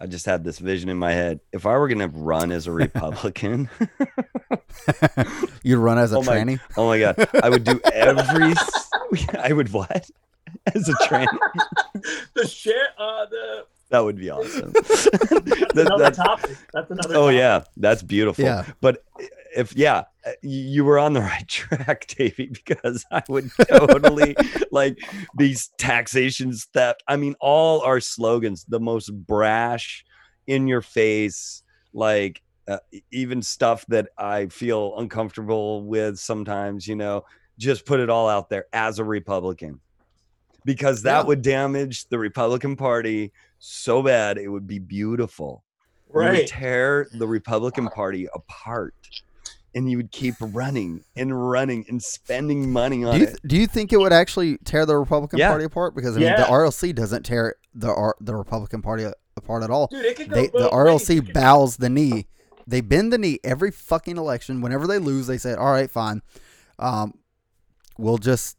[0.02, 1.42] I just had this vision in my head.
[1.54, 3.70] If I were gonna run as a Republican,
[5.64, 6.60] You'd run as a Oh my- tranny.
[6.76, 8.54] oh my god, I would do every
[9.40, 10.10] I would what?
[10.74, 11.28] As a train.
[12.34, 14.72] the share, uh, the That would be awesome.
[14.74, 16.58] that's That- another that- topic.
[16.74, 17.16] That's another.
[17.16, 17.38] oh topic.
[17.38, 18.44] yeah, that's beautiful.
[18.44, 18.66] Yeah.
[18.82, 19.04] But
[19.56, 24.36] if yeah, uh, you were on the right track, Davey, because I would totally
[24.72, 24.98] like
[25.38, 27.04] these taxations theft.
[27.08, 30.06] I mean, all our slogans, the most brash,
[30.48, 31.64] in your face,
[31.94, 32.78] like uh,
[33.12, 36.88] even stuff that I feel uncomfortable with sometimes.
[36.88, 37.26] You know,
[37.58, 39.82] just put it all out there as a Republican,
[40.66, 41.28] because that Yeah.
[41.28, 44.38] would damage the Republican Party so bad.
[44.38, 45.64] It would be beautiful
[46.14, 46.48] right.
[46.48, 48.94] tear the Republican Party apart,
[49.74, 53.40] and you would keep running and running and spending money on Do you, it.
[53.48, 55.50] do you think it would actually tear the Republican Yeah.
[55.50, 55.96] Party apart?
[55.96, 56.38] Because I mean, Yeah.
[56.46, 59.06] the RLC doesn't tear the R, the Republican Party
[59.38, 59.88] apart at all.
[59.88, 60.72] Dude, it could go They, the both ways.
[60.74, 62.28] RLC could- bows the knee.
[62.68, 64.62] They bend the knee every fucking election.
[64.62, 66.22] Whenever they lose, they say, "All right, fine,
[66.78, 67.14] um,
[67.98, 68.58] we'll just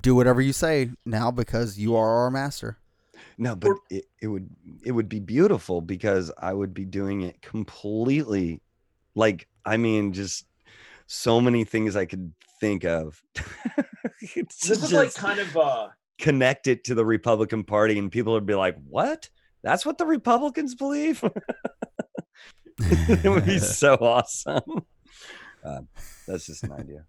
[0.00, 2.78] do whatever you say now because you are our master."
[3.38, 4.48] No, but Or- it, it would
[4.84, 8.62] it would be beautiful because I would be doing it completely,
[9.14, 10.46] like I mean, just
[11.06, 13.22] so many things I could think of.
[14.34, 18.46] This is like kind of uh connect it to the Republican Party, and people would
[18.46, 19.28] be like, "What?
[19.62, 21.22] That's what the Republicans believe."
[22.78, 24.84] it would be so awesome.
[25.64, 25.80] Uh,
[26.26, 27.04] that's just an idea.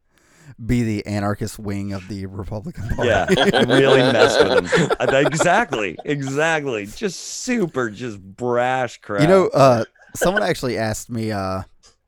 [0.63, 3.07] Be the anarchist wing of the Republican Party.
[3.07, 3.27] Yeah,
[3.65, 5.25] really mess with them.
[5.25, 6.85] Exactly, exactly.
[6.87, 9.21] Just super, just brash crap.
[9.21, 9.85] You know, uh,
[10.15, 11.61] someone actually asked me uh,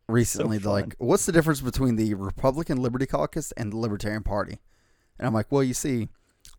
[0.07, 4.60] recently, they're like, what's the difference between the Republican Liberty Caucus and the Libertarian Party?
[5.18, 6.10] And I'm like, well, you see,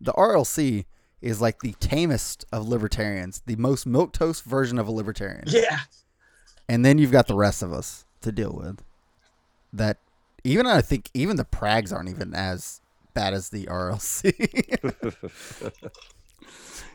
[0.01, 0.85] the RLC
[1.21, 5.43] is like the tamest of libertarians, the most milquetoast version of a libertarian.
[5.47, 5.79] yeah.
[6.69, 8.81] And then you've got the rest of us to deal with.
[9.73, 9.97] That
[10.43, 12.81] even I think even the Prags aren't even as
[13.13, 14.33] bad as the RLC.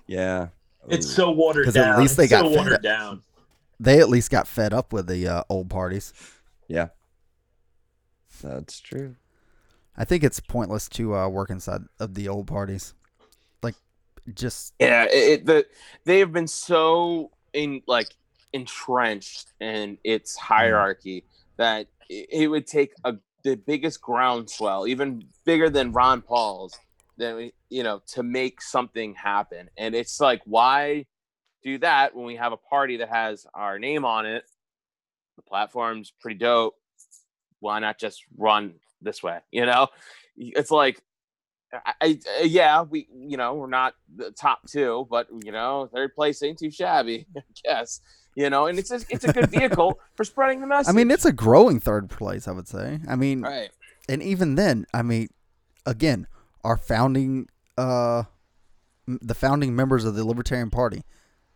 [0.07, 0.49] yeah,
[0.89, 1.11] It's Ooh.
[1.11, 2.83] so watered 'Cause at least they It's got so fed watered up.
[2.83, 3.23] down.
[3.81, 6.13] they at least got fed up with the uh, old parties.
[6.73, 6.89] Yeah.
[8.43, 9.17] That's true.
[9.97, 12.95] I think it's pointless to uh, work inside of the old parties.
[13.63, 13.75] Like,
[14.33, 15.67] just Yeah, it, it the
[16.07, 18.09] they have been so in like
[18.55, 21.25] entrenched in its hierarchy
[21.59, 26.79] that it, it would take a the biggest groundswell, even bigger than Ron Paul's,
[27.19, 29.69] then you know, to make something happen.
[29.77, 31.07] And it's like, why
[31.63, 34.45] do that when we have a party that has our name on it?
[35.37, 36.75] The platform's pretty dope.
[37.61, 39.39] Why not just run this way?
[39.51, 39.89] You know,
[40.37, 41.03] it's like
[41.73, 46.15] I, I yeah, we you know we're not the top two, but you know third
[46.15, 48.01] place ain't too shabby, I guess.
[48.35, 50.91] You know, and it's a, it's a good vehicle for spreading the message.
[50.91, 52.99] I mean, it's a growing third place, I would say.
[53.07, 53.71] I mean, right.
[54.09, 55.29] and even then, I mean,
[55.85, 56.27] again,
[56.65, 58.23] our founding, uh,
[59.07, 61.05] the founding members of the Libertarian Party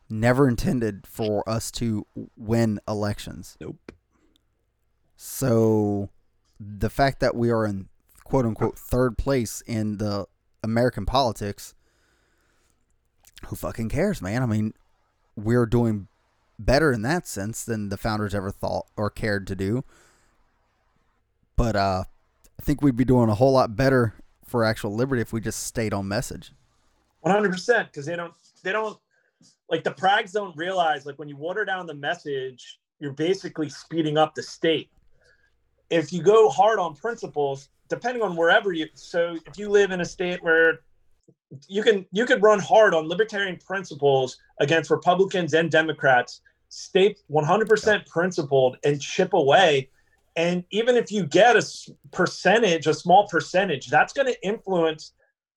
[0.08, 2.06] never intended for us to
[2.36, 3.56] win elections.
[3.60, 3.92] Nope.
[5.16, 6.10] So,
[6.60, 7.88] the fact that we are in
[8.24, 10.26] quote unquote third place in the
[10.62, 11.74] American politics,
[13.46, 14.42] who fucking cares, man?
[14.42, 14.74] I mean,
[15.36, 16.08] we're doing
[16.58, 19.84] better in that sense than the founders ever thought or cared to do.
[21.56, 22.04] But uh,
[22.58, 24.14] I think we'd be doing a whole lot better
[24.46, 26.52] for actual liberty if we just stayed on message.
[27.20, 28.98] One hundred percent, because they don't they don't
[29.68, 34.16] like the Prags don't realize like when you water down the message, you're basically speeding
[34.16, 34.90] up the state.
[35.90, 40.00] If you go hard on principles, depending on wherever you so if you live in
[40.00, 40.80] a state where
[41.68, 48.06] you can you could run hard on libertarian principles against Republicans and Democrats, stay 100%
[48.06, 49.88] principled and chip away.
[50.36, 51.62] And even if you get a
[52.12, 55.12] percentage, a small percentage, that's going to influence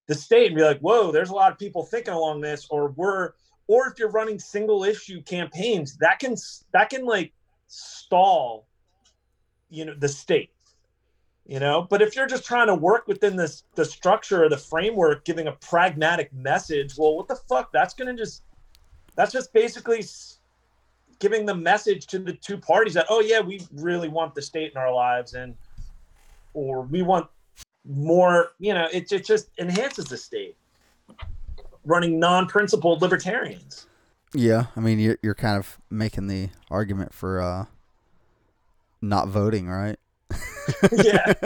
[0.08, 2.90] the state and be like, whoa, there's a lot of people thinking along this, or
[2.92, 3.34] we're,
[3.70, 6.36] or if you're running single issue campaigns, that can
[6.74, 7.32] that can like
[7.68, 8.66] stall,
[9.70, 10.50] you know, the state.
[11.46, 14.58] You know, but if you're just trying to work within this the structure or the
[14.58, 17.72] framework, giving a pragmatic message, well, what the fuck?
[17.72, 18.44] That's gonna just
[19.16, 20.04] that's just basically
[21.20, 24.72] giving the message to the two parties that oh yeah, we really want the state
[24.72, 25.56] in our lives and
[26.56, 27.28] or we want
[27.86, 30.56] more, you know, it, it just enhances the state.
[31.86, 33.88] Running non-principled libertarians.
[34.34, 37.66] Yeah, I mean, you're, you're kind of making the argument for uh,
[39.02, 39.98] not voting, right?
[40.92, 41.34] Yeah.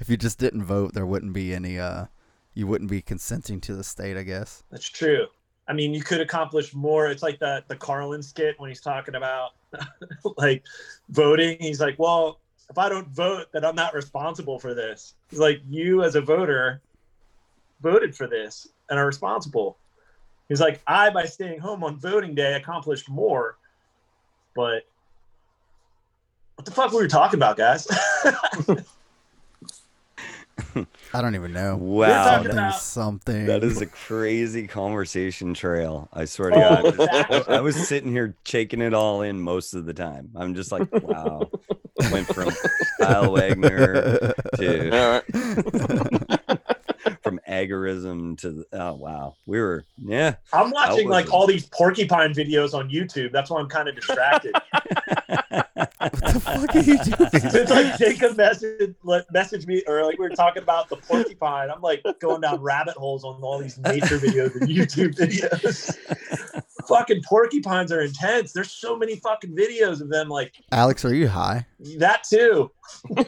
[0.00, 1.78] if you just didn't vote, there wouldn't be any.
[1.78, 2.06] Uh,
[2.52, 4.64] you wouldn't be consenting to the state, I guess.
[4.72, 5.26] That's true.
[5.68, 7.06] I mean, you could accomplish more.
[7.06, 9.50] It's like the the Carlin skit when he's talking about
[10.36, 10.64] like
[11.10, 11.58] voting.
[11.60, 12.40] He's like, "Well,
[12.70, 16.20] if I don't vote, then I'm not responsible for this." He's like, "You as a
[16.20, 16.80] voter
[17.82, 19.76] voted for this and are responsible."
[20.48, 23.56] He's like, "I by staying home on voting day accomplished more."
[24.54, 24.86] But
[26.54, 27.86] what the fuck were we talking about, guys?
[31.12, 31.76] I don't even know.
[31.76, 32.34] Wow.
[32.36, 33.46] Something, about- something.
[33.46, 36.08] That is a crazy conversation trail.
[36.12, 36.94] I swear to Oh, God.
[36.94, 40.30] that- I, I was sitting here taking it all in most of the time.
[40.34, 41.50] I'm just like, wow.
[42.12, 42.50] Went from
[43.00, 45.24] Kyle Wagner to All right.
[45.32, 46.20] from
[47.56, 49.34] agorism to oh wow.
[49.46, 50.36] We were yeah.
[50.52, 53.32] I'm watching like a- all these porcupine videos on YouTube.
[53.32, 54.54] That's why I'm kind of distracted.
[55.76, 57.30] what the fuck are you doing?
[57.32, 61.70] it's like Jacob message let message me or like we were talking about the porcupine.
[61.70, 65.96] I'm like going down rabbit holes on all these nature videos and YouTube videos.
[66.88, 68.52] Fucking porcupines are intense.
[68.52, 71.66] There's so many fucking videos of them like Alex, are you high?
[71.98, 72.70] that too.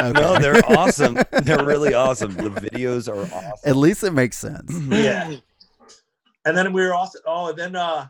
[0.00, 0.20] Okay.
[0.20, 1.16] No, they're awesome.
[1.44, 2.32] They're really awesome.
[2.34, 3.52] The videos are awesome.
[3.64, 4.76] At least it makes sense.
[4.88, 5.36] Yeah.
[6.44, 8.08] And then we were also oh and then uh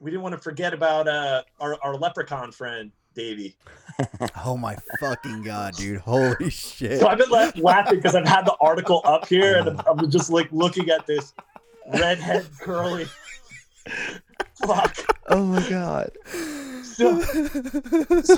[0.00, 3.56] we didn't want to forget about uh our, our leprechaun friend Davey.
[4.44, 5.98] Oh my fucking god, dude!
[6.00, 7.00] Holy shit!
[7.00, 10.10] So I've been la- laughing because I've had the article up here and I'm, I'm
[10.10, 11.34] just like looking at this
[11.92, 13.06] redhead curly.
[14.66, 14.96] Fuck.
[15.28, 16.10] Oh my god.
[16.82, 17.20] So,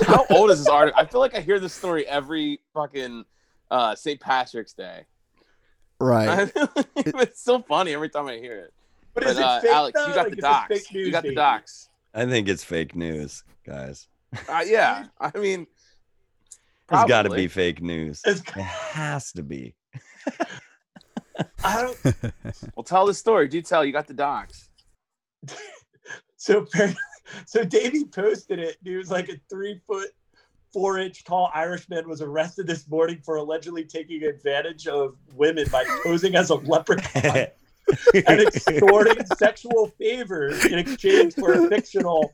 [0.05, 0.99] How old is this article?
[0.99, 3.25] I feel like I hear this story every fucking
[3.71, 4.19] uh, St.
[4.19, 5.05] Patrick's Day.
[5.99, 6.51] Right.
[6.95, 8.73] it's so funny every time I hear it.
[9.13, 10.07] but But is it uh, fake Alex, though?
[10.07, 10.91] you got Like, the docs.
[10.91, 11.89] You got the docs.
[12.13, 14.07] I think it's fake news, guys.
[14.47, 15.65] Uh, yeah, I mean,
[16.91, 18.21] It's got to be fake news.
[18.25, 19.75] It's, It has to be.
[21.63, 22.15] I don't.
[22.75, 23.47] Well, tell the story.
[23.47, 23.83] Do tell.
[23.85, 24.69] You got the docs.
[26.41, 26.65] So
[27.45, 28.77] so Davey posted it.
[28.83, 30.09] He was like a three foot,
[30.73, 35.85] four inch tall Irishman was arrested this morning for allegedly taking advantage of women by
[36.03, 37.45] posing as a leprechaun
[38.25, 42.33] and extorting sexual favors in exchange for a fictional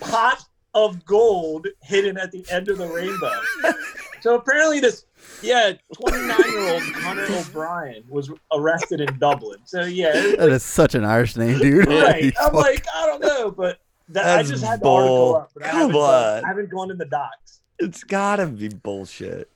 [0.00, 0.42] pot
[0.72, 3.74] of gold hidden at the end of the rainbow.
[4.20, 5.04] So apparently, this
[5.42, 9.58] yeah, 29 year old Hunter O'Brien was arrested in Dublin.
[9.64, 11.86] So yeah, it- that is such an Irish name, dude.
[11.86, 12.24] Holy right.
[12.40, 12.54] I'm fuck.
[12.54, 13.78] like, I don't know, but
[14.10, 14.96] that, I just had the bull.
[14.96, 15.50] article up.
[15.54, 16.44] But I Come haven't, gone, on.
[16.44, 17.60] I haven't gone in the docs.
[17.78, 19.50] it's got to be bullshit.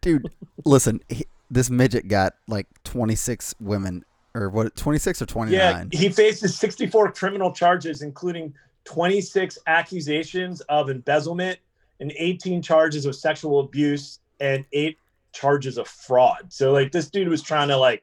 [0.00, 0.30] dude.
[0.64, 4.74] Listen, he, this midget got like 26 women, or what?
[4.76, 5.58] 26 or 29?
[5.92, 8.52] Yeah, he faces 64 criminal charges, including
[8.84, 11.58] 26 accusations of embezzlement
[12.00, 14.98] and 18 charges of sexual abuse and eight
[15.32, 16.52] charges of fraud.
[16.52, 18.02] So like this dude was trying to like,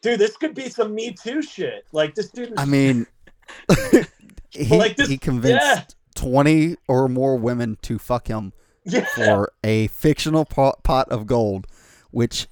[0.00, 1.86] dude, this could be some Me Too shit.
[1.92, 2.50] Like this dude.
[2.50, 3.06] Was, I mean,
[4.50, 5.82] he, like this- he convinced yeah.
[6.14, 8.52] 20 or more women to fuck him
[8.84, 11.66] yeah, for a fictional pot, pot of gold,
[12.10, 12.48] which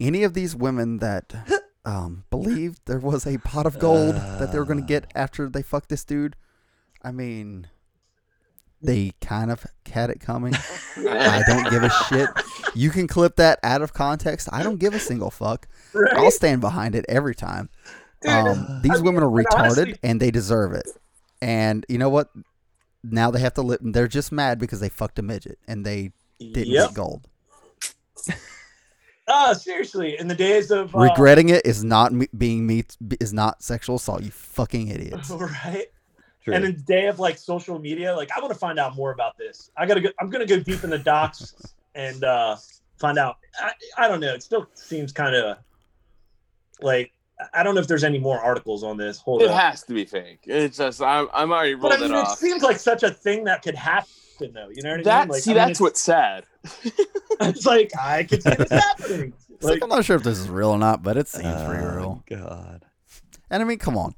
[0.00, 1.34] any of these women that
[1.84, 5.48] um, believed there was a pot of gold that they were going to get after
[5.48, 6.36] they fucked this dude,
[7.02, 7.68] I mean,
[8.82, 10.54] they kind of had it coming.
[10.96, 12.28] I don't give a shit.
[12.74, 14.48] You can clip that out of context.
[14.52, 15.66] I don't give a single fuck.
[16.12, 17.70] I'll stand behind it every time.
[18.22, 20.86] Dude, Um, these I mean, women are retarded honestly- and they deserve it.
[21.42, 22.28] And you know what?
[23.04, 23.78] Now they have to live.
[23.82, 26.88] They're just mad because they fucked a midget and they didn't Yep.
[26.88, 27.28] get gold.
[29.28, 32.84] Ah, seriously, in the days of uh, Regretting it is not me- being me
[33.20, 34.22] is not sexual assault.
[34.22, 35.30] You fucking idiots.
[35.64, 35.86] right?
[36.46, 36.54] True.
[36.54, 39.10] And in the day of like social media, like I want to find out more
[39.10, 39.68] about this.
[39.76, 40.10] I gotta go.
[40.20, 41.54] I'm gonna go deep in the docs
[41.96, 42.54] and uh
[43.00, 43.38] find out.
[43.60, 44.32] I, I don't know.
[44.32, 45.58] It still seems kind of
[46.80, 47.12] like
[47.52, 49.18] I don't know if there's any more articles on this.
[49.18, 49.56] Hold It on.
[49.56, 50.40] has to be fake.
[50.44, 52.38] It's just I'm I'm already but rolled I mean, it it off.
[52.38, 54.08] seems like such a thing that could happen,
[54.54, 54.68] though.
[54.72, 55.28] You know what I mean?
[55.30, 56.44] Like, see, I mean, that's what's sad.
[57.40, 59.32] it's like I could see this happening.
[59.60, 61.82] Like, Like, I'm not sure if this is real or not, but it seems pretty
[61.84, 62.24] Oh, real.
[62.30, 62.84] God.
[63.50, 64.14] And I mean, come on.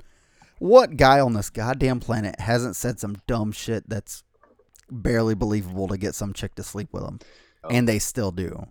[0.59, 4.23] What guy on this goddamn planet hasn't said some dumb shit that's
[4.91, 7.19] barely believable to get some chick to sleep with him?
[7.65, 7.69] Oh.
[7.71, 8.67] And they still do.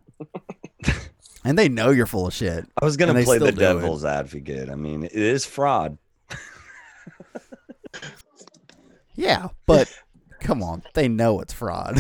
[1.45, 2.65] and they know you're full of shit.
[2.81, 3.81] I was gonna And play the still do it.
[3.81, 4.69] devil's advocate.
[4.69, 5.97] I mean, it is fraud.
[9.15, 9.91] Yeah, but
[10.41, 10.84] come on.
[10.93, 11.99] They know it's fraud.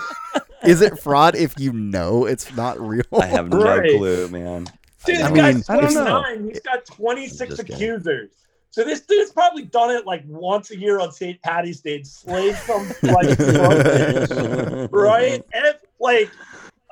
[0.64, 3.02] Is it fraud if you know it's not real?
[3.18, 3.96] I have no Right.
[3.96, 4.66] clue, man.
[5.06, 6.22] dude, I this I guy's mean, I don't know.
[6.22, 6.48] 29.
[6.50, 7.74] He's got 26 I'm kidding.
[7.74, 8.30] accusers.
[8.72, 11.40] So this dude's probably done it like once a year on St.
[11.42, 13.38] Patty's Day, and slaved some like
[14.90, 15.44] right?
[15.52, 16.30] And like,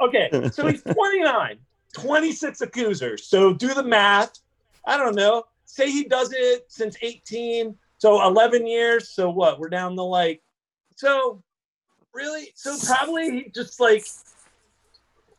[0.02, 1.56] okay, so he's 29,
[1.94, 3.24] 26 accusers.
[3.24, 4.40] So do the math.
[4.84, 5.44] I don't know.
[5.64, 9.08] Say he does it since 18, so 11 years.
[9.08, 9.58] So what?
[9.58, 10.42] We're down to like,
[10.96, 11.42] so
[12.12, 12.52] really?
[12.56, 14.04] So probably he just like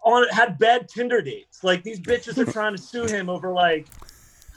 [0.03, 1.63] on had bad Tinder dates.
[1.63, 3.85] Like these bitches are trying to sue him over like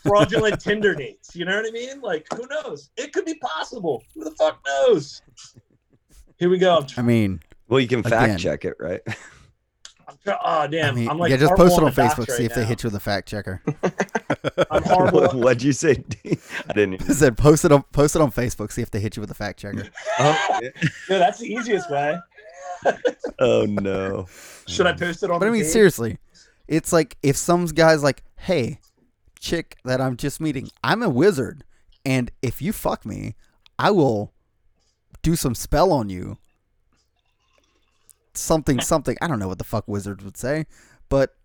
[0.04, 1.34] fraudulent Tinder dates.
[1.34, 2.00] You know what I mean?
[2.00, 2.90] Like who knows?
[2.96, 4.02] It could be possible.
[4.14, 5.22] Who the fuck knows?
[6.38, 6.76] Here we go.
[6.78, 8.38] I'm, tr- I mean, well, you can fact Again.
[8.38, 9.00] check it, right?
[10.06, 10.92] I'm tr- oh damn!
[10.92, 12.28] I mean, I'm like yeah, just post it on the dots Facebook.
[12.28, 13.62] right see if they hit you with a fact checker.
[14.70, 15.40] I'm horrible.
[15.40, 16.04] What'd you say?
[16.68, 17.02] I didn't.
[17.08, 18.72] I said post it on post it on Facebook.
[18.72, 19.88] See if they hit you with a fact checker.
[20.18, 20.70] Oh, yeah,
[21.08, 22.18] that's the easiest way.
[23.40, 24.26] oh no.
[24.66, 25.38] Should I post it on?
[25.40, 25.72] But I mean, page?
[25.72, 26.18] seriously,
[26.68, 28.78] it's like if some guy's like, "Hey,
[29.44, 31.64] chick that I'm just meeting, I'm a wizard,
[32.04, 33.34] and if you fuck me,
[33.78, 34.32] I will
[35.22, 36.38] do some spell on you."
[38.34, 39.16] Something, something.
[39.20, 40.66] I don't know what the fuck wizards would say,
[41.08, 41.36] but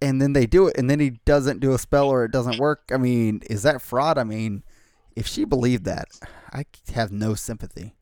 [0.00, 2.58] and then they do it, and then he doesn't do a spell or it doesn't
[2.58, 2.90] work.
[2.92, 4.18] I mean, is that fraud?
[4.18, 4.62] I mean,
[5.14, 6.08] if she believed that,
[6.52, 6.64] I
[6.94, 7.94] have no sympathy.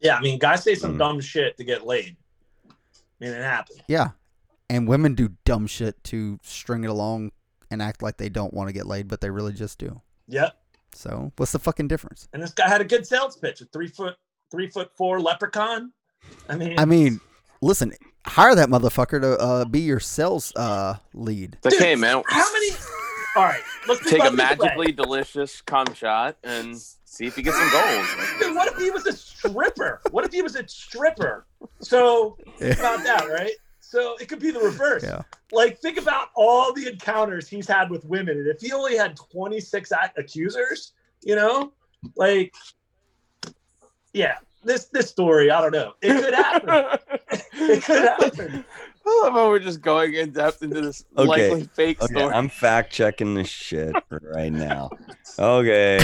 [0.00, 0.98] Yeah, I mean, guys say some Mm.
[0.98, 2.16] dumb shit to get laid.
[2.68, 2.72] I
[3.20, 3.80] mean, it happens.
[3.86, 4.10] Yeah.
[4.70, 7.32] And women do dumb shit to string it along
[7.70, 10.00] and act like they don't want to get laid, but they really just do.
[10.28, 10.56] Yep.
[10.94, 12.28] So what's the fucking difference?
[12.32, 13.60] And this guy had a good sales pitch.
[13.60, 14.16] A three foot,
[14.50, 15.92] three foot four leprechaun.
[16.48, 17.20] I mean, I mean,
[17.62, 17.92] listen,
[18.26, 21.54] hire that motherfucker to uh, be your sales uh, lead.
[21.54, 22.70] It's like, Dude, hey man, how many?
[23.36, 24.66] All right, let's take a about it way.
[24.66, 28.06] magically delicious cum shot and see if you get some gold.
[28.40, 30.00] Dude, what if he was a stripper?
[30.10, 31.46] What if he was a stripper?
[31.80, 33.52] So think about that, right?
[33.90, 35.02] So it could be the reverse.
[35.02, 35.22] Yeah.
[35.50, 39.16] Like think about all the encounters he's had with women, and if he only had
[39.16, 40.92] 26 accusers,
[41.22, 41.72] you know,
[42.14, 42.54] like,
[44.12, 46.98] yeah, this this story, I don't know, it could happen.
[47.54, 48.64] it could happen.
[49.04, 51.50] I love how we're just going in depth into this Okay.
[51.50, 52.32] likely fake Okay, story.
[52.32, 54.90] I'm fact checking this shit right now.
[55.36, 55.98] Okay.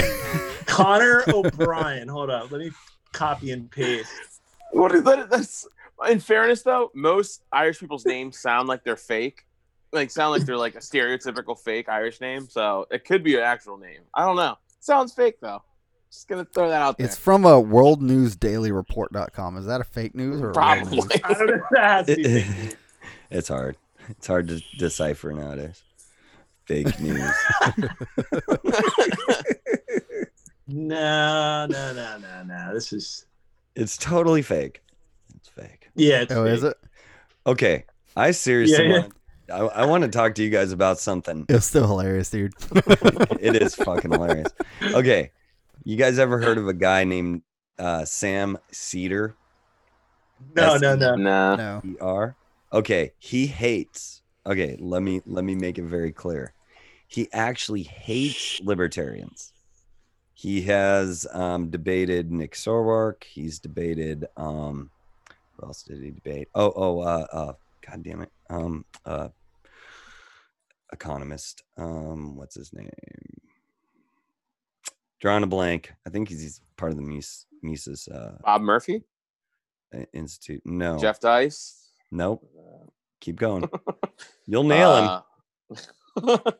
[0.65, 2.09] Connor O'Brien.
[2.09, 2.71] Hold on, let me
[3.13, 4.41] copy and paste.
[4.73, 5.29] What is that?
[5.29, 5.65] That's
[6.09, 9.45] in fairness though, most Irish people's names sound like they're fake.
[9.93, 12.47] Like sound like they're like a stereotypical fake Irish name.
[12.49, 14.01] So it could be an actual name.
[14.13, 14.57] I don't know.
[14.79, 15.63] Sounds fake though.
[16.11, 17.05] Just gonna throw that out there.
[17.07, 19.57] It's from uh, a worldnewsdailyreport.com.
[19.57, 21.05] Is that a fake news or a real news?
[21.05, 21.21] Probably.
[21.23, 21.53] I don't know.
[21.55, 22.75] if That has to be fake.
[23.29, 23.77] it's hard.
[24.09, 25.83] It's hard to decipher nowadays.
[26.65, 27.29] Fake news.
[30.67, 32.73] No, no, no, no, no.
[32.73, 33.25] This is
[33.75, 34.81] It's totally fake.
[35.97, 36.09] It's fake.
[36.09, 36.21] yeah.
[36.21, 36.77] It's Oh, is it?
[37.45, 37.85] Okay.
[38.15, 38.99] I seriously Yeah, yeah.
[39.01, 39.13] want
[39.49, 41.41] I, I want to talk to you guys about something.
[41.47, 42.53] It's was still hilarious, dude.
[43.39, 44.51] it is fucking hilarious.
[44.83, 45.31] Okay.
[45.85, 47.43] You guys ever heard of a guy named
[47.79, 49.35] uh, Sam Seder?
[50.55, 51.15] No, That's- no, no.
[51.15, 51.55] nah.
[51.55, 51.81] No.
[51.85, 52.35] E-R?
[52.73, 54.21] Okay, he hates.
[54.45, 56.53] Okay, let me let me make it very clear.
[57.07, 59.53] He actually hates libertarians.
[60.33, 63.23] He has um, debated Nick Sarwark.
[63.23, 64.25] He's debated.
[64.35, 64.89] Um,
[65.57, 66.49] what else did he debate?
[66.55, 67.53] Oh, oh, uh, uh,
[67.85, 68.31] God damn it.
[68.49, 69.29] Um, uh,
[70.93, 71.63] economist.
[71.77, 72.89] Um, what's his name?
[75.19, 75.91] Drawing a blank.
[76.05, 79.03] I think he's, he's part of the Mises, Mises uh, Bob Murphy,
[80.13, 80.61] Institute.
[80.63, 81.91] No, Jeff Deist.
[82.11, 82.47] Nope.
[83.19, 83.67] Keep going.
[84.45, 85.77] You'll nail him.
[86.23, 86.51] Uh,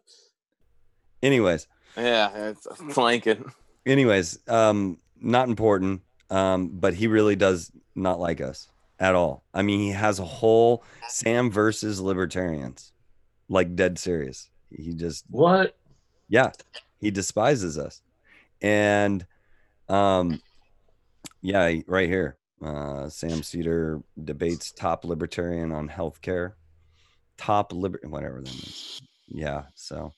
[1.24, 3.46] Anyways, yeah, it's flanking.
[3.86, 6.02] anyways, um, not important.
[6.30, 8.68] Um, but he really does not like us
[9.00, 9.44] at all.
[9.54, 12.92] I mean, he has a whole Sam versus libertarians,
[13.50, 14.50] like dead serious.
[14.70, 15.78] He just What?
[16.30, 16.52] yeah,
[17.00, 18.02] he despises us.
[18.62, 19.26] And
[19.90, 20.42] um
[21.42, 22.38] yeah, right here.
[22.64, 26.54] Uh Sam Seder debates top libertarian on healthcare.
[27.38, 29.02] Top liber whatever that means.
[29.28, 30.12] Yeah, so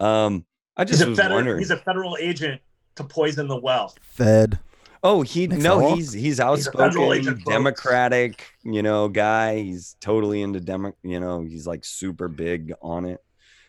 [0.00, 1.36] um I He's just a was federal.
[1.36, 1.58] wondering.
[1.58, 2.60] He's a federal agent
[2.96, 3.94] to poison the well.
[4.00, 4.58] Fed.
[5.02, 5.94] Oh, he Next no, level.
[5.96, 7.48] he's he's a federal outspoken, agent, folks.
[7.52, 9.58] democratic, you know, guy.
[9.62, 13.22] He's totally into demo, you know, he's like super big on it.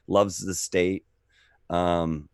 [0.07, 1.05] Loves the state.
[1.69, 2.29] Um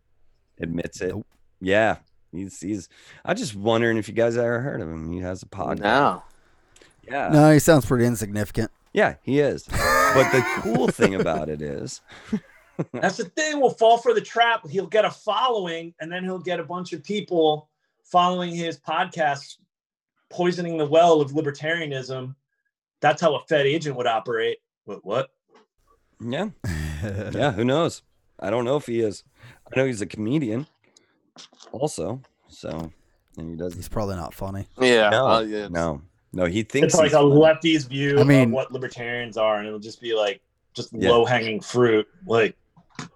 [0.60, 1.08] admits it.
[1.10, 1.26] Nope.
[1.60, 1.96] Yeah.
[2.32, 2.88] He's he's
[3.24, 5.10] I just wondering if you guys ever heard of him.
[5.12, 5.80] He has a podcast.
[5.80, 6.22] No.
[7.06, 7.28] Yeah.
[7.32, 8.70] No, he sounds pretty insignificant.
[8.92, 9.64] Yeah, he is.
[9.68, 12.00] But the cool thing about it is
[12.92, 13.60] That's the thing.
[13.60, 14.68] We'll fall for the trap.
[14.68, 17.68] He'll get a following, and then he'll get a bunch of people
[18.04, 19.56] following his podcast,
[20.30, 22.34] poisoning the well of libertarianism.
[23.00, 24.58] That's how a Fed agent would operate.
[24.84, 25.04] What?
[25.04, 25.30] What?
[26.20, 26.48] yeah,
[27.02, 28.02] yeah, who knows?
[28.40, 29.24] I don't know if he is.
[29.72, 30.66] I know he's a comedian,
[31.72, 32.20] also.
[32.48, 32.92] So,
[33.36, 33.74] and he does.
[33.74, 34.66] He's probably not funny.
[34.80, 35.10] Yeah.
[35.10, 36.02] No, uh, yeah, no,
[36.32, 36.44] no.
[36.46, 37.26] He thinks It's like a funny.
[37.34, 40.40] lefty's view I mean- of what libertarians are, and it'll just be like
[40.74, 41.10] just Yeah.
[41.10, 42.06] low hanging fruit.
[42.26, 42.56] Like,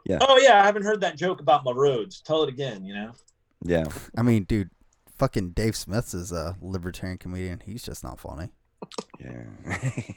[0.05, 0.19] Yeah.
[0.21, 2.21] oh yeah, I haven't heard that joke about my roads.
[2.21, 2.85] Tell it again.
[2.85, 3.13] You know.
[3.63, 3.85] Yeah,
[4.17, 4.71] I mean, dude,
[5.19, 7.63] fucking Dave Smith's is a libertarian comedian.
[7.65, 8.51] He's just not funny.
[9.21, 9.45] yeah.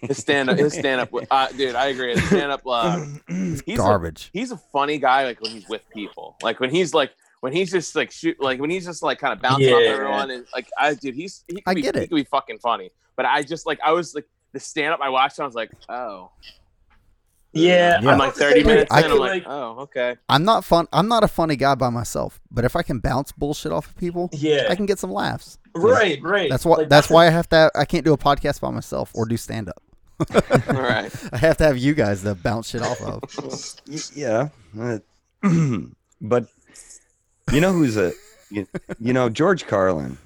[0.02, 1.76] His stand up, his stand up, uh, dude.
[1.76, 2.12] I agree.
[2.16, 4.30] His stand up, uh, he's a, Garbage.
[4.34, 5.26] he's a funny guy.
[5.26, 8.60] Like when he's with people, like when he's like when he's just like shoot, like
[8.60, 11.56] when he's just like kind of bouncing off everyone, and like I, dude, he's he
[11.56, 12.10] could I be, get he it.
[12.10, 12.92] could be fucking funny.
[13.16, 15.72] But I just like I was like the stand up I watched, I was like,
[15.90, 16.30] oh,
[17.54, 18.12] Yeah, Yeah.
[18.12, 20.16] I'm like 30 minutes I in, I'm feel like, oh, okay.
[20.30, 20.88] I'm not fun.
[20.94, 23.98] I'm not a funny guy by myself, but if I can bounce bullshit off of
[23.98, 25.58] people, yeah, I can get some laughs.
[25.76, 26.50] right, right.
[26.50, 26.78] That's why.
[26.78, 27.70] Like, that's why I have to.
[27.76, 29.84] I can't do a podcast by myself or do stand up.
[30.70, 31.12] All right.
[31.34, 33.24] I have to have you guys to bounce shit off of.
[34.16, 34.50] Yeah,
[34.80, 35.00] uh,
[36.22, 36.46] but
[37.52, 38.14] you know who's a
[38.50, 38.68] you,
[39.00, 40.18] you know George Carlin.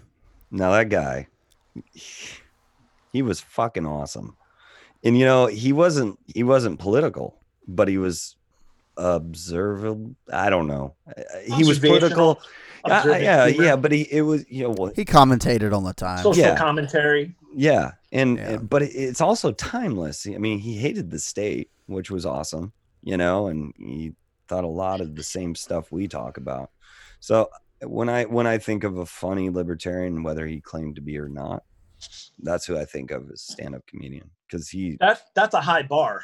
[0.51, 1.27] Now that guy,
[3.11, 4.35] he was fucking awesome,
[5.05, 8.35] and you know he wasn't he wasn't political, but he was
[8.97, 10.15] observable.
[10.31, 10.95] I don't know.
[11.07, 11.21] Uh,
[11.55, 12.41] He was political.
[12.83, 13.63] Uh, yeah, humor.
[13.63, 16.21] yeah, but he it was you know well, He commentated on the time.
[16.23, 16.57] social Yeah.
[16.57, 17.35] commentary.
[17.55, 18.57] Yeah, and Yeah.
[18.57, 20.27] but it's also timeless.
[20.27, 24.13] I mean, he hated the state, which was awesome, you know, and he
[24.47, 26.69] thought a lot of the same stuff we talk about.
[27.19, 27.49] So
[27.81, 31.27] when I when I think of a funny libertarian, whether he claimed to be or
[31.29, 31.63] not,
[32.39, 34.97] that's who I think of as stand-up comedian because he.
[34.99, 36.21] That's that's a high bar.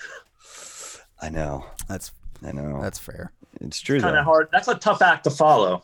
[1.21, 2.11] I know, That's
[2.45, 3.31] I know, that's fair.
[3.59, 3.99] it's true.
[4.01, 4.49] Kind of hard.
[4.51, 5.83] That's a tough act to follow.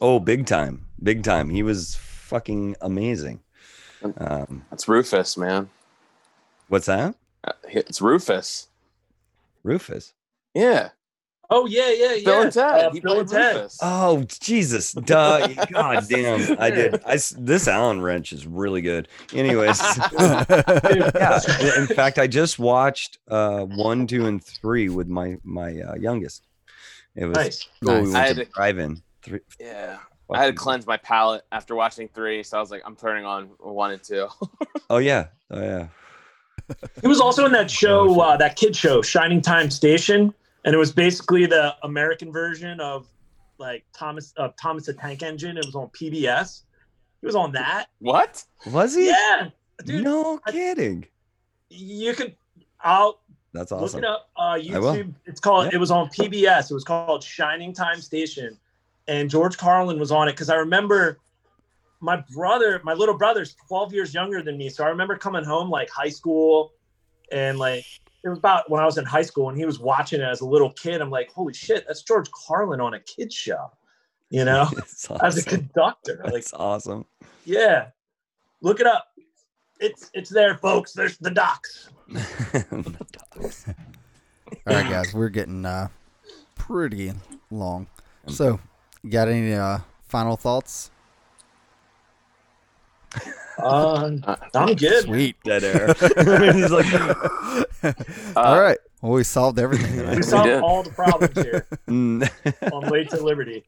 [0.00, 1.48] Oh, big time, big time.
[1.48, 3.40] He was fucking amazing.
[4.18, 5.70] Um, That's Rufus, man.
[6.68, 7.14] what's that?
[7.42, 8.68] Uh, It's Rufus.
[9.62, 10.12] Rufus.
[10.52, 10.90] Yeah.
[11.50, 12.24] Oh yeah, yeah, yeah.
[12.24, 12.84] Bill and Ted.
[12.86, 13.56] Uh, he Bill and Ted.
[13.56, 13.78] Rufus.
[13.82, 14.92] Oh Jesus!
[15.04, 15.46] Duh!
[15.70, 16.58] God damn!
[16.60, 17.02] I did.
[17.04, 19.08] I s- this Allen wrench is really good.
[19.32, 19.80] Anyways,
[20.18, 21.40] yeah.
[21.76, 26.46] In fact, I just watched uh one, two, and three with my my uh, youngest.
[27.14, 27.68] It was Nice.
[27.84, 27.94] cool.
[27.94, 28.12] We Nice.
[28.12, 29.02] went I had to- drive-in.
[29.22, 29.98] Three, yeah.
[30.32, 33.24] I had to cleanse my palate after watching three, so I was like, I'm turning
[33.26, 34.26] on one and two.
[34.90, 35.26] Oh yeah.
[35.50, 35.88] Oh yeah.
[37.02, 40.32] He was also in that show, uh, that kid show, Shining Time Station,
[40.64, 43.06] and it was basically the American version of
[43.58, 45.56] like Thomas uh, Thomas the Tank Engine.
[45.56, 46.62] It was on PBS.
[47.20, 47.86] He was on that.
[48.00, 48.44] what?
[48.66, 49.06] Was he?
[49.08, 49.48] Yeah,
[49.84, 50.04] dude.
[50.04, 51.06] no I- kidding.
[51.70, 52.34] You could.
[52.80, 53.20] I'll
[53.52, 54.00] That's look awesome.
[54.00, 54.30] it up.
[54.36, 54.54] Uh.
[54.54, 55.14] YouTube.
[55.24, 55.66] It's called.
[55.66, 55.76] Yeah.
[55.76, 56.70] It was on PBS.
[56.70, 58.58] It was called Shining Time Station,
[59.08, 61.18] and George Carlin was on it because I remember
[62.00, 65.70] my brother, my little brother's 12 years younger than me, so I remember coming home
[65.70, 66.72] like high school,
[67.32, 67.84] and like
[68.24, 70.40] it was about when I was in high school, and he was watching it as
[70.40, 71.00] a little kid.
[71.02, 73.70] I'm like, holy shit, that's George Carlin on a kids show,
[74.30, 75.44] you know, It's as a awesome.
[75.44, 76.20] conductor.
[76.24, 77.04] Like, That's awesome.
[77.44, 77.88] yeah,
[78.62, 79.08] look it up.
[79.80, 80.92] It's it's there, folks.
[80.92, 81.88] There's the docs.
[82.14, 82.20] All
[84.66, 85.88] right, guys, we're getting uh,
[86.54, 87.12] pretty
[87.50, 87.86] long.
[88.28, 88.60] So,
[89.08, 89.78] got any uh,
[90.08, 90.90] final thoughts?
[93.58, 95.04] Uh, I'm good.
[95.04, 95.36] Sweet.
[95.44, 95.86] Dead air.
[96.52, 96.92] He's like,
[98.36, 98.78] All right.
[99.00, 99.92] Well, we solved everything.
[99.92, 100.16] We tonight.
[100.16, 100.62] We solved did.
[100.62, 102.72] all the problems here mm.
[102.72, 103.64] on Way to Liberty.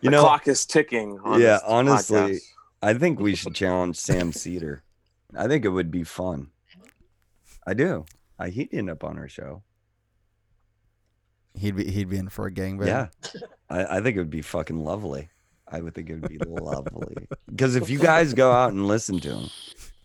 [0.00, 1.18] you the know, clock is ticking.
[1.24, 2.40] On Yeah, this honestly, podcast.
[2.82, 4.82] I think we should challenge Sam Seder.
[5.36, 6.48] I think it would be fun.
[7.66, 8.04] I do.
[8.38, 9.62] I, he'd end up on our show.
[11.54, 12.86] He'd be he'd be in for a gangbang.
[12.86, 13.06] Yeah.
[13.70, 15.30] I, I think it would be fucking lovely.
[15.72, 17.26] I would think it would be lovely.
[17.48, 19.50] Because if you guys go out and listen to him,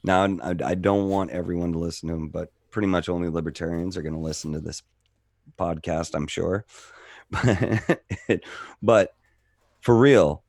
[0.04, 3.98] now I, I don't want everyone to listen to him, but pretty much only libertarians
[3.98, 4.82] are going to listen to this
[5.60, 6.66] podcast, I'm sure.
[8.82, 9.16] but
[9.82, 10.44] for real,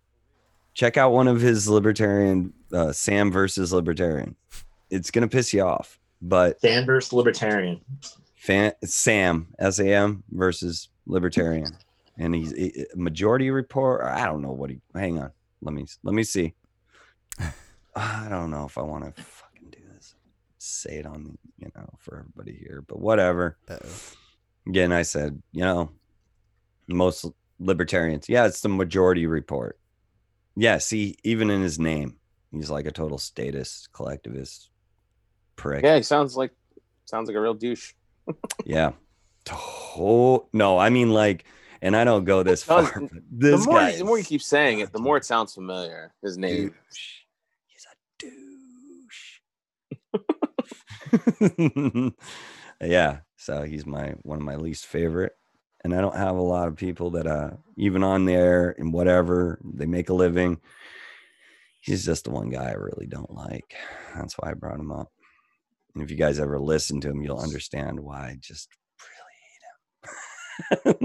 [0.75, 4.37] check out one of his libertarian, uh, Sam versus libertarian.
[4.91, 7.81] It's going to piss you off, but Sam versus Libertarian.
[8.37, 11.77] fan, Sam S A M versus libertarian,
[12.19, 14.01] and he's a a majority report.
[14.01, 14.81] Or I don't know what he.
[14.95, 15.31] Hang on,
[15.63, 16.55] let me let me see.
[17.97, 20.15] I don't know if I want to fucking do this.
[20.59, 23.57] Say it on you know for everybody here, but whatever.
[23.69, 23.89] Uh-oh.
[24.69, 25.91] Again, I said you know
[26.87, 27.27] most
[27.59, 28.29] libertarians.
[28.29, 29.79] Yeah, it's the majority report.
[30.57, 32.17] Yeah, see, even in his name,
[32.51, 34.71] he's like a total statist collectivist
[35.57, 35.85] prick.
[35.85, 36.53] yeah, he sounds like
[37.05, 37.93] sounds like a real douche.
[38.65, 38.93] Yeah.
[39.47, 41.47] To- no, I mean like,
[41.83, 42.83] and I don't go this far.
[43.01, 45.25] but This the more guy, you, the more you keep saying it, the more it
[45.25, 46.13] sounds familiar.
[46.23, 46.75] His name.
[46.91, 47.25] douche.
[47.67, 47.95] He's a
[51.39, 52.13] douche.
[52.81, 53.19] yeah.
[53.37, 55.33] So he's my one of my least favorite.
[55.85, 59.59] and I don't have a lot of people that uh even on there and whatever
[59.65, 60.61] they make a living.
[61.81, 63.75] He's just the one guy I really don't like.
[64.15, 65.11] That's why I brought him up.
[65.95, 68.79] And if you guys ever listen to him, you'll understand why I just really hate
[68.79, 68.88] him.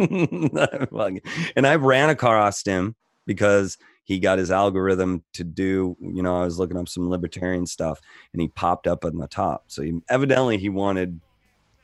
[1.55, 6.45] and I ran across him because he got his algorithm to do, you know, I
[6.45, 8.01] was looking up some libertarian stuff
[8.33, 9.65] and he popped up on the top.
[9.67, 11.19] So he, evidently he wanted,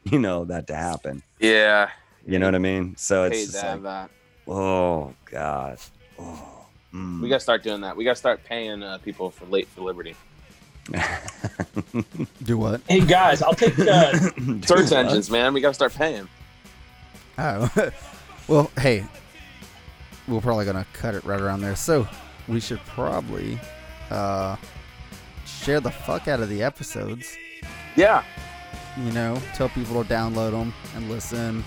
[0.04, 1.24] you know, that to happen.
[1.40, 1.90] Yeah.
[2.26, 2.96] You know what I mean?
[2.98, 4.10] So it's just to like, that.
[4.48, 5.78] oh God.
[6.20, 7.22] Oh, mm.
[7.22, 7.96] We gotta start doing that.
[7.96, 10.16] We gotta start paying uh, people for late for liberty.
[12.44, 12.82] Do what?
[12.88, 14.34] Hey guys, I'll take the.
[14.38, 15.54] Dude, Search engines, man.
[15.54, 16.28] We gotta start paying.
[17.40, 17.92] Oh,
[18.48, 19.06] well, hey,
[20.28, 21.76] we're probably gonna cut it right around there.
[21.76, 22.08] So
[22.48, 23.60] we should probably
[24.10, 24.58] uh,
[25.46, 27.38] share the fuck out of the episodes.
[27.96, 28.24] Yeah.
[28.98, 31.64] You know, tell people to download them and listen.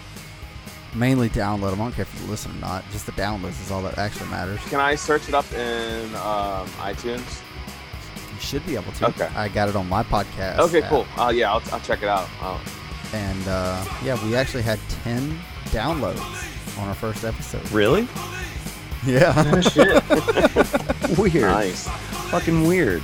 [0.95, 1.81] Mainly download them.
[1.81, 2.85] I don't care if you listen or not.
[2.91, 4.61] Just the downloads is all that actually matters.
[4.69, 7.41] Can I search it up in um, iTunes?
[8.35, 9.07] You should be able to.
[9.09, 9.29] Okay.
[9.35, 10.59] I got it on my podcast.
[10.59, 10.91] Okay, app.
[10.91, 11.07] cool.
[11.17, 12.29] Uh, yeah, I'll, I'll check it out.
[12.43, 12.63] Oh,
[13.15, 15.41] And uh, yeah, we actually had ten
[15.71, 16.21] downloads
[16.79, 17.71] on our first episode.
[17.73, 18.07] Really?
[19.07, 19.33] Yeah.
[19.37, 21.19] Oh, shit.
[21.19, 21.43] Weird.
[21.43, 21.89] nice.
[22.31, 23.03] Fucking weird.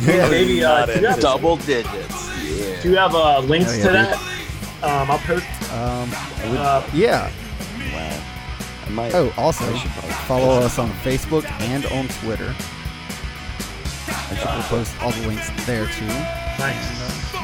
[0.00, 0.28] yeah.
[0.28, 2.28] Maybe uh, do you have, Double digits.
[2.42, 2.80] Yeah.
[2.82, 4.16] do you have uh, links Oh, yeah, to that?
[4.82, 5.46] Um, I'll post.
[5.72, 6.10] Um,
[6.58, 7.30] Uh, yeah.
[7.92, 8.22] Wow.
[8.86, 9.14] I might.
[9.14, 12.54] Oh, also I should probably follow us on Facebook and on Twitter.
[14.30, 16.06] We'll post all the links there too.
[16.06, 17.34] nice.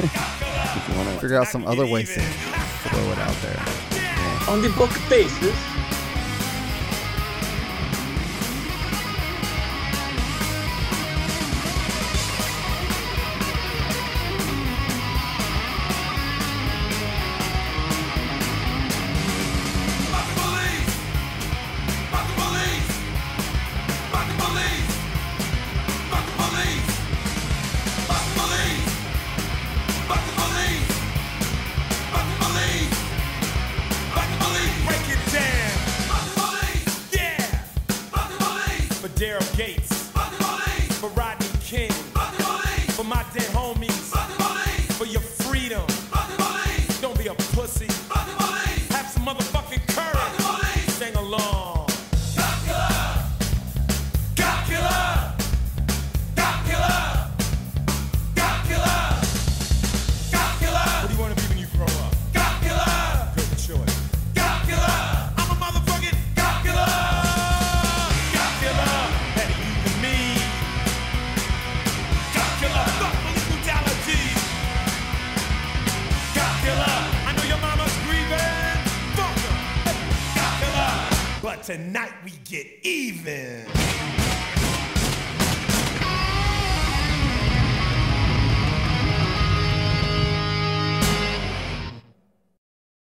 [0.00, 2.20] if you wanna- Figure out some other ways to
[2.88, 3.62] throw it out there.
[4.48, 5.73] On the book of